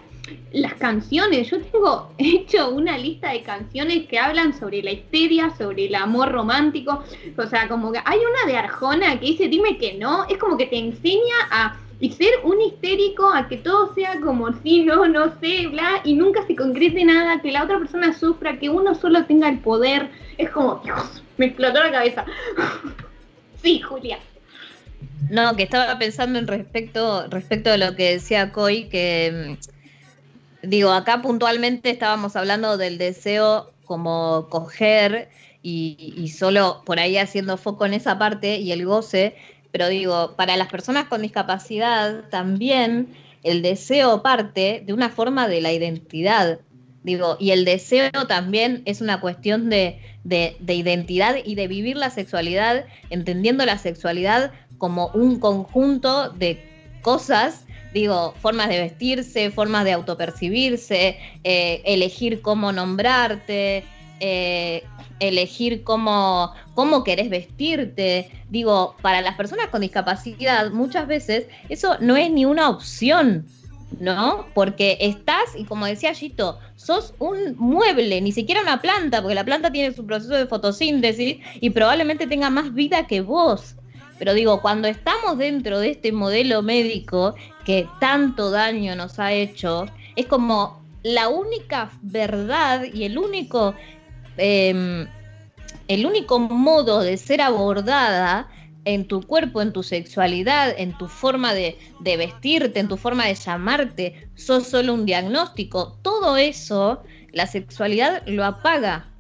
las 0.52 0.74
canciones, 0.76 1.50
yo 1.50 1.62
tengo 1.62 2.12
hecho 2.18 2.70
una 2.70 2.98
lista 2.98 3.32
de 3.32 3.42
canciones 3.42 4.08
que 4.08 4.20
hablan 4.20 4.58
sobre 4.58 4.84
la 4.84 4.92
histeria, 4.92 5.54
sobre 5.58 5.86
el 5.86 5.96
amor 5.96 6.32
romántico, 6.32 7.04
o 7.38 7.48
sea, 7.48 7.68
como 7.68 7.92
que 7.92 8.00
hay 8.04 8.20
una 8.20 8.52
de 8.52 8.58
Arjona 8.58 9.20
que 9.20 9.28
dice 9.28 9.48
dime 9.48 9.78
que 9.78 9.94
no, 9.94 10.26
es 10.28 10.38
como 10.38 10.58
que 10.58 10.66
te 10.66 10.78
enseña 10.78 11.36
a 11.50 11.78
ser 12.10 12.34
un 12.44 12.60
histérico, 12.62 13.32
a 13.32 13.48
que 13.48 13.58
todo 13.58 13.94
sea 13.94 14.20
como 14.22 14.52
si 14.62 14.84
no, 14.84 15.08
no 15.08 15.40
sé, 15.40 15.68
bla, 15.68 16.02
y 16.04 16.16
nunca 16.16 16.46
se 16.48 16.56
concrete 16.56 17.06
nada, 17.06 17.42
que 17.42 17.52
la 17.52 17.64
otra 17.64 17.78
persona 17.78 18.18
sufra, 18.18 18.58
que 18.58 18.70
uno 18.70 18.96
solo 18.96 19.26
tenga 19.26 19.50
el 19.50 19.60
poder, 19.60 20.10
es 20.38 20.50
como, 20.50 20.82
Dios, 20.84 21.22
me 21.38 21.48
explotó 21.48 21.80
la 21.80 21.92
cabeza. 21.92 22.26
sí, 23.62 23.80
Julia. 23.82 24.18
No, 25.30 25.56
que 25.56 25.64
estaba 25.64 25.98
pensando 26.00 26.40
en 26.40 26.48
respecto, 26.48 27.28
respecto 27.28 27.70
de 27.70 27.78
lo 27.78 27.96
que 27.96 28.14
decía 28.14 28.52
Coy, 28.52 28.90
que 28.90 29.58
mm, 29.60 29.81
digo, 30.64 30.92
acá 30.92 31.22
puntualmente 31.22 31.90
estábamos 31.90 32.36
hablando 32.36 32.78
del 32.78 32.98
deseo 32.98 33.72
como 33.86 34.48
coger 34.50 35.30
y, 35.64 36.32
solo 36.36 36.82
por 36.86 37.00
ahí 37.00 37.18
haciendo 37.18 37.58
foco 37.58 37.86
en 37.86 37.94
esa 37.94 38.18
parte 38.18 38.58
y 38.58 38.72
el 38.72 38.86
goce, 38.86 39.36
pero 39.72 39.88
digo, 39.90 40.34
para 40.36 40.58
las 40.58 40.70
personas 40.70 41.06
con 41.06 41.22
discapacidad 41.22 42.30
también 42.30 43.10
el 43.44 43.62
deseo 43.62 44.22
parte 44.22 44.84
de 44.86 44.94
una 44.94 45.10
forma 45.10 45.48
de 45.48 45.62
la 45.62 45.72
identidad. 45.72 46.60
Digo, 47.04 47.38
y 47.40 47.52
el 47.52 47.66
deseo 47.66 48.12
también 48.28 48.84
es 48.86 49.02
una 49.02 49.20
cuestión 49.20 49.70
de, 49.70 50.00
de 50.24 50.74
identidad 50.74 51.36
y 51.44 51.56
de 51.56 51.68
vivir 51.68 51.98
la 51.98 52.12
sexualidad, 52.12 52.86
entendiendo 53.10 53.66
la 53.66 53.78
sexualidad 53.78 54.52
como 54.78 55.08
un 55.14 55.40
conjunto 55.40 56.30
de 56.30 56.64
cosas, 57.02 57.66
digo, 57.94 58.34
formas 58.42 58.70
de 58.70 58.80
vestirse, 58.80 59.52
formas 59.52 59.86
de 59.86 59.94
autopercibirse, 59.94 61.18
eh, 61.44 61.82
elegir 61.86 62.42
cómo 62.42 62.72
nombrarte, 62.72 63.84
eh, 64.20 64.84
elegir 65.20 65.84
cómo, 65.84 66.54
cómo 66.74 67.04
querés 67.04 67.30
vestirte. 67.30 68.30
Digo, 68.50 68.96
para 69.02 69.22
las 69.22 69.36
personas 69.36 69.68
con 69.68 69.82
discapacidad, 69.82 70.72
muchas 70.72 71.08
veces 71.08 71.48
eso 71.70 71.98
no 72.00 72.16
es 72.16 72.32
ni 72.32 72.46
una 72.46 72.70
opción. 72.70 73.48
¿No? 74.00 74.46
Porque 74.54 74.98
estás, 75.02 75.54
y 75.58 75.66
como 75.66 75.86
decía 75.86 76.14
Gito, 76.14 76.58
sos 76.78 77.14
un 77.20 77.58
mueble, 77.58 78.22
ni 78.22 78.32
siquiera 78.32 78.62
una 78.62 78.82
planta, 78.82 79.22
porque 79.22 79.36
la 79.36 79.44
planta 79.44 79.70
tiene 79.70 79.94
su 79.94 80.06
proceso 80.06 80.34
de 80.34 80.46
fotosíntesis 80.46 81.40
y 81.60 81.70
probablemente 81.72 82.26
tenga 82.26 82.50
más 82.50 82.74
vida 82.74 83.06
que 83.06 83.20
vos. 83.20 83.76
Pero 84.22 84.36
digo, 84.36 84.62
cuando 84.62 84.88
estamos 84.88 85.40
dentro 85.40 85.80
de 85.80 85.90
este 85.90 86.12
modelo 86.12 86.62
médico 86.62 87.34
que 87.66 87.90
tanto 88.00 88.52
daño 88.52 88.96
nos 88.96 89.18
ha 89.18 89.34
hecho, 89.34 89.88
es 90.16 90.28
como 90.28 90.86
la 91.02 91.28
única 91.28 91.90
verdad 92.04 92.84
y 92.84 93.06
el 93.06 93.18
único, 93.18 93.74
eh, 94.38 95.08
el 95.88 96.06
único 96.06 96.38
modo 96.38 97.00
de 97.02 97.18
ser 97.18 97.42
abordada 97.42 98.48
en 98.86 99.08
tu 99.08 99.24
cuerpo, 99.24 99.60
en 99.60 99.74
tu 99.74 99.82
sexualidad, 99.82 100.72
en 100.78 100.96
tu 101.00 101.08
forma 101.08 101.56
de, 101.56 101.80
vestirte, 102.04 102.80
en 102.80 102.90
tu 102.90 102.98
forma 102.98 103.26
de 103.26 103.34
llamarte, 103.34 104.30
sos 104.36 104.68
solo 104.68 104.94
un 104.94 105.08
diagnóstico. 105.08 105.98
Todo 106.04 106.38
eso, 106.38 107.02
la 107.32 107.48
sexualidad 107.48 108.22
lo 108.28 108.46
apaga. 108.46 109.11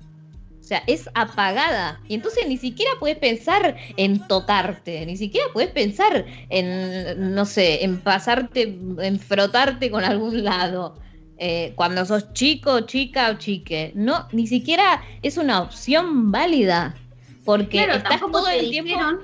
Sea, 0.72 0.84
es 0.88 1.09
apagada. 1.13 1.99
Y 2.07 2.15
entonces 2.15 2.45
ni 2.47 2.57
siquiera 2.57 2.91
puedes 2.99 3.17
pensar 3.17 3.76
en 3.97 4.26
tocarte, 4.28 5.05
ni 5.05 5.17
siquiera 5.17 5.47
puedes 5.53 5.72
pensar 5.72 6.26
en, 6.49 7.34
no 7.36 7.45
sé, 7.45 7.84
en 7.84 7.99
pasarte, 8.01 8.78
en 8.99 9.19
frotarte 9.19 9.89
con 9.91 10.03
algún 10.03 10.43
lado. 10.43 10.95
eh, 11.43 11.74
cuando 11.76 12.05
sos 12.05 12.32
chico, 12.34 12.82
chica 12.82 13.32
o 13.32 13.34
chique. 13.39 13.91
No, 13.95 14.28
ni 14.32 14.45
siquiera 14.47 15.01
es 15.24 15.38
una 15.38 15.61
opción 15.61 16.32
válida. 16.32 16.95
Porque 17.43 17.78
Claro, 17.78 17.93
estás 17.93 18.19
tampoco 18.19 18.39
todo 18.39 18.45
te 18.45 18.59
el 18.59 18.69
tiempo. 18.69 18.89
dijeron. 18.91 19.19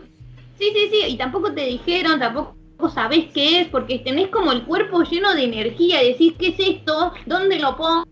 Sí, 0.57 0.65
sí, 0.73 0.89
sí, 0.91 1.13
y 1.13 1.17
tampoco 1.17 1.53
te 1.53 1.65
dijeron, 1.67 2.19
tampoco 2.19 2.55
sabés 2.91 3.25
qué 3.33 3.61
es, 3.61 3.67
porque 3.67 3.99
tenés 3.99 4.29
como 4.29 4.51
el 4.51 4.63
cuerpo 4.63 5.03
lleno 5.03 5.35
de 5.35 5.43
energía 5.43 5.99
decís, 6.01 6.33
¿qué 6.39 6.47
es 6.47 6.59
esto? 6.59 7.13
¿Dónde 7.27 7.59
lo 7.59 7.77
pongo? 7.77 8.03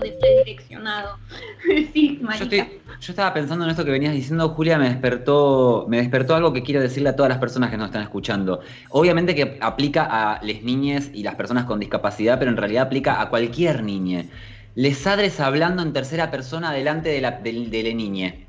De 0.00 0.12
predireccionado. 0.12 1.16
sí, 1.92 2.18
Yo, 2.20 2.26
marica. 2.26 2.44
estoy- 2.44 2.80
yo 3.00 3.12
estaba 3.12 3.34
pensando 3.34 3.64
en 3.64 3.70
esto 3.70 3.84
que 3.84 3.90
venías 3.90 4.12
diciendo, 4.12 4.48
Julia, 4.50 4.78
me 4.78 4.88
despertó, 4.88 5.86
me 5.88 5.96
despertó 5.98 6.34
algo 6.34 6.52
que 6.52 6.62
quiero 6.62 6.80
decirle 6.80 7.08
a 7.10 7.16
todas 7.16 7.30
las 7.30 7.38
personas 7.38 7.70
que 7.70 7.76
nos 7.76 7.86
están 7.86 8.02
escuchando. 8.02 8.60
Obviamente 8.90 9.34
que 9.34 9.58
aplica 9.60 10.04
a 10.04 10.40
las 10.42 10.62
niñas 10.62 11.10
y 11.12 11.22
las 11.22 11.34
personas 11.34 11.64
con 11.64 11.80
discapacidad, 11.80 12.38
pero 12.38 12.50
en 12.50 12.56
realidad 12.56 12.84
aplica 12.86 13.20
a 13.20 13.28
cualquier 13.28 13.82
niñe. 13.82 14.28
Les 14.74 14.98
sadres 14.98 15.40
hablando 15.40 15.82
en 15.82 15.92
tercera 15.92 16.30
persona 16.30 16.72
delante 16.72 17.08
de 17.10 17.20
la, 17.20 17.32
del- 17.32 17.70
de 17.70 17.82
la 17.82 17.92
niñe. 17.94 18.46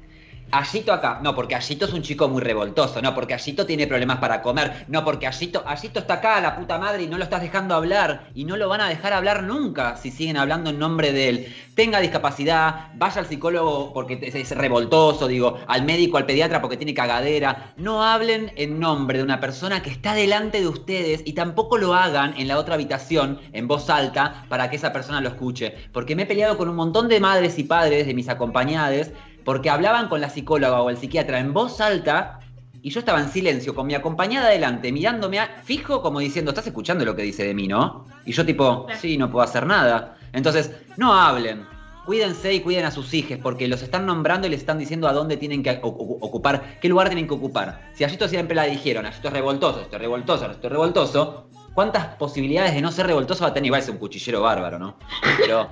Allito 0.53 0.93
acá, 0.93 1.19
no, 1.23 1.33
porque 1.33 1.55
Allito 1.55 1.85
es 1.85 1.93
un 1.93 2.03
chico 2.03 2.29
muy 2.29 2.39
revoltoso, 2.39 3.01
no, 3.01 3.15
porque 3.15 3.33
Allito 3.33 3.65
tiene 3.65 3.87
problemas 3.87 4.19
para 4.19 4.43
comer, 4.43 4.85
no, 4.87 5.03
porque 5.03 5.25
Allito, 5.25 5.63
Allito 5.65 5.99
está 5.99 6.15
acá, 6.15 6.39
la 6.41 6.55
puta 6.55 6.77
madre, 6.77 7.01
y 7.01 7.07
no 7.07 7.17
lo 7.17 7.23
estás 7.23 7.41
dejando 7.41 7.73
hablar, 7.73 8.29
y 8.35 8.45
no 8.45 8.55
lo 8.55 8.69
van 8.69 8.81
a 8.81 8.87
dejar 8.87 9.13
hablar 9.13 9.41
nunca 9.41 9.97
si 9.97 10.11
siguen 10.11 10.37
hablando 10.37 10.69
en 10.69 10.77
nombre 10.77 11.11
de 11.11 11.29
él. 11.29 11.55
Tenga 11.73 11.99
discapacidad, 11.99 12.91
vaya 12.93 13.21
al 13.21 13.25
psicólogo 13.25 13.93
porque 13.93 14.19
es 14.21 14.51
revoltoso, 14.51 15.27
digo, 15.27 15.57
al 15.65 15.85
médico, 15.85 16.17
al 16.17 16.27
pediatra 16.27 16.61
porque 16.61 16.77
tiene 16.77 16.93
cagadera. 16.93 17.73
No 17.77 18.03
hablen 18.03 18.51
en 18.55 18.79
nombre 18.79 19.17
de 19.17 19.23
una 19.23 19.39
persona 19.39 19.81
que 19.81 19.89
está 19.89 20.13
delante 20.13 20.59
de 20.59 20.67
ustedes 20.67 21.23
y 21.25 21.33
tampoco 21.33 21.79
lo 21.79 21.95
hagan 21.95 22.35
en 22.37 22.47
la 22.47 22.59
otra 22.59 22.75
habitación 22.75 23.39
en 23.53 23.67
voz 23.67 23.89
alta 23.89 24.45
para 24.49 24.69
que 24.69 24.75
esa 24.75 24.93
persona 24.93 25.19
lo 25.19 25.29
escuche. 25.29 25.73
Porque 25.91 26.15
me 26.15 26.23
he 26.23 26.27
peleado 26.27 26.57
con 26.59 26.69
un 26.69 26.75
montón 26.75 27.07
de 27.07 27.19
madres 27.19 27.57
y 27.57 27.63
padres 27.63 28.05
de 28.05 28.13
mis 28.13 28.29
acompañades 28.29 29.11
porque 29.45 29.69
hablaban 29.69 30.07
con 30.09 30.21
la 30.21 30.29
psicóloga 30.29 30.81
o 30.81 30.89
el 30.89 30.97
psiquiatra 30.97 31.39
en 31.39 31.53
voz 31.53 31.81
alta 31.81 32.39
y 32.81 32.89
yo 32.89 32.99
estaba 32.99 33.19
en 33.21 33.29
silencio 33.29 33.73
con 33.73 33.87
mi 33.87 33.95
acompañada 33.95 34.47
adelante, 34.47 34.91
mirándome 34.91 35.39
a- 35.39 35.61
fijo 35.63 36.01
como 36.01 36.19
diciendo, 36.19 36.51
¿estás 36.51 36.67
escuchando 36.67 37.05
lo 37.05 37.15
que 37.15 37.21
dice 37.23 37.45
de 37.45 37.53
mí, 37.53 37.67
no? 37.67 38.05
Y 38.25 38.33
yo 38.33 38.45
tipo, 38.45 38.87
sí, 38.99 39.17
no 39.17 39.31
puedo 39.31 39.43
hacer 39.43 39.65
nada. 39.65 40.17
Entonces, 40.33 40.71
no 40.97 41.13
hablen. 41.13 41.65
Cuídense 42.05 42.53
y 42.53 42.59
cuiden 42.59 42.83
a 42.83 42.91
sus 42.91 43.13
hijos 43.13 43.37
porque 43.41 43.69
los 43.69 43.81
están 43.81 44.05
nombrando 44.05 44.45
y 44.47 44.49
les 44.49 44.59
están 44.59 44.77
diciendo 44.77 45.07
a 45.07 45.13
dónde 45.13 45.37
tienen 45.37 45.63
que 45.63 45.79
ocupar, 45.81 46.77
qué 46.81 46.89
lugar 46.89 47.07
tienen 47.07 47.27
que 47.27 47.33
ocupar. 47.33 47.89
Si 47.93 48.03
a 48.03 48.09
siempre 48.09 48.55
la 48.55 48.63
dijeron, 48.65 49.05
Yito 49.05 49.27
es 49.29 49.33
revoltoso, 49.33 49.79
esto 49.81 49.95
es 49.95 50.01
revoltoso, 50.01 50.51
esto 50.51 50.67
es 50.67 50.71
revoltoso, 50.71 51.47
¿cuántas 51.73 52.07
posibilidades 52.15 52.73
de 52.73 52.81
no 52.81 52.91
ser 52.91 53.07
revoltoso 53.07 53.43
va 53.43 53.51
a 53.51 53.53
tener? 53.53 53.67
Igual 53.67 53.81
es 53.81 53.87
un 53.87 53.97
cuchillero 53.97 54.41
bárbaro, 54.41 54.77
¿no? 54.77 54.97
Pero, 55.37 55.69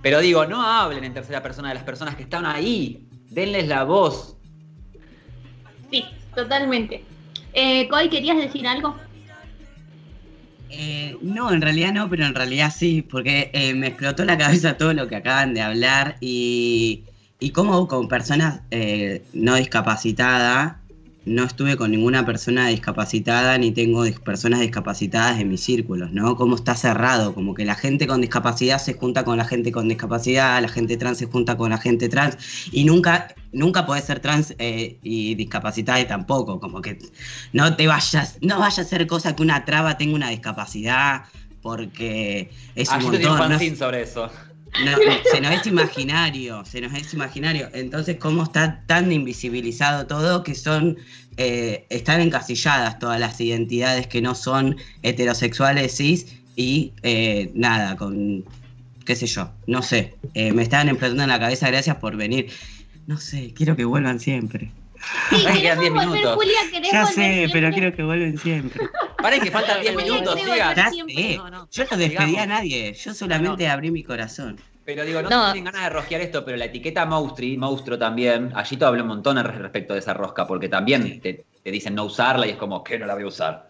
pero 0.00 0.20
digo, 0.20 0.46
no 0.46 0.62
hablen 0.64 1.02
en 1.02 1.14
tercera 1.14 1.42
persona 1.42 1.70
de 1.70 1.74
las 1.74 1.82
personas 1.84 2.14
que 2.14 2.22
están 2.22 2.46
ahí. 2.46 3.08
Denles 3.32 3.66
la 3.66 3.84
voz. 3.84 4.36
Sí, 5.90 6.04
totalmente. 6.34 7.02
Eh, 7.54 7.88
Coy, 7.88 8.08
¿querías 8.10 8.36
decir 8.36 8.66
algo? 8.66 8.94
Eh, 10.68 11.16
no, 11.22 11.52
en 11.52 11.62
realidad 11.62 11.92
no, 11.92 12.08
pero 12.08 12.26
en 12.26 12.34
realidad 12.34 12.72
sí, 12.74 13.02
porque 13.02 13.50
eh, 13.54 13.74
me 13.74 13.88
explotó 13.88 14.24
la 14.24 14.36
cabeza 14.38 14.76
todo 14.76 14.92
lo 14.92 15.08
que 15.08 15.16
acaban 15.16 15.54
de 15.54 15.62
hablar 15.62 16.16
y, 16.20 17.04
y 17.40 17.50
cómo 17.50 17.88
con 17.88 18.08
personas 18.08 18.60
eh, 18.70 19.22
no 19.32 19.54
discapacitadas, 19.56 20.76
no 21.24 21.44
estuve 21.44 21.76
con 21.76 21.90
ninguna 21.92 22.26
persona 22.26 22.68
discapacitada 22.68 23.56
ni 23.58 23.70
tengo 23.70 24.04
dis- 24.04 24.18
personas 24.20 24.60
discapacitadas 24.60 25.40
en 25.40 25.48
mis 25.48 25.60
círculos, 25.62 26.12
¿no? 26.12 26.36
Cómo 26.36 26.56
está 26.56 26.74
cerrado, 26.74 27.34
como 27.34 27.54
que 27.54 27.64
la 27.64 27.74
gente 27.74 28.06
con 28.06 28.20
discapacidad 28.20 28.78
se 28.78 28.94
junta 28.94 29.24
con 29.24 29.36
la 29.38 29.44
gente 29.44 29.70
con 29.72 29.88
discapacidad, 29.88 30.60
la 30.60 30.68
gente 30.68 30.96
trans 30.96 31.18
se 31.18 31.26
junta 31.26 31.56
con 31.56 31.70
la 31.70 31.78
gente 31.78 32.08
trans 32.08 32.36
y 32.72 32.84
nunca, 32.84 33.34
nunca 33.52 33.86
podés 33.86 34.04
ser 34.04 34.20
trans 34.20 34.54
eh, 34.58 34.98
y 35.02 35.34
discapacitada 35.36 36.06
tampoco, 36.06 36.58
como 36.58 36.80
que 36.80 36.98
no 37.52 37.76
te 37.76 37.86
vayas, 37.86 38.38
no 38.40 38.58
vaya 38.58 38.82
a 38.82 38.86
ser 38.86 39.06
cosa 39.06 39.36
que 39.36 39.42
una 39.42 39.64
traba 39.64 39.96
tenga 39.96 40.14
una 40.16 40.30
discapacidad, 40.30 41.22
porque 41.62 42.50
es 42.74 42.88
un 42.88 42.94
Allito 42.96 43.10
tiene 43.12 43.26
un 43.30 43.38
montón. 43.38 43.68
¿no? 43.70 43.76
sobre 43.76 44.02
eso. 44.02 44.30
No, 44.84 44.96
se 45.32 45.40
nos 45.40 45.52
es 45.52 45.66
imaginario, 45.66 46.64
se 46.64 46.80
nos 46.80 46.94
es 46.94 47.12
imaginario. 47.12 47.68
Entonces, 47.72 48.16
¿cómo 48.18 48.44
está 48.44 48.82
tan 48.86 49.12
invisibilizado 49.12 50.06
todo 50.06 50.42
que 50.42 50.54
son, 50.54 50.96
eh, 51.36 51.86
están 51.90 52.20
encasilladas 52.20 52.98
todas 52.98 53.20
las 53.20 53.40
identidades 53.40 54.06
que 54.06 54.22
no 54.22 54.34
son 54.34 54.76
heterosexuales, 55.02 55.96
cis 55.96 56.26
y 56.56 56.92
eh, 57.02 57.50
nada, 57.54 57.96
con, 57.96 58.44
qué 59.04 59.16
sé 59.16 59.26
yo, 59.26 59.50
no 59.66 59.82
sé. 59.82 60.14
Eh, 60.34 60.52
me 60.52 60.62
estaban 60.62 60.88
explotando 60.88 61.22
en 61.22 61.28
la 61.28 61.38
cabeza, 61.38 61.68
gracias 61.68 61.96
por 61.96 62.16
venir. 62.16 62.50
No 63.06 63.18
sé, 63.18 63.52
quiero 63.54 63.76
que 63.76 63.84
vuelvan 63.84 64.20
siempre. 64.20 64.70
Sí, 65.30 65.44
Ay, 65.48 65.60
quedan 65.62 65.80
10 65.80 65.90
queremos 65.92 66.04
volver, 66.06 66.20
minutos. 66.20 66.34
Julia, 66.36 66.58
querés 66.70 66.92
Ya 66.92 67.06
sé, 67.06 67.48
pero 67.52 67.70
quiero 67.70 67.96
que 67.96 68.02
vuelvan 68.02 68.38
siempre. 68.38 68.88
Paren 69.20 69.40
que 69.40 69.50
faltan 69.50 69.80
10 69.80 69.92
Sí, 69.96 70.02
minutos, 70.02 70.34
sí, 70.38 70.44
siga. 70.44 70.74
Ya 70.74 70.90
sé, 70.90 71.36
No, 71.36 71.50
no. 71.50 71.68
yo 71.70 71.84
no 71.90 71.96
despedí 71.96 72.36
a 72.36 72.46
nadie, 72.46 72.92
yo 72.94 73.14
solamente 73.14 73.68
abrí 73.68 73.90
mi 73.90 74.02
corazón. 74.02 74.58
Pero 74.84 75.04
digo, 75.04 75.22
no, 75.22 75.30
No. 75.30 75.52
tienen 75.52 75.72
ganas 75.72 75.84
de 75.88 75.90
rosquear 75.90 76.20
esto, 76.22 76.44
pero 76.44 76.56
la 76.56 76.64
etiqueta 76.64 77.06
Monstri, 77.06 77.56
monstruo 77.56 77.98
también, 77.98 78.50
allí 78.54 78.76
te 78.76 78.84
hablé 78.84 79.02
un 79.02 79.08
montón 79.08 79.38
al 79.38 79.44
respecto 79.44 79.92
de 79.94 80.00
esa 80.00 80.12
rosca, 80.12 80.46
porque 80.46 80.68
también 80.68 81.20
te, 81.20 81.44
te 81.62 81.70
dicen 81.70 81.94
no 81.94 82.04
usarla 82.04 82.46
y 82.46 82.50
es 82.50 82.56
como, 82.56 82.82
que 82.82 82.98
no 82.98 83.06
la 83.06 83.14
voy 83.14 83.22
a 83.22 83.26
usar? 83.28 83.68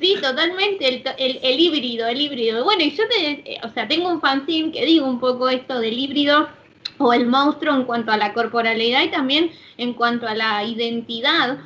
Sí, 0.00 0.16
totalmente, 0.20 0.86
el, 0.88 1.02
el, 1.18 1.38
el 1.42 1.60
híbrido, 1.60 2.06
el 2.08 2.20
híbrido. 2.20 2.62
Bueno, 2.64 2.82
y 2.82 2.90
yo 2.90 3.04
te, 3.08 3.30
eh, 3.54 3.58
o 3.62 3.68
sea, 3.70 3.88
tengo 3.88 4.08
un 4.10 4.20
fanzine 4.20 4.70
que 4.72 4.84
digo 4.84 5.06
un 5.06 5.20
poco 5.20 5.48
esto 5.48 5.78
del 5.78 5.98
híbrido 5.98 6.48
o 6.98 7.12
el 7.12 7.26
monstruo 7.26 7.74
en 7.74 7.84
cuanto 7.84 8.12
a 8.12 8.16
la 8.16 8.32
corporalidad 8.32 9.02
y 9.02 9.08
también 9.08 9.50
en 9.78 9.94
cuanto 9.94 10.26
a 10.26 10.34
la 10.34 10.64
identidad. 10.64 11.58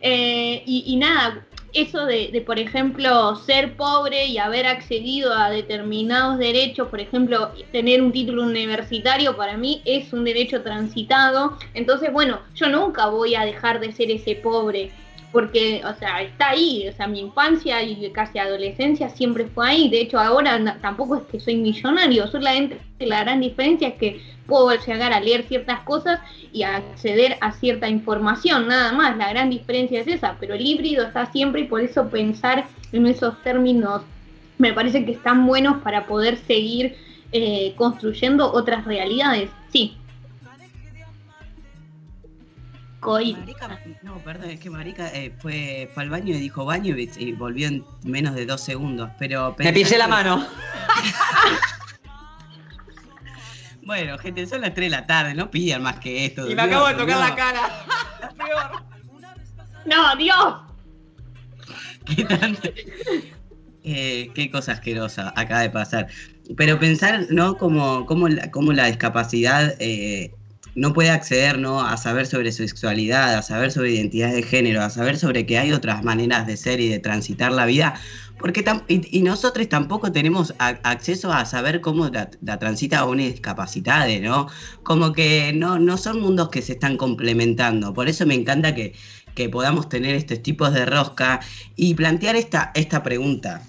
Eh, 0.00 0.62
y, 0.66 0.96
nada, 0.96 1.46
eso 1.72 2.06
de, 2.06 2.42
por 2.46 2.58
ejemplo, 2.58 3.36
ser 3.36 3.76
pobre 3.76 4.26
y 4.26 4.38
haber 4.38 4.66
accedido 4.66 5.32
a 5.32 5.50
determinados 5.50 6.38
derechos, 6.38 6.88
por 6.88 7.00
ejemplo, 7.00 7.52
tener 7.72 8.02
un 8.02 8.12
título 8.12 8.42
universitario, 8.42 9.36
para 9.36 9.56
mí 9.56 9.82
es 9.84 10.12
un 10.12 10.24
derecho 10.24 10.62
transitado. 10.62 11.58
Entonces, 11.74 12.12
bueno, 12.12 12.40
yo 12.54 12.68
nunca 12.68 13.06
voy 13.06 13.34
a 13.34 13.44
dejar 13.44 13.80
de 13.80 13.92
ser 13.92 14.10
ese 14.10 14.36
pobre 14.36 14.90
porque, 15.36 15.82
o 15.84 15.94
sea, 15.98 16.22
está 16.22 16.48
ahí, 16.52 16.88
o 16.88 16.92
sea, 16.94 17.06
mi 17.06 17.20
infancia 17.20 17.82
y 17.82 18.10
casi 18.10 18.38
adolescencia 18.38 19.10
siempre 19.10 19.44
fue 19.44 19.68
ahí, 19.68 19.90
de 19.90 20.00
hecho 20.00 20.18
ahora 20.18 20.78
tampoco 20.80 21.16
es 21.16 21.24
que 21.24 21.40
soy 21.40 21.56
millonario, 21.56 22.26
solamente 22.26 22.80
la 23.00 23.20
gran 23.22 23.42
diferencia 23.42 23.88
es 23.88 23.94
que 23.96 24.22
puedo 24.46 24.70
llegar 24.74 25.12
a 25.12 25.20
leer 25.20 25.42
ciertas 25.42 25.80
cosas 25.80 26.20
y 26.54 26.62
acceder 26.62 27.36
a 27.42 27.52
cierta 27.52 27.86
información, 27.86 28.66
nada 28.66 28.92
más, 28.92 29.14
la 29.18 29.28
gran 29.28 29.50
diferencia 29.50 30.00
es 30.00 30.06
esa, 30.06 30.38
pero 30.40 30.54
el 30.54 30.66
híbrido 30.66 31.04
está 31.04 31.30
siempre 31.30 31.60
y 31.60 31.64
por 31.64 31.82
eso 31.82 32.08
pensar 32.08 32.64
en 32.92 33.06
esos 33.06 33.38
términos 33.42 34.00
me 34.56 34.72
parece 34.72 35.04
que 35.04 35.12
están 35.12 35.46
buenos 35.46 35.82
para 35.82 36.06
poder 36.06 36.38
seguir 36.46 36.96
eh, 37.32 37.74
construyendo 37.76 38.50
otras 38.50 38.86
realidades, 38.86 39.50
sí. 39.70 39.98
Coy. 43.06 43.34
Marica, 43.34 43.80
no, 44.02 44.18
perdón, 44.18 44.50
es 44.50 44.58
que 44.58 44.68
Marica 44.68 45.08
eh, 45.14 45.32
fue, 45.38 45.88
fue 45.94 46.02
al 46.02 46.10
baño 46.10 46.34
y 46.34 46.38
dijo 46.38 46.64
baño 46.64 46.96
y, 46.98 47.08
y 47.18 47.32
volvió 47.34 47.68
en 47.68 47.84
menos 48.02 48.34
de 48.34 48.46
dos 48.46 48.60
segundos. 48.60 49.10
Pero 49.16 49.54
Me 49.60 49.72
pillé 49.72 49.96
la 49.96 50.08
mano. 50.08 50.44
Bueno, 53.82 54.18
gente, 54.18 54.44
son 54.48 54.62
las 54.62 54.74
3 54.74 54.90
de 54.90 54.96
la 54.96 55.06
tarde, 55.06 55.32
no 55.34 55.48
pidan 55.48 55.80
más 55.80 56.00
que 56.00 56.26
esto. 56.26 56.50
Y 56.50 56.56
me 56.56 56.62
acabo 56.62 56.88
de 56.88 56.94
tocar 56.94 57.20
no. 57.20 57.20
la 57.20 57.36
cara. 57.36 57.86
Peor. 58.36 58.82
No, 59.86 60.16
Dios. 60.16 60.56
¿Qué 62.16 62.24
tanto? 62.24 62.68
Eh, 63.84 64.32
qué 64.34 64.50
cosa 64.50 64.72
asquerosa 64.72 65.32
acaba 65.36 65.60
de 65.60 65.70
pasar. 65.70 66.08
Pero 66.56 66.80
pensar, 66.80 67.26
¿no? 67.30 67.56
Como, 67.56 68.06
como, 68.06 68.28
la, 68.28 68.50
como 68.50 68.72
la 68.72 68.86
discapacidad 68.86 69.76
eh, 69.78 70.34
no 70.76 70.92
puede 70.92 71.10
acceder, 71.10 71.58
¿no? 71.58 71.80
A 71.80 71.96
saber 71.96 72.26
sobre 72.26 72.52
sexualidad, 72.52 73.34
a 73.34 73.42
saber 73.42 73.72
sobre 73.72 73.92
identidad 73.92 74.32
de 74.32 74.42
género, 74.42 74.82
a 74.82 74.90
saber 74.90 75.18
sobre 75.18 75.46
que 75.46 75.58
hay 75.58 75.72
otras 75.72 76.04
maneras 76.04 76.46
de 76.46 76.56
ser 76.56 76.80
y 76.80 76.88
de 76.88 76.98
transitar 76.98 77.50
la 77.50 77.64
vida. 77.64 77.94
Porque 78.38 78.62
y, 78.88 79.18
y 79.18 79.22
nosotros 79.22 79.66
tampoco 79.70 80.12
tenemos 80.12 80.54
acceso 80.58 81.32
a 81.32 81.46
saber 81.46 81.80
cómo 81.80 82.08
la, 82.10 82.30
la 82.42 82.58
transita 82.58 83.06
una 83.06 83.22
discapacidad, 83.22 84.06
¿no? 84.20 84.48
Como 84.82 85.12
que 85.14 85.52
no, 85.54 85.78
no 85.78 85.96
son 85.96 86.20
mundos 86.20 86.50
que 86.50 86.60
se 86.60 86.74
están 86.74 86.98
complementando. 86.98 87.94
Por 87.94 88.08
eso 88.10 88.26
me 88.26 88.34
encanta 88.34 88.74
que, 88.74 88.94
que 89.34 89.48
podamos 89.48 89.88
tener 89.88 90.14
estos 90.14 90.42
tipos 90.42 90.74
de 90.74 90.84
rosca 90.84 91.40
y 91.74 91.94
plantear 91.94 92.36
esta, 92.36 92.72
esta 92.74 93.02
pregunta. 93.02 93.62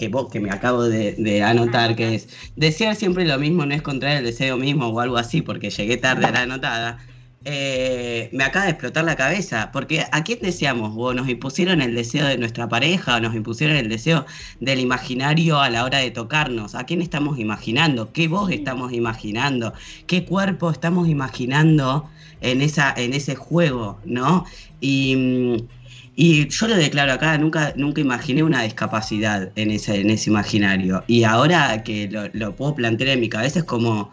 Que 0.00 0.08
vos, 0.08 0.28
que 0.32 0.40
me 0.40 0.50
acabo 0.50 0.84
de, 0.84 1.14
de 1.18 1.42
anotar, 1.44 1.94
que 1.96 2.16
es 2.16 2.28
desear 2.56 2.96
siempre 2.96 3.24
lo 3.26 3.38
mismo 3.38 3.66
no 3.66 3.74
es 3.74 3.82
contraer 3.82 4.18
el 4.18 4.24
deseo 4.24 4.56
mismo 4.58 4.88
o 4.88 5.00
algo 5.00 5.18
así, 5.18 5.42
porque 5.42 5.70
llegué 5.70 5.98
tarde 5.98 6.26
a 6.26 6.32
la 6.32 6.42
anotada. 6.42 6.98
eh, 7.44 8.28
me 8.32 8.44
acaba 8.44 8.66
de 8.66 8.72
explotar 8.72 9.04
la 9.04 9.16
cabeza, 9.16 9.70
porque 9.72 10.04
¿a 10.12 10.22
quién 10.24 10.40
deseamos? 10.42 10.92
¿O 10.96 11.14
nos 11.14 11.28
impusieron 11.28 11.80
el 11.80 11.94
deseo 11.94 12.26
de 12.26 12.36
nuestra 12.38 12.68
pareja? 12.68 13.16
¿O 13.16 13.20
nos 13.20 13.34
impusieron 13.34 13.76
el 13.76 13.88
deseo 13.88 14.26
del 14.60 14.78
imaginario 14.80 15.58
a 15.60 15.70
la 15.70 15.84
hora 15.84 15.98
de 15.98 16.10
tocarnos? 16.10 16.74
¿A 16.74 16.84
quién 16.84 17.00
estamos 17.00 17.38
imaginando? 17.38 18.12
¿Qué 18.12 18.28
voz 18.28 18.50
estamos 18.50 18.92
imaginando? 18.92 19.72
¿Qué 20.06 20.26
cuerpo 20.26 20.70
estamos 20.70 21.08
imaginando 21.08 22.10
en, 22.42 22.60
esa, 22.60 22.92
en 22.96 23.14
ese 23.14 23.36
juego? 23.36 24.00
¿No? 24.04 24.44
Y, 24.80 25.16
mm, 25.16 25.68
y 26.22 26.46
yo 26.48 26.68
lo 26.68 26.76
declaro 26.76 27.14
acá, 27.14 27.38
nunca, 27.38 27.72
nunca 27.76 28.02
imaginé 28.02 28.42
una 28.42 28.62
discapacidad 28.62 29.50
en 29.56 29.70
ese, 29.70 30.02
en 30.02 30.10
ese 30.10 30.28
imaginario. 30.28 31.02
Y 31.06 31.24
ahora 31.24 31.82
que 31.82 32.08
lo, 32.10 32.28
lo 32.34 32.54
puedo 32.54 32.74
plantear 32.74 33.08
en 33.08 33.20
mi 33.20 33.30
cabeza 33.30 33.60
es 33.60 33.64
como, 33.64 34.12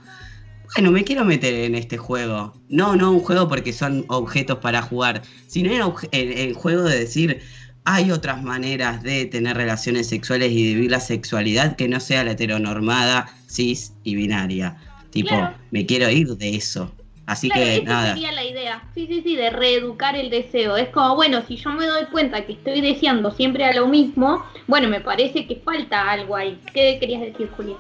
bueno, 0.74 0.92
me 0.92 1.04
quiero 1.04 1.26
meter 1.26 1.54
en 1.54 1.76
este 1.76 1.98
juego. 1.98 2.54
No, 2.70 2.96
no 2.96 3.12
un 3.12 3.20
juego 3.20 3.50
porque 3.50 3.74
son 3.74 4.06
objetos 4.08 4.60
para 4.60 4.82
jugar, 4.82 5.22
sino 5.48 5.70
en 6.14 6.38
el 6.38 6.54
juego 6.54 6.84
de 6.84 6.98
decir, 6.98 7.42
hay 7.84 8.12
otras 8.12 8.42
maneras 8.42 9.04
de 9.04 9.26
tener 9.26 9.58
relaciones 9.58 10.08
sexuales 10.08 10.54
y 10.54 10.66
de 10.66 10.76
vivir 10.76 10.92
la 10.92 11.02
sexualidad 11.02 11.76
que 11.76 11.90
no 11.90 12.00
sea 12.00 12.24
la 12.24 12.32
heteronormada, 12.32 13.36
cis 13.50 13.92
y 14.06 14.16
binaria. 14.16 14.78
Tipo, 15.10 15.30
Claro. 15.30 15.58
me 15.72 15.86
quiero 15.86 16.10
ir 16.10 16.38
de 16.38 16.56
eso. 16.56 16.90
Así 17.28 17.50
Claro, 17.50 17.66
que 17.66 17.76
esa 17.76 17.84
nada. 17.84 18.14
sería 18.14 18.32
la 18.32 18.44
idea. 18.46 18.84
Sí, 18.96 19.06
sí, 19.06 19.22
sí, 19.22 19.36
de 19.36 19.50
reeducar 19.52 20.16
el 20.16 20.30
deseo. 20.30 20.78
Es 20.78 20.90
como, 20.90 21.14
bueno, 21.16 21.44
si 21.48 21.58
yo 21.58 21.70
me 21.72 21.86
doy 21.86 22.06
cuenta 22.06 22.46
que 22.46 22.54
estoy 22.54 22.82
deseando 22.82 23.32
siempre 23.32 23.66
a 23.66 23.74
lo 23.74 23.86
mismo, 23.88 24.44
bueno, 24.66 24.88
me 24.88 25.02
parece 25.02 25.46
que 25.46 25.58
falta 25.58 26.10
algo 26.10 26.36
ahí. 26.36 26.60
¿Qué 26.74 26.98
querías 27.00 27.22
decir, 27.22 27.50
Julia? 27.56 27.76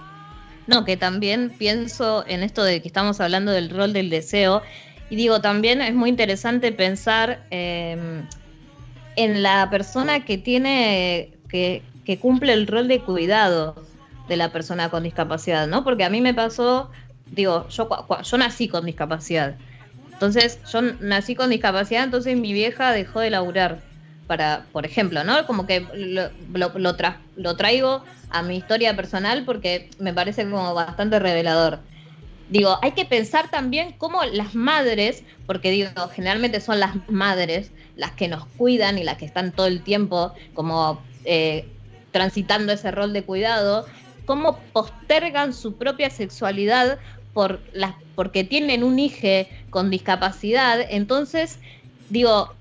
No, 0.68 0.84
que 0.84 0.98
también 0.98 1.50
pienso 1.58 2.26
en 2.28 2.43
esto 2.43 2.62
de 2.64 2.82
que 2.82 2.88
estamos 2.89 3.22
hablando 3.22 3.52
del 3.54 3.70
rol 3.70 3.93
del 3.93 4.10
deseo. 4.10 4.62
Y 5.10 5.16
digo, 5.16 5.39
también 5.39 5.82
es 5.82 5.93
muy 5.95 6.10
interesante 6.10 6.74
pensar 6.74 7.45
eh, 7.50 8.22
en 9.16 9.43
la 9.43 9.70
persona 9.70 10.26
que 10.26 10.38
tiene, 10.38 11.32
que, 11.48 11.82
que 12.06 12.20
cumple 12.20 12.52
el 12.52 12.68
rol 12.68 12.89
de 12.89 13.00
cuidado 13.00 13.82
de 14.28 14.36
la 14.36 14.52
persona 14.52 14.89
con 14.89 15.04
discapacidad, 15.04 15.68
¿no? 15.68 15.86
Porque 15.86 16.04
a 16.04 16.10
mí 16.10 16.20
me 16.20 16.34
pasó, 16.34 16.91
digo, 17.32 17.68
yo, 17.70 17.90
yo 18.24 18.38
nací 18.38 18.68
con 18.68 18.86
discapacidad. 18.86 19.56
Entonces, 20.14 20.60
yo 20.72 20.82
nací 20.82 21.36
con 21.36 21.50
discapacidad, 21.50 22.04
entonces 22.04 22.36
mi 22.36 22.54
vieja 22.54 22.92
dejó 22.92 23.20
de 23.20 23.30
laburar 23.30 23.82
para, 24.26 24.66
por 24.72 24.86
ejemplo, 24.86 25.24
¿no? 25.24 25.46
Como 25.46 25.68
que 25.68 25.82
lo, 25.94 26.30
lo, 26.54 26.78
lo 26.78 26.98
tra- 26.98 27.18
lo 27.36 27.56
traigo 27.56 28.04
a 28.30 28.42
mi 28.42 28.58
historia 28.58 28.96
personal 28.96 29.46
porque 29.46 29.90
me 30.00 30.14
parece 30.14 30.44
como 30.44 30.74
bastante 30.74 31.20
revelador. 31.20 31.80
Digo, 32.50 32.78
hay 32.82 32.92
que 32.92 33.06
pensar 33.06 33.50
también 33.52 33.94
cómo 33.98 34.24
las 34.24 34.56
madres, 34.56 35.24
porque 35.46 35.70
digo, 35.70 35.90
generalmente 36.14 36.62
son 36.62 36.80
las 36.80 36.96
madres 37.10 37.72
las 37.96 38.12
que 38.12 38.28
nos 38.28 38.46
cuidan 38.58 38.98
y 38.98 39.04
las 39.04 39.18
que 39.18 39.26
están 39.26 39.52
todo 39.52 39.68
el 39.68 39.84
tiempo 39.84 40.34
como 40.54 41.02
eh, 41.26 41.68
transitando 42.12 42.72
ese 42.72 42.92
rol 42.92 43.12
de 43.14 43.24
cuidado, 43.24 43.86
cómo 44.26 44.60
postergan 44.74 45.54
su 45.54 45.78
propia 45.78 46.10
sexualidad 46.10 47.00
por 47.38 47.60
porque 48.16 48.44
tienen 48.44 48.84
un 48.84 48.98
hijo 48.98 49.48
con 49.70 49.92
discapacidad. 49.92 50.80
Entonces, 50.90 51.60
digo, 52.10 52.52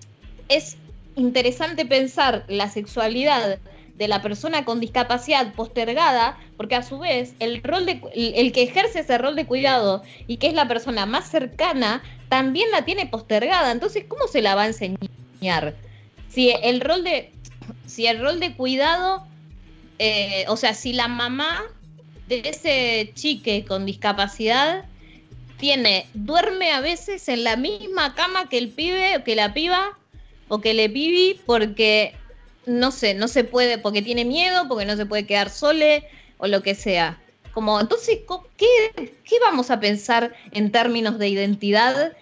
es 0.50 0.76
interesante 1.14 1.86
pensar 1.86 2.44
la 2.46 2.68
sexualidad 2.68 3.58
de 3.96 4.06
la 4.06 4.20
persona 4.20 4.66
con 4.66 4.78
discapacidad 4.78 5.54
postergada, 5.54 6.38
porque 6.58 6.74
a 6.74 6.82
su 6.82 6.98
vez 6.98 7.32
el 7.38 7.62
rol 7.62 7.86
de 7.86 8.02
el, 8.14 8.34
el 8.34 8.52
que 8.52 8.64
ejerce 8.64 9.00
ese 9.00 9.16
rol 9.16 9.34
de 9.34 9.46
cuidado 9.46 10.02
y 10.26 10.36
que 10.36 10.48
es 10.48 10.52
la 10.52 10.68
persona 10.68 11.06
más 11.06 11.30
cercana 11.30 12.02
también 12.28 12.70
la 12.70 12.84
tiene 12.84 13.06
postergada. 13.06 13.72
Entonces, 13.72 14.04
¿cómo 14.06 14.28
se 14.28 14.42
la 14.42 14.54
va 14.54 14.64
a 14.64 14.66
enseñar? 14.66 15.74
Si 16.28 16.50
el 16.50 16.82
rol 16.82 17.02
de 17.02 17.32
si 17.86 18.06
el 18.06 18.20
rol 18.20 18.40
de 18.40 18.54
cuidado, 18.54 19.26
eh, 19.98 20.44
o 20.48 20.58
sea, 20.58 20.74
si 20.74 20.92
la 20.92 21.08
mamá 21.08 21.64
de 22.28 22.42
ese 22.44 23.12
chique 23.14 23.64
con 23.66 23.86
discapacidad 23.86 24.84
tiene 25.58 26.06
duerme 26.14 26.72
a 26.72 26.80
veces 26.80 27.28
en 27.28 27.44
la 27.44 27.56
misma 27.56 28.14
cama 28.14 28.48
que 28.48 28.58
el 28.58 28.68
pibe 28.68 29.22
que 29.24 29.34
la 29.34 29.54
piba 29.54 29.98
o 30.48 30.60
que 30.60 30.74
le 30.74 30.88
pibi 30.88 31.40
porque 31.46 32.14
no 32.66 32.90
sé, 32.90 33.14
no 33.14 33.28
se 33.28 33.44
puede, 33.44 33.78
porque 33.78 34.02
tiene 34.02 34.24
miedo, 34.24 34.66
porque 34.68 34.84
no 34.84 34.96
se 34.96 35.06
puede 35.06 35.24
quedar 35.24 35.50
sole 35.50 36.04
o 36.38 36.48
lo 36.48 36.62
que 36.62 36.74
sea. 36.74 37.20
Como, 37.52 37.80
entonces, 37.80 38.18
¿qué, 38.56 39.12
qué 39.24 39.36
vamos 39.40 39.70
a 39.70 39.80
pensar 39.80 40.34
en 40.50 40.72
términos 40.72 41.18
de 41.18 41.28
identidad 41.28 42.12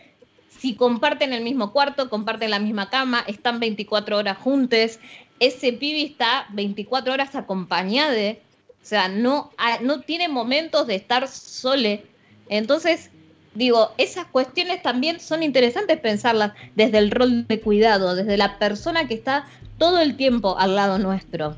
si 0.59 0.77
comparten 0.77 1.33
el 1.33 1.43
mismo 1.43 1.73
cuarto, 1.73 2.09
comparten 2.09 2.51
la 2.51 2.59
misma 2.59 2.89
cama, 2.89 3.25
están 3.27 3.59
24 3.59 4.17
horas 4.17 4.39
juntos, 4.39 4.99
ese 5.41 5.73
pibi 5.73 6.05
está 6.05 6.47
24 6.53 7.13
horas 7.13 7.35
acompañado, 7.35 8.37
o 8.85 8.87
sea, 8.87 9.09
no, 9.09 9.51
ha- 9.57 9.81
no 9.81 10.03
tiene 10.03 10.29
momentos 10.29 10.87
de 10.87 10.95
estar 10.97 11.27
sole. 11.27 12.05
Entonces, 12.51 13.11
digo, 13.55 13.93
esas 13.97 14.27
cuestiones 14.27 14.83
también 14.83 15.21
son 15.21 15.43
interesantes 15.43 15.99
pensarlas 15.99 16.53
desde 16.77 16.99
el 16.99 17.11
rol 17.11 17.47
de 17.49 17.61
cuidado, 17.61 18.15
desde 18.15 18.37
la 18.37 18.59
persona 18.59 19.09
que 19.09 19.15
está 19.15 19.47
todo 19.79 20.01
el 20.01 20.19
tiempo 20.19 20.59
al 20.59 20.77
lado 20.77 20.99
nuestro. 20.99 21.57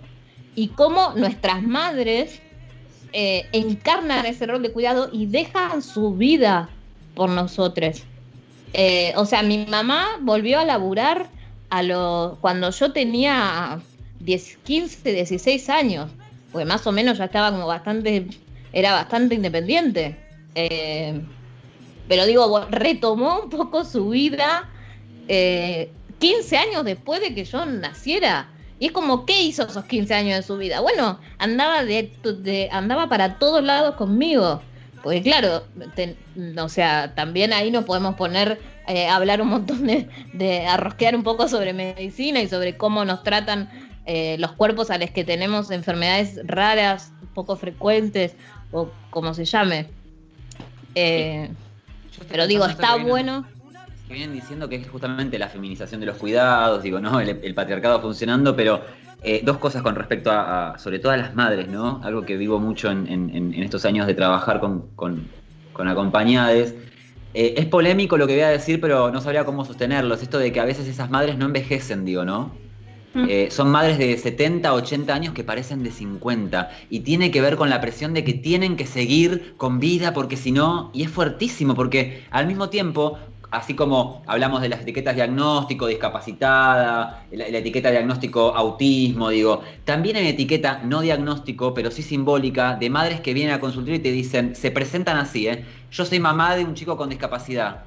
Y 0.54 0.68
cómo 0.68 1.14
nuestras 1.16 1.64
madres 1.64 2.40
eh, 3.12 3.46
encarnan 3.50 4.24
ese 4.24 4.46
rol 4.46 4.62
de 4.62 4.70
cuidado 4.70 5.08
y 5.12 5.26
dejan 5.26 5.82
su 5.82 6.14
vida 6.14 6.68
por 7.16 7.28
nosotros. 7.30 8.04
Eh, 8.72 9.12
o 9.16 9.26
sea, 9.26 9.42
mi 9.42 9.66
mamá 9.66 10.06
volvió 10.20 10.60
a 10.60 10.64
laburar 10.64 11.26
a 11.70 11.82
lo, 11.82 12.38
cuando 12.40 12.70
yo 12.70 12.92
tenía 12.92 13.80
10, 14.20 14.58
15, 14.62 15.12
16 15.12 15.68
años, 15.70 16.12
porque 16.57 16.64
más 16.64 16.86
o 16.86 16.92
menos 16.92 17.18
ya 17.18 17.26
estaba 17.26 17.50
como 17.50 17.66
bastante, 17.66 18.28
era 18.72 18.92
bastante 18.92 19.34
independiente. 19.34 20.16
Eh, 20.54 21.20
pero 22.09 22.24
digo, 22.24 22.66
retomó 22.70 23.40
un 23.42 23.50
poco 23.50 23.84
su 23.84 24.09
vida 24.09 24.66
eh, 25.28 25.92
15 26.18 26.57
años 26.57 26.84
después 26.86 27.20
de 27.20 27.34
que 27.34 27.44
yo 27.44 27.66
naciera. 27.66 28.48
Y 28.80 28.86
es 28.86 28.92
como, 28.92 29.26
¿qué 29.26 29.42
hizo 29.42 29.66
esos 29.66 29.84
15 29.84 30.14
años 30.14 30.36
de 30.36 30.42
su 30.44 30.57
vida? 30.57 30.80
Bueno, 30.80 31.18
andaba, 31.36 31.84
de, 31.84 32.11
andaba 32.72 33.07
para 33.11 33.34
todos 33.38 33.62
lados 33.62 33.96
conmigo. 33.96 34.62
Porque 35.02 35.20
claro, 35.20 35.62
te- 35.94 36.16
o 36.59 36.68
sea, 36.70 37.14
también 37.14 37.52
ahí 37.52 37.70
nos 37.70 37.84
podemos 37.84 38.14
poner 38.14 38.59
eh, 38.88 39.09
hablar 39.09 39.42
un 39.42 39.48
montón 39.48 39.86
de, 39.86 40.09
de 40.32 40.66
a 40.66 40.78
rosquear 40.78 41.14
un 41.16 41.22
poco 41.22 41.48
sobre 41.48 41.74
medicina 41.74 42.40
y 42.40 42.48
sobre 42.48 42.78
cómo 42.78 43.04
nos 43.04 43.22
tratan 43.22 43.68
eh, 44.07 44.36
los 44.38 44.52
cuerpos 44.52 44.90
a 44.90 44.98
los 44.98 45.11
que 45.11 45.24
tenemos 45.24 45.70
enfermedades 45.70 46.40
raras, 46.44 47.12
poco 47.34 47.57
frecuentes, 47.57 48.34
o 48.72 48.88
como 49.11 49.34
se 49.34 49.44
llame. 49.44 49.86
Eh, 50.94 51.50
pero 52.28 52.46
digo, 52.46 52.64
está 52.66 52.96
que 52.96 53.02
bueno. 53.04 53.44
que 54.09 54.14
vienen 54.14 54.34
diciendo 54.34 54.68
que 54.68 54.76
es 54.76 54.88
justamente 54.88 55.38
la 55.38 55.48
feminización 55.48 56.00
de 56.00 56.07
los 56.07 56.16
cuidados, 56.16 56.82
digo, 56.82 57.00
¿no? 57.00 57.20
El, 57.20 57.40
el 57.42 57.54
patriarcado 57.54 58.00
funcionando, 58.00 58.54
pero 58.57 58.80
eh, 59.22 59.40
dos 59.44 59.59
cosas 59.59 59.82
con 59.82 59.96
respecto 59.96 60.30
a, 60.30 60.74
a- 60.74 60.78
sobre 60.78 60.98
todo 61.00 61.12
a 61.12 61.16
las 61.16 61.34
madres, 61.34 61.68
¿no? 61.68 62.00
Algo 62.04 62.22
que 62.24 62.36
vivo 62.36 62.61
mucho 62.61 62.90
en, 62.90 63.07
en- 63.09 63.30
en- 63.34 63.52
en 63.54 63.62
estos 63.64 63.84
años 63.84 64.07
de 64.07 64.14
trabajar 64.14 64.61
con, 64.61 64.86
con, 64.94 65.28
con 65.72 65.88
acompañades. 65.88 66.74
Eh, 67.34 67.54
es 67.59 67.66
polémico 67.66 68.16
lo 68.16 68.26
que 68.26 68.34
voy 68.34 68.42
a 68.42 68.48
decir, 68.48 68.80
pero 68.80 69.11
no 69.11 69.20
sabría 69.20 69.44
cómo 69.44 69.64
sostenerlo. 69.64 70.14
Es 70.14 70.22
esto 70.22 70.38
de 70.38 70.52
que 70.52 70.61
a 70.61 70.64
veces 70.64 70.86
esas 70.86 71.11
madres 71.11 71.36
no 71.36 71.44
envejecen, 71.46 72.04
digo, 72.04 72.24
¿no? 72.24 72.52
Eh, 73.28 73.48
son 73.50 73.70
madres 73.70 73.98
de 73.98 74.16
70, 74.18 74.74
80 74.74 75.14
años 75.14 75.34
que 75.34 75.42
parecen 75.42 75.82
de 75.82 75.90
50 75.90 76.70
y 76.90 77.00
tiene 77.00 77.30
que 77.30 77.40
ver 77.40 77.56
con 77.56 77.70
la 77.70 77.80
presión 77.80 78.12
de 78.12 78.24
que 78.24 78.34
tienen 78.34 78.76
que 78.76 78.86
seguir 78.86 79.54
con 79.56 79.80
vida 79.80 80.12
porque 80.12 80.36
si 80.36 80.52
no, 80.52 80.90
y 80.92 81.04
es 81.04 81.10
fuertísimo 81.10 81.74
porque 81.74 82.24
al 82.30 82.46
mismo 82.46 82.68
tiempo, 82.68 83.18
así 83.50 83.74
como 83.74 84.22
hablamos 84.26 84.60
de 84.60 84.68
las 84.68 84.80
etiquetas 84.80 85.14
diagnóstico, 85.14 85.86
discapacitada, 85.86 87.24
la, 87.32 87.46
etiqueta 87.46 87.90
diagnóstico 87.90 88.54
autismo, 88.54 89.30
digo, 89.30 89.62
también 89.84 90.16
hay 90.16 90.28
etiqueta 90.28 90.82
no 90.84 91.00
diagnóstico, 91.00 91.72
pero 91.72 91.90
sí 91.90 92.02
simbólica, 92.02 92.74
de 92.74 92.90
madres 92.90 93.20
que 93.20 93.32
vienen 93.32 93.54
a 93.54 93.60
consultorio 93.60 93.96
y 93.96 94.02
te 94.02 94.12
dicen, 94.12 94.54
se 94.54 94.70
presentan 94.70 95.16
así, 95.16 95.48
¿eh? 95.48 95.64
Yo 95.90 96.04
soy 96.04 96.20
mamá 96.20 96.54
de 96.54 96.64
un 96.64 96.74
chico 96.74 96.96
con 96.96 97.08
discapacidad. 97.08 97.84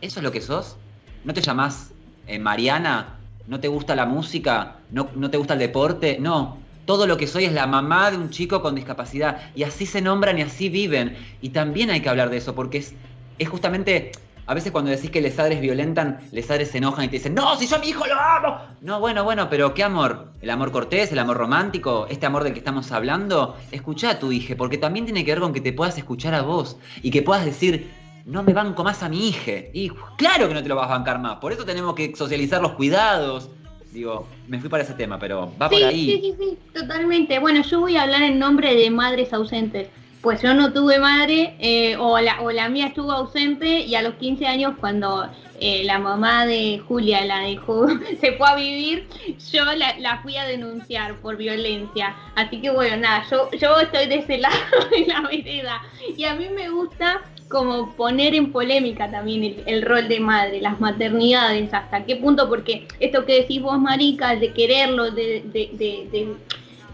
¿Eso 0.00 0.18
es 0.20 0.24
lo 0.24 0.32
que 0.32 0.40
sos? 0.40 0.76
¿No 1.24 1.34
te 1.34 1.42
llamás 1.42 1.92
eh, 2.26 2.38
Mariana? 2.38 3.19
¿No 3.50 3.58
te 3.58 3.66
gusta 3.66 3.96
la 3.96 4.06
música? 4.06 4.76
¿No, 4.92 5.08
¿No 5.16 5.28
te 5.28 5.36
gusta 5.36 5.54
el 5.54 5.58
deporte? 5.58 6.18
No. 6.20 6.58
Todo 6.84 7.08
lo 7.08 7.16
que 7.16 7.26
soy 7.26 7.46
es 7.46 7.52
la 7.52 7.66
mamá 7.66 8.12
de 8.12 8.16
un 8.16 8.30
chico 8.30 8.62
con 8.62 8.76
discapacidad. 8.76 9.50
Y 9.56 9.64
así 9.64 9.86
se 9.86 10.00
nombran 10.00 10.38
y 10.38 10.42
así 10.42 10.68
viven. 10.68 11.16
Y 11.42 11.48
también 11.48 11.90
hay 11.90 12.00
que 12.00 12.08
hablar 12.08 12.30
de 12.30 12.36
eso, 12.36 12.54
porque 12.54 12.78
es, 12.78 12.94
es 13.40 13.48
justamente. 13.48 14.12
A 14.46 14.54
veces 14.54 14.70
cuando 14.70 14.92
decís 14.92 15.10
que 15.10 15.20
les 15.20 15.34
padres 15.34 15.60
violentan, 15.60 16.20
les 16.30 16.46
padres 16.46 16.70
se 16.70 16.78
enojan 16.78 17.04
y 17.04 17.08
te 17.08 17.16
dicen, 17.16 17.34
no, 17.34 17.56
si 17.56 17.66
yo 17.66 17.74
a 17.76 17.78
mi 17.80 17.88
hijo 17.88 18.06
lo 18.06 18.14
amo. 18.14 18.60
No, 18.82 19.00
bueno, 19.00 19.24
bueno, 19.24 19.48
pero 19.50 19.74
¿qué 19.74 19.82
amor? 19.82 20.28
¿El 20.40 20.50
amor 20.50 20.70
cortés, 20.70 21.10
el 21.10 21.18
amor 21.18 21.36
romántico, 21.36 22.06
este 22.08 22.26
amor 22.26 22.44
del 22.44 22.52
que 22.52 22.60
estamos 22.60 22.90
hablando? 22.92 23.56
Escucha 23.72 24.10
a 24.10 24.18
tu 24.20 24.30
hija, 24.30 24.54
porque 24.56 24.78
también 24.78 25.06
tiene 25.06 25.24
que 25.24 25.32
ver 25.32 25.40
con 25.40 25.52
que 25.52 25.60
te 25.60 25.72
puedas 25.72 25.98
escuchar 25.98 26.34
a 26.34 26.42
vos 26.42 26.76
y 27.02 27.10
que 27.10 27.22
puedas 27.22 27.44
decir, 27.44 27.90
no 28.30 28.42
me 28.42 28.52
banco 28.54 28.84
más 28.84 29.02
a 29.02 29.08
mi 29.08 29.28
hija. 29.28 29.52
Y 29.72 29.90
claro 30.16 30.48
que 30.48 30.54
no 30.54 30.62
te 30.62 30.68
lo 30.68 30.76
vas 30.76 30.86
a 30.88 30.92
bancar 30.94 31.18
más. 31.20 31.36
Por 31.38 31.52
eso 31.52 31.64
tenemos 31.64 31.94
que 31.94 32.14
socializar 32.14 32.62
los 32.62 32.72
cuidados. 32.72 33.50
Digo, 33.92 34.26
me 34.46 34.60
fui 34.60 34.68
para 34.68 34.84
ese 34.84 34.94
tema, 34.94 35.18
pero 35.18 35.52
va 35.60 35.68
por 35.68 35.78
Sí, 35.78 35.84
ahí. 35.84 36.06
sí, 36.06 36.20
sí, 36.22 36.34
sí, 36.38 36.58
totalmente. 36.72 37.40
Bueno, 37.40 37.62
yo 37.62 37.80
voy 37.80 37.96
a 37.96 38.02
hablar 38.02 38.22
en 38.22 38.38
nombre 38.38 38.74
de 38.76 38.88
madres 38.90 39.32
ausentes. 39.32 39.88
Pues 40.20 40.42
yo 40.42 40.52
no 40.54 40.72
tuve 40.72 40.98
madre, 40.98 41.56
eh, 41.60 41.96
o, 41.96 42.20
la, 42.20 42.42
o 42.42 42.50
la 42.52 42.68
mía 42.68 42.88
estuvo 42.88 43.10
ausente, 43.10 43.80
y 43.80 43.94
a 43.94 44.02
los 44.02 44.14
15 44.16 44.46
años, 44.46 44.74
cuando 44.78 45.26
eh, 45.58 45.82
la 45.84 45.98
mamá 45.98 46.44
de 46.44 46.78
Julia 46.86 47.24
la 47.24 47.38
dejó, 47.38 47.88
se 48.20 48.32
fue 48.34 48.46
a 48.48 48.54
vivir, 48.54 49.08
yo 49.50 49.64
la, 49.64 49.98
la 49.98 50.18
fui 50.22 50.36
a 50.36 50.44
denunciar 50.44 51.16
por 51.16 51.36
violencia. 51.38 52.14
Así 52.36 52.60
que 52.60 52.70
bueno, 52.70 52.98
nada, 52.98 53.24
yo, 53.30 53.50
yo 53.52 53.80
estoy 53.80 54.06
de 54.08 54.16
ese 54.16 54.36
lado 54.46 54.54
de 54.90 55.06
la 55.06 55.22
vereda. 55.22 55.82
Y 56.16 56.24
a 56.24 56.34
mí 56.34 56.48
me 56.54 56.68
gusta 56.68 57.22
como 57.50 57.94
poner 57.96 58.36
en 58.36 58.52
polémica 58.52 59.10
también 59.10 59.62
el, 59.66 59.82
rol 59.82 60.06
de 60.06 60.20
madre, 60.20 60.60
las 60.60 60.78
maternidades, 60.78 61.74
hasta 61.74 62.04
qué 62.04 62.14
punto, 62.14 62.48
porque 62.48 62.86
esto 63.00 63.26
que 63.26 63.40
decís 63.40 63.60
vos, 63.60 63.78
Marica, 63.78 64.36
de 64.36 64.52
quererlo, 64.52 65.10
de, 65.10 66.36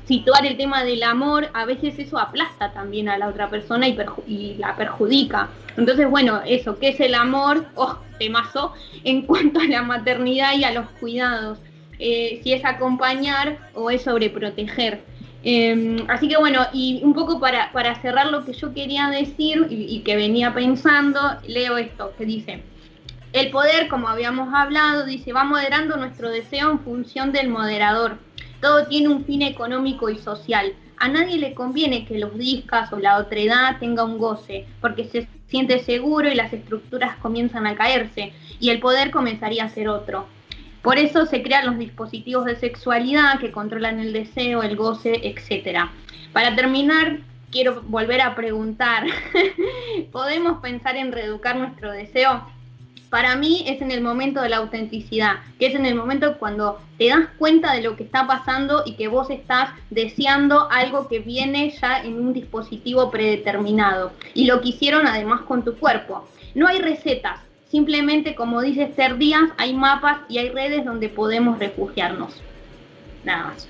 situar 0.07 0.47
el 0.47 0.57
tema 0.57 0.83
del 0.83 1.03
amor, 1.03 1.51
a 1.53 1.67
veces 1.67 1.99
eso 1.99 2.19
aplasta 2.19 2.73
también 2.73 3.11
a 3.11 3.19
la 3.19 3.29
otra 3.29 3.51
persona 3.51 3.87
y, 3.87 3.99
y 4.27 4.55
la 4.55 4.75
perjudica. 4.77 5.51
Entonces, 5.77 6.09
bueno, 6.09 6.41
eso, 6.47 6.79
¿qué 6.79 6.89
es 6.89 7.01
el 7.01 7.15
amor? 7.15 7.67
Oh, 7.75 7.99
temazo, 8.19 8.73
en 9.05 9.23
cuanto 9.23 9.61
a 9.61 9.65
la 9.65 9.83
maternidad 9.83 10.55
y 10.57 10.65
a 10.65 10.73
los 10.73 10.89
cuidados. 11.01 11.59
Eh, 11.99 12.41
si 12.43 12.53
es 12.53 12.65
acompañar 12.65 13.59
o 13.75 13.91
es 13.91 14.03
sobreproteger. 14.03 15.03
Eh, 15.49 16.05
así 16.09 16.27
que 16.27 16.37
bueno, 16.39 16.67
y 16.73 17.01
un 17.05 17.15
poco 17.15 17.39
para, 17.39 17.71
para 17.71 17.95
cerrar 18.03 18.33
lo 18.33 18.45
que 18.45 18.53
yo 18.53 18.75
quería 18.75 19.11
decir 19.11 19.69
y, 19.71 19.85
y 19.95 20.01
que 20.01 20.17
venía 20.17 20.53
pensando, 20.53 21.21
leo 21.47 21.79
esto 21.79 22.13
que 22.19 22.25
dice, 22.25 22.65
el 23.33 23.51
poder, 23.51 23.87
como 23.87 24.09
habíamos 24.09 24.53
hablado, 24.53 25.07
dice, 25.07 25.33
va 25.33 25.45
moderando 25.45 25.97
nuestro 25.97 26.31
deseo 26.31 26.73
en 26.73 26.81
función 26.81 27.31
del 27.31 27.49
moderador. 27.49 28.19
Todo 28.61 28.87
tiene 28.89 29.07
un 29.07 29.25
fin 29.25 29.43
económico 29.43 30.11
y 30.11 30.19
social. 30.19 30.73
A 30.97 31.07
nadie 31.07 31.39
le 31.39 31.55
conviene 31.55 32.07
que 32.07 32.19
los 32.19 32.37
discas 32.37 32.93
o 32.93 32.99
la 32.99 33.19
otredad 33.19 33.79
tenga 33.79 34.03
un 34.03 34.19
goce, 34.19 34.67
porque 34.81 35.05
se 35.05 35.29
siente 35.47 35.79
seguro 35.79 36.29
y 36.29 36.35
las 36.35 36.53
estructuras 36.53 37.19
comienzan 37.19 37.69
a 37.69 37.77
caerse, 37.77 38.33
y 38.59 38.71
el 38.71 38.81
poder 38.81 39.13
comenzaría 39.13 39.63
a 39.63 39.69
ser 39.69 39.89
otro. 39.91 40.27
Por 40.87 41.01
eso 41.01 41.27
se 41.27 41.43
crean 41.43 41.67
los 41.67 41.79
dispositivos 41.79 42.45
de 42.45 42.55
sexualidad 42.55 43.41
que 43.41 43.51
controlan 43.51 43.99
el 43.99 44.13
deseo, 44.13 44.63
el 44.63 44.77
goce, 44.77 45.21
etc. 45.25 45.81
Para 46.33 46.55
terminar, 46.55 47.19
quiero 47.51 47.83
volver 47.89 48.21
a 48.21 48.37
preguntar, 48.37 49.05
¿podemos 50.13 50.61
pensar 50.61 50.95
en 50.95 51.11
reeducar 51.11 51.57
nuestro 51.57 51.91
deseo? 51.91 52.47
Para 53.11 53.35
mí 53.35 53.65
es 53.67 53.83
en 53.83 53.91
el 53.91 54.01
momento 54.01 54.41
de 54.41 54.49
la 54.49 54.59
autenticidad, 54.59 55.39
que 55.59 55.67
es 55.67 55.75
en 55.75 55.87
el 55.87 55.97
momento 55.97 56.39
cuando 56.39 56.79
te 56.99 57.09
das 57.09 57.31
cuenta 57.37 57.73
de 57.73 57.83
lo 57.83 57.97
que 57.97 58.05
está 58.05 58.29
pasando 58.29 58.85
y 58.87 58.95
que 58.95 59.09
vos 59.09 59.29
estás 59.29 59.71
deseando 59.91 60.71
algo 60.71 61.09
que 61.09 61.19
viene 61.19 61.71
ya 61.71 62.01
en 62.05 62.21
un 62.21 62.33
dispositivo 62.33 63.11
predeterminado. 63.11 64.13
Y 64.35 64.45
lo 64.45 64.61
que 64.61 64.69
hicieron 64.69 65.09
además 65.09 65.41
con 65.49 65.65
tu 65.65 65.75
cuerpo. 65.75 66.29
No 66.55 66.69
hay 66.69 66.79
recetas, 66.79 67.41
simplemente 67.71 68.35
como 68.35 68.61
dice 68.63 68.85
Esther 68.85 69.19
Díaz, 69.19 69.51
hay 69.59 69.75
mapas 69.75 70.21
y 70.29 70.39
hay 70.39 70.51
redes 70.51 70.85
donde 70.85 71.09
podemos 71.09 71.59
refugiarnos. 71.59 72.41
Nada 73.25 73.45
más. 73.45 73.69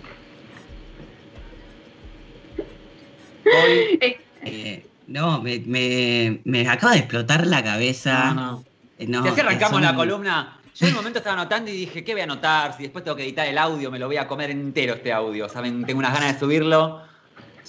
Hoy, 3.46 3.98
Eh, 4.02 4.18
Eh, 4.42 4.86
no, 5.08 5.40
me, 5.40 5.60
me, 5.60 6.40
me 6.44 6.68
acaba 6.68 6.92
de 6.92 6.98
explotar 7.00 7.46
la 7.46 7.62
cabeza. 7.62 8.32
no, 8.34 8.52
no. 8.52 8.64
Eh, 8.98 9.06
no, 9.06 9.22
si 9.22 9.28
así 9.28 9.40
arrancamos 9.40 9.80
la 9.82 9.94
columna, 9.94 10.58
yo 10.74 10.86
en 10.86 10.92
un 10.92 10.96
momento 10.98 11.18
estaba 11.18 11.40
anotando 11.40 11.70
y 11.70 11.74
dije, 11.74 12.02
¿qué 12.04 12.12
voy 12.12 12.20
a 12.22 12.24
anotar? 12.24 12.76
Si 12.76 12.82
después 12.84 13.04
tengo 13.04 13.16
que 13.16 13.24
editar 13.24 13.46
el 13.46 13.58
audio, 13.58 13.90
me 13.90 13.98
lo 13.98 14.06
voy 14.06 14.16
a 14.16 14.26
comer 14.26 14.50
entero 14.50 14.94
este 14.94 15.12
audio. 15.12 15.48
¿Saben? 15.48 15.84
Tengo 15.84 15.98
unas 15.98 16.12
ganas 16.14 16.34
de 16.34 16.38
subirlo. 16.40 17.02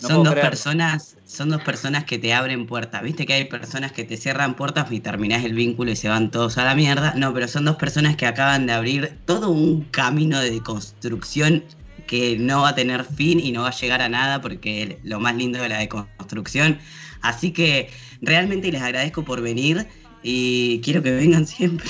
No 0.02 0.08
son 0.10 0.24
dos 0.24 0.36
personas, 0.36 1.18
son 1.26 1.50
dos 1.50 1.62
personas 1.64 2.04
que 2.04 2.20
te 2.20 2.34
abren 2.34 2.68
puertas. 2.68 3.02
Viste 3.02 3.26
que 3.26 3.34
hay 3.34 3.46
personas 3.46 3.92
que 3.92 4.04
te 4.04 4.16
cierran 4.18 4.56
puertas 4.56 4.92
y 4.92 5.00
terminás 5.00 5.44
el 5.44 5.54
vínculo 5.54 5.92
y 5.92 5.96
se 5.96 6.08
van 6.08 6.30
todos 6.30 6.58
a 6.58 6.64
la 6.66 6.76
mierda. 6.76 7.14
No, 7.16 7.34
pero 7.34 7.48
son 7.48 7.66
dos 7.66 7.78
personas 7.78 8.16
que 8.16 8.26
acaban 8.28 8.68
de 8.68 8.74
abrir 8.74 9.18
todo 9.26 9.50
un 9.50 9.84
camino 9.86 10.40
de 10.40 10.62
construcción 10.62 11.64
que 12.06 12.38
no 12.38 12.62
va 12.62 12.70
a 12.70 12.76
tener 12.76 13.04
fin 13.04 13.40
y 13.40 13.52
no 13.52 13.64
va 13.64 13.70
a 13.70 13.76
llegar 13.76 14.02
a 14.02 14.08
nada 14.10 14.40
porque 14.40 15.00
lo 15.04 15.20
más 15.20 15.36
lindo 15.36 15.60
de 15.62 15.70
la 15.70 15.80
deconstrucción. 15.80 16.78
Así 17.22 17.52
que 17.52 17.90
realmente 18.22 18.72
les 18.72 18.82
agradezco 18.82 19.26
por 19.26 19.42
venir 19.42 19.88
y 20.22 20.80
quiero 20.82 21.02
que 21.02 21.12
vengan 21.12 21.48
siempre. 21.48 21.90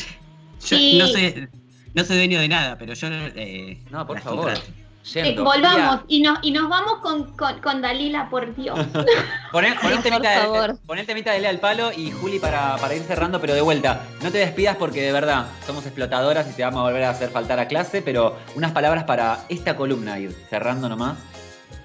Yo 0.66 0.78
Sí. 0.78 0.98
no 0.98 1.08
soy, 1.08 1.48
no 1.94 2.04
soy 2.06 2.16
dueño 2.18 2.40
de 2.40 2.48
nada, 2.48 2.78
pero 2.78 2.94
yo 2.94 3.08
eh, 3.12 3.80
No, 3.92 4.08
por 4.08 4.20
favor. 4.22 4.46
contrato. 4.46 4.72
Eh, 5.16 5.36
volvamos 5.40 6.02
y 6.08 6.22
nos, 6.22 6.40
y 6.42 6.52
nos 6.52 6.70
vamos 6.70 7.00
con, 7.02 7.36
con, 7.36 7.60
con 7.62 7.82
Dalila, 7.82 8.30
por 8.30 8.56
Dios. 8.56 8.78
Poné, 9.52 9.76
poné 9.82 9.96
un 9.96 10.02
Por 10.02 10.04
temita 10.04 10.30
de, 10.32 10.38
favor. 10.42 10.78
poné 10.86 11.02
el 11.02 11.08
temita 11.08 11.32
de 11.32 11.40
Lea 11.40 11.50
al 11.50 11.60
palo 11.60 11.92
y 11.96 12.12
Juli 12.12 12.40
para, 12.40 12.76
para 12.78 12.96
ir 12.96 13.04
cerrando, 13.04 13.40
pero 13.40 13.54
de 13.54 13.62
vuelta. 13.62 14.02
No 14.22 14.32
te 14.32 14.40
despidas 14.40 14.76
porque 14.76 15.02
de 15.02 15.12
verdad 15.12 15.48
somos 15.66 15.86
explotadoras 15.86 16.48
y 16.50 16.54
te 16.54 16.64
vamos 16.64 16.82
a 16.82 16.84
volver 16.84 17.04
a 17.04 17.12
hacer 17.12 17.30
faltar 17.30 17.60
a 17.60 17.68
clase, 17.68 18.02
pero 18.02 18.36
unas 18.56 18.72
palabras 18.72 19.06
para 19.06 19.40
esta 19.50 19.76
columna, 19.76 20.20
ir 20.20 20.36
cerrando 20.50 20.90
nomás. 20.90 21.18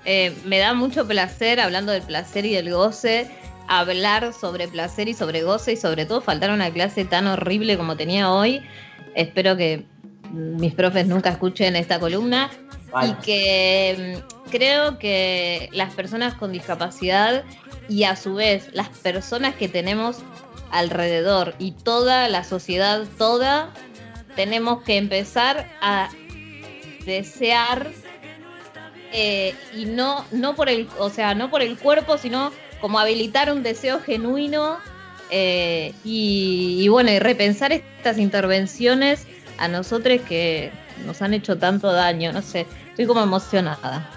Eh, 0.05 0.37
me 0.45 0.59
da 0.59 0.75
mucho 0.75 1.07
placer, 1.07 1.61
hablando 1.61 1.93
del 1.93 2.03
placer 2.03 2.45
y 2.45 2.55
del 2.55 2.73
goce, 2.73 3.31
hablar 3.68 4.33
sobre 4.33 4.66
placer 4.68 5.09
y 5.09 5.14
sobre 5.14 5.43
goce 5.43 5.73
y 5.73 5.77
sobre 5.77 6.07
todo 6.07 6.20
faltar 6.20 6.51
a 6.51 6.55
una 6.55 6.70
clase 6.73 7.05
tan 7.05 7.27
horrible 7.27 7.77
como 7.77 7.97
tenía 7.97 8.31
hoy. 8.33 8.62
Espero 9.14 9.57
que 9.57 9.87
mis 10.33 10.75
profes 10.75 11.07
nunca 11.07 11.31
escuchen 11.31 11.77
esta 11.77 12.01
columna 12.01 12.51
y 13.01 13.12
que 13.24 14.22
mm, 14.47 14.51
creo 14.51 14.99
que 14.99 15.68
las 15.72 15.95
personas 15.95 16.34
con 16.34 16.53
discapacidad 16.53 17.45
y 17.88 18.05
a 18.05 18.16
su 18.16 18.34
vez 18.34 18.68
las 18.72 18.88
personas 18.88 19.55
que 19.55 19.68
tenemos 19.68 20.18
alrededor 20.70 21.55
y 21.59 21.72
toda 21.72 22.28
la 22.28 22.45
sociedad 22.45 23.05
toda 23.18 23.70
tenemos 24.36 24.82
que 24.82 24.97
empezar 24.97 25.68
a 25.80 26.11
desear 27.05 27.90
eh, 29.12 29.55
y 29.76 29.84
no 29.86 30.24
no 30.30 30.55
por 30.55 30.68
el 30.68 30.88
o 30.99 31.11
sea 31.11 31.34
no 31.34 31.51
por 31.51 31.62
el 31.62 31.78
cuerpo 31.78 32.18
sino 32.18 32.53
como 32.80 32.99
habilitar 32.99 33.53
un 33.53 33.62
deseo 33.62 34.01
genuino 34.01 34.78
eh, 35.30 35.95
y, 36.05 36.78
y 36.80 36.88
bueno 36.88 37.11
y 37.11 37.18
repensar 37.18 37.72
estas 37.72 38.18
intervenciones 38.18 39.26
a 39.59 39.68
nosotros 39.68 40.20
que 40.22 40.72
nos 41.07 41.20
han 41.22 41.34
hecho 41.34 41.59
tanto 41.59 41.93
daño 41.93 42.32
no 42.32 42.43
sé 42.43 42.66
estoy 42.93 43.07
como 43.07 43.20
emocionada 43.22 44.09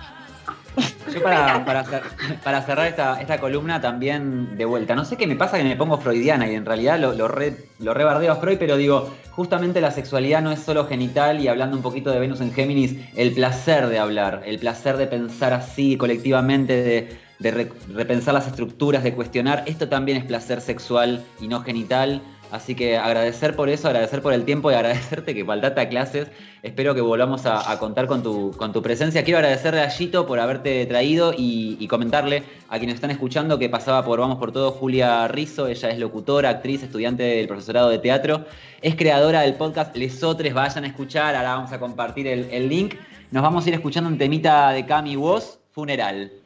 Yo 1.14 1.24
para, 1.24 1.64
para, 1.66 1.86
cer- 1.86 2.40
para 2.44 2.62
cerrar 2.62 2.88
esta, 2.88 3.22
esta 3.22 3.40
columna 3.40 3.80
también 3.80 4.58
de 4.58 4.66
vuelta. 4.66 4.96
No 4.96 5.06
sé 5.06 5.16
qué 5.18 5.26
me 5.28 5.36
pasa 5.36 5.58
que 5.58 5.64
me 5.64 5.76
pongo 5.78 5.98
freudiana 5.98 6.48
y 6.50 6.56
en 6.56 6.66
realidad 6.66 7.00
lo, 7.00 7.14
lo, 7.14 7.28
re, 7.28 7.56
lo 7.80 7.94
rebardeo 7.94 8.34
a 8.34 8.36
Freud, 8.36 8.58
pero 8.60 8.76
digo, 8.76 9.14
justamente 9.32 9.80
la 9.80 9.92
sexualidad 9.92 10.42
no 10.42 10.52
es 10.52 10.60
solo 10.60 10.86
genital 10.88 11.40
y 11.40 11.48
hablando 11.48 11.78
un 11.78 11.84
poquito 11.84 12.12
de 12.12 12.20
Venus 12.20 12.42
en 12.42 12.52
Géminis, 12.54 12.98
el 13.16 13.32
placer 13.34 13.88
de 13.88 14.00
hablar, 14.00 14.42
el 14.46 14.60
placer 14.60 14.98
de 14.98 15.08
pensar 15.08 15.54
así 15.54 15.96
colectivamente, 15.96 16.74
de, 16.84 17.18
de 17.40 17.52
re- 17.52 17.72
repensar 17.94 18.34
las 18.34 18.48
estructuras, 18.48 19.04
de 19.04 19.14
cuestionar, 19.14 19.64
esto 19.68 19.88
también 19.88 20.18
es 20.18 20.26
placer 20.26 20.60
sexual 20.60 21.24
y 21.40 21.48
no 21.48 21.62
genital. 21.62 22.22
Así 22.52 22.76
que 22.76 22.98
agradecer 22.98 23.56
por 23.56 23.70
eso, 23.70 23.88
agradecer 23.88 24.22
por 24.22 24.34
el 24.34 24.46
tiempo 24.46 24.72
y 24.72 24.76
agradecerte 24.76 25.34
que 25.34 25.44
faltaste 25.44 25.82
a 25.82 25.90
clases. 25.90 26.28
Espero 26.64 26.96
que 26.96 27.02
volvamos 27.02 27.46
a, 27.46 27.78
contar 27.80 28.08
con 28.08 28.24
tu, 28.24 28.52
con 28.52 28.72
tu 28.72 28.82
presencia. 28.82 29.24
Quiero 29.24 29.40
agradecerle 29.40 29.82
a 29.82 29.90
Gito 29.90 30.26
por 30.26 30.40
haberte 30.40 30.86
traído 30.86 31.34
y, 31.34 31.78
y 31.80 31.88
comentarle 31.88 32.44
a 32.70 32.78
quienes 32.78 32.96
están 32.96 33.12
escuchando 33.12 33.60
que 33.60 33.70
pasaba 33.70 34.04
por 34.04 34.20
Vamos 34.20 34.38
por 34.38 34.52
Todo 34.52 34.72
Julia 34.72 35.28
Rizzo. 35.28 35.68
Ella 35.68 35.90
es 35.90 36.00
locutora, 36.00 36.50
actriz, 36.50 36.84
estudiante 36.84 37.24
del 37.24 37.48
profesorado 37.48 37.90
de 37.90 38.00
teatro. 38.00 38.46
Es 38.82 38.96
creadora 38.96 39.42
del 39.42 39.56
podcast 39.56 39.96
Lesotres. 39.96 40.54
Vayan 40.54 40.86
a 40.86 40.88
escuchar. 40.88 41.36
Ahora 41.36 41.56
vamos 41.56 41.72
a 41.72 41.80
compartir 41.80 42.28
el, 42.28 42.48
el 42.52 42.70
link. 42.70 42.96
Nos 43.32 43.44
vamos 43.44 43.66
a 43.66 43.70
ir 43.70 43.76
escuchando 43.76 44.10
un 44.10 44.18
temita 44.18 44.72
de 44.72 44.86
Cami 44.86 45.18
Woz, 45.18 45.60
Funeral. 45.72 46.45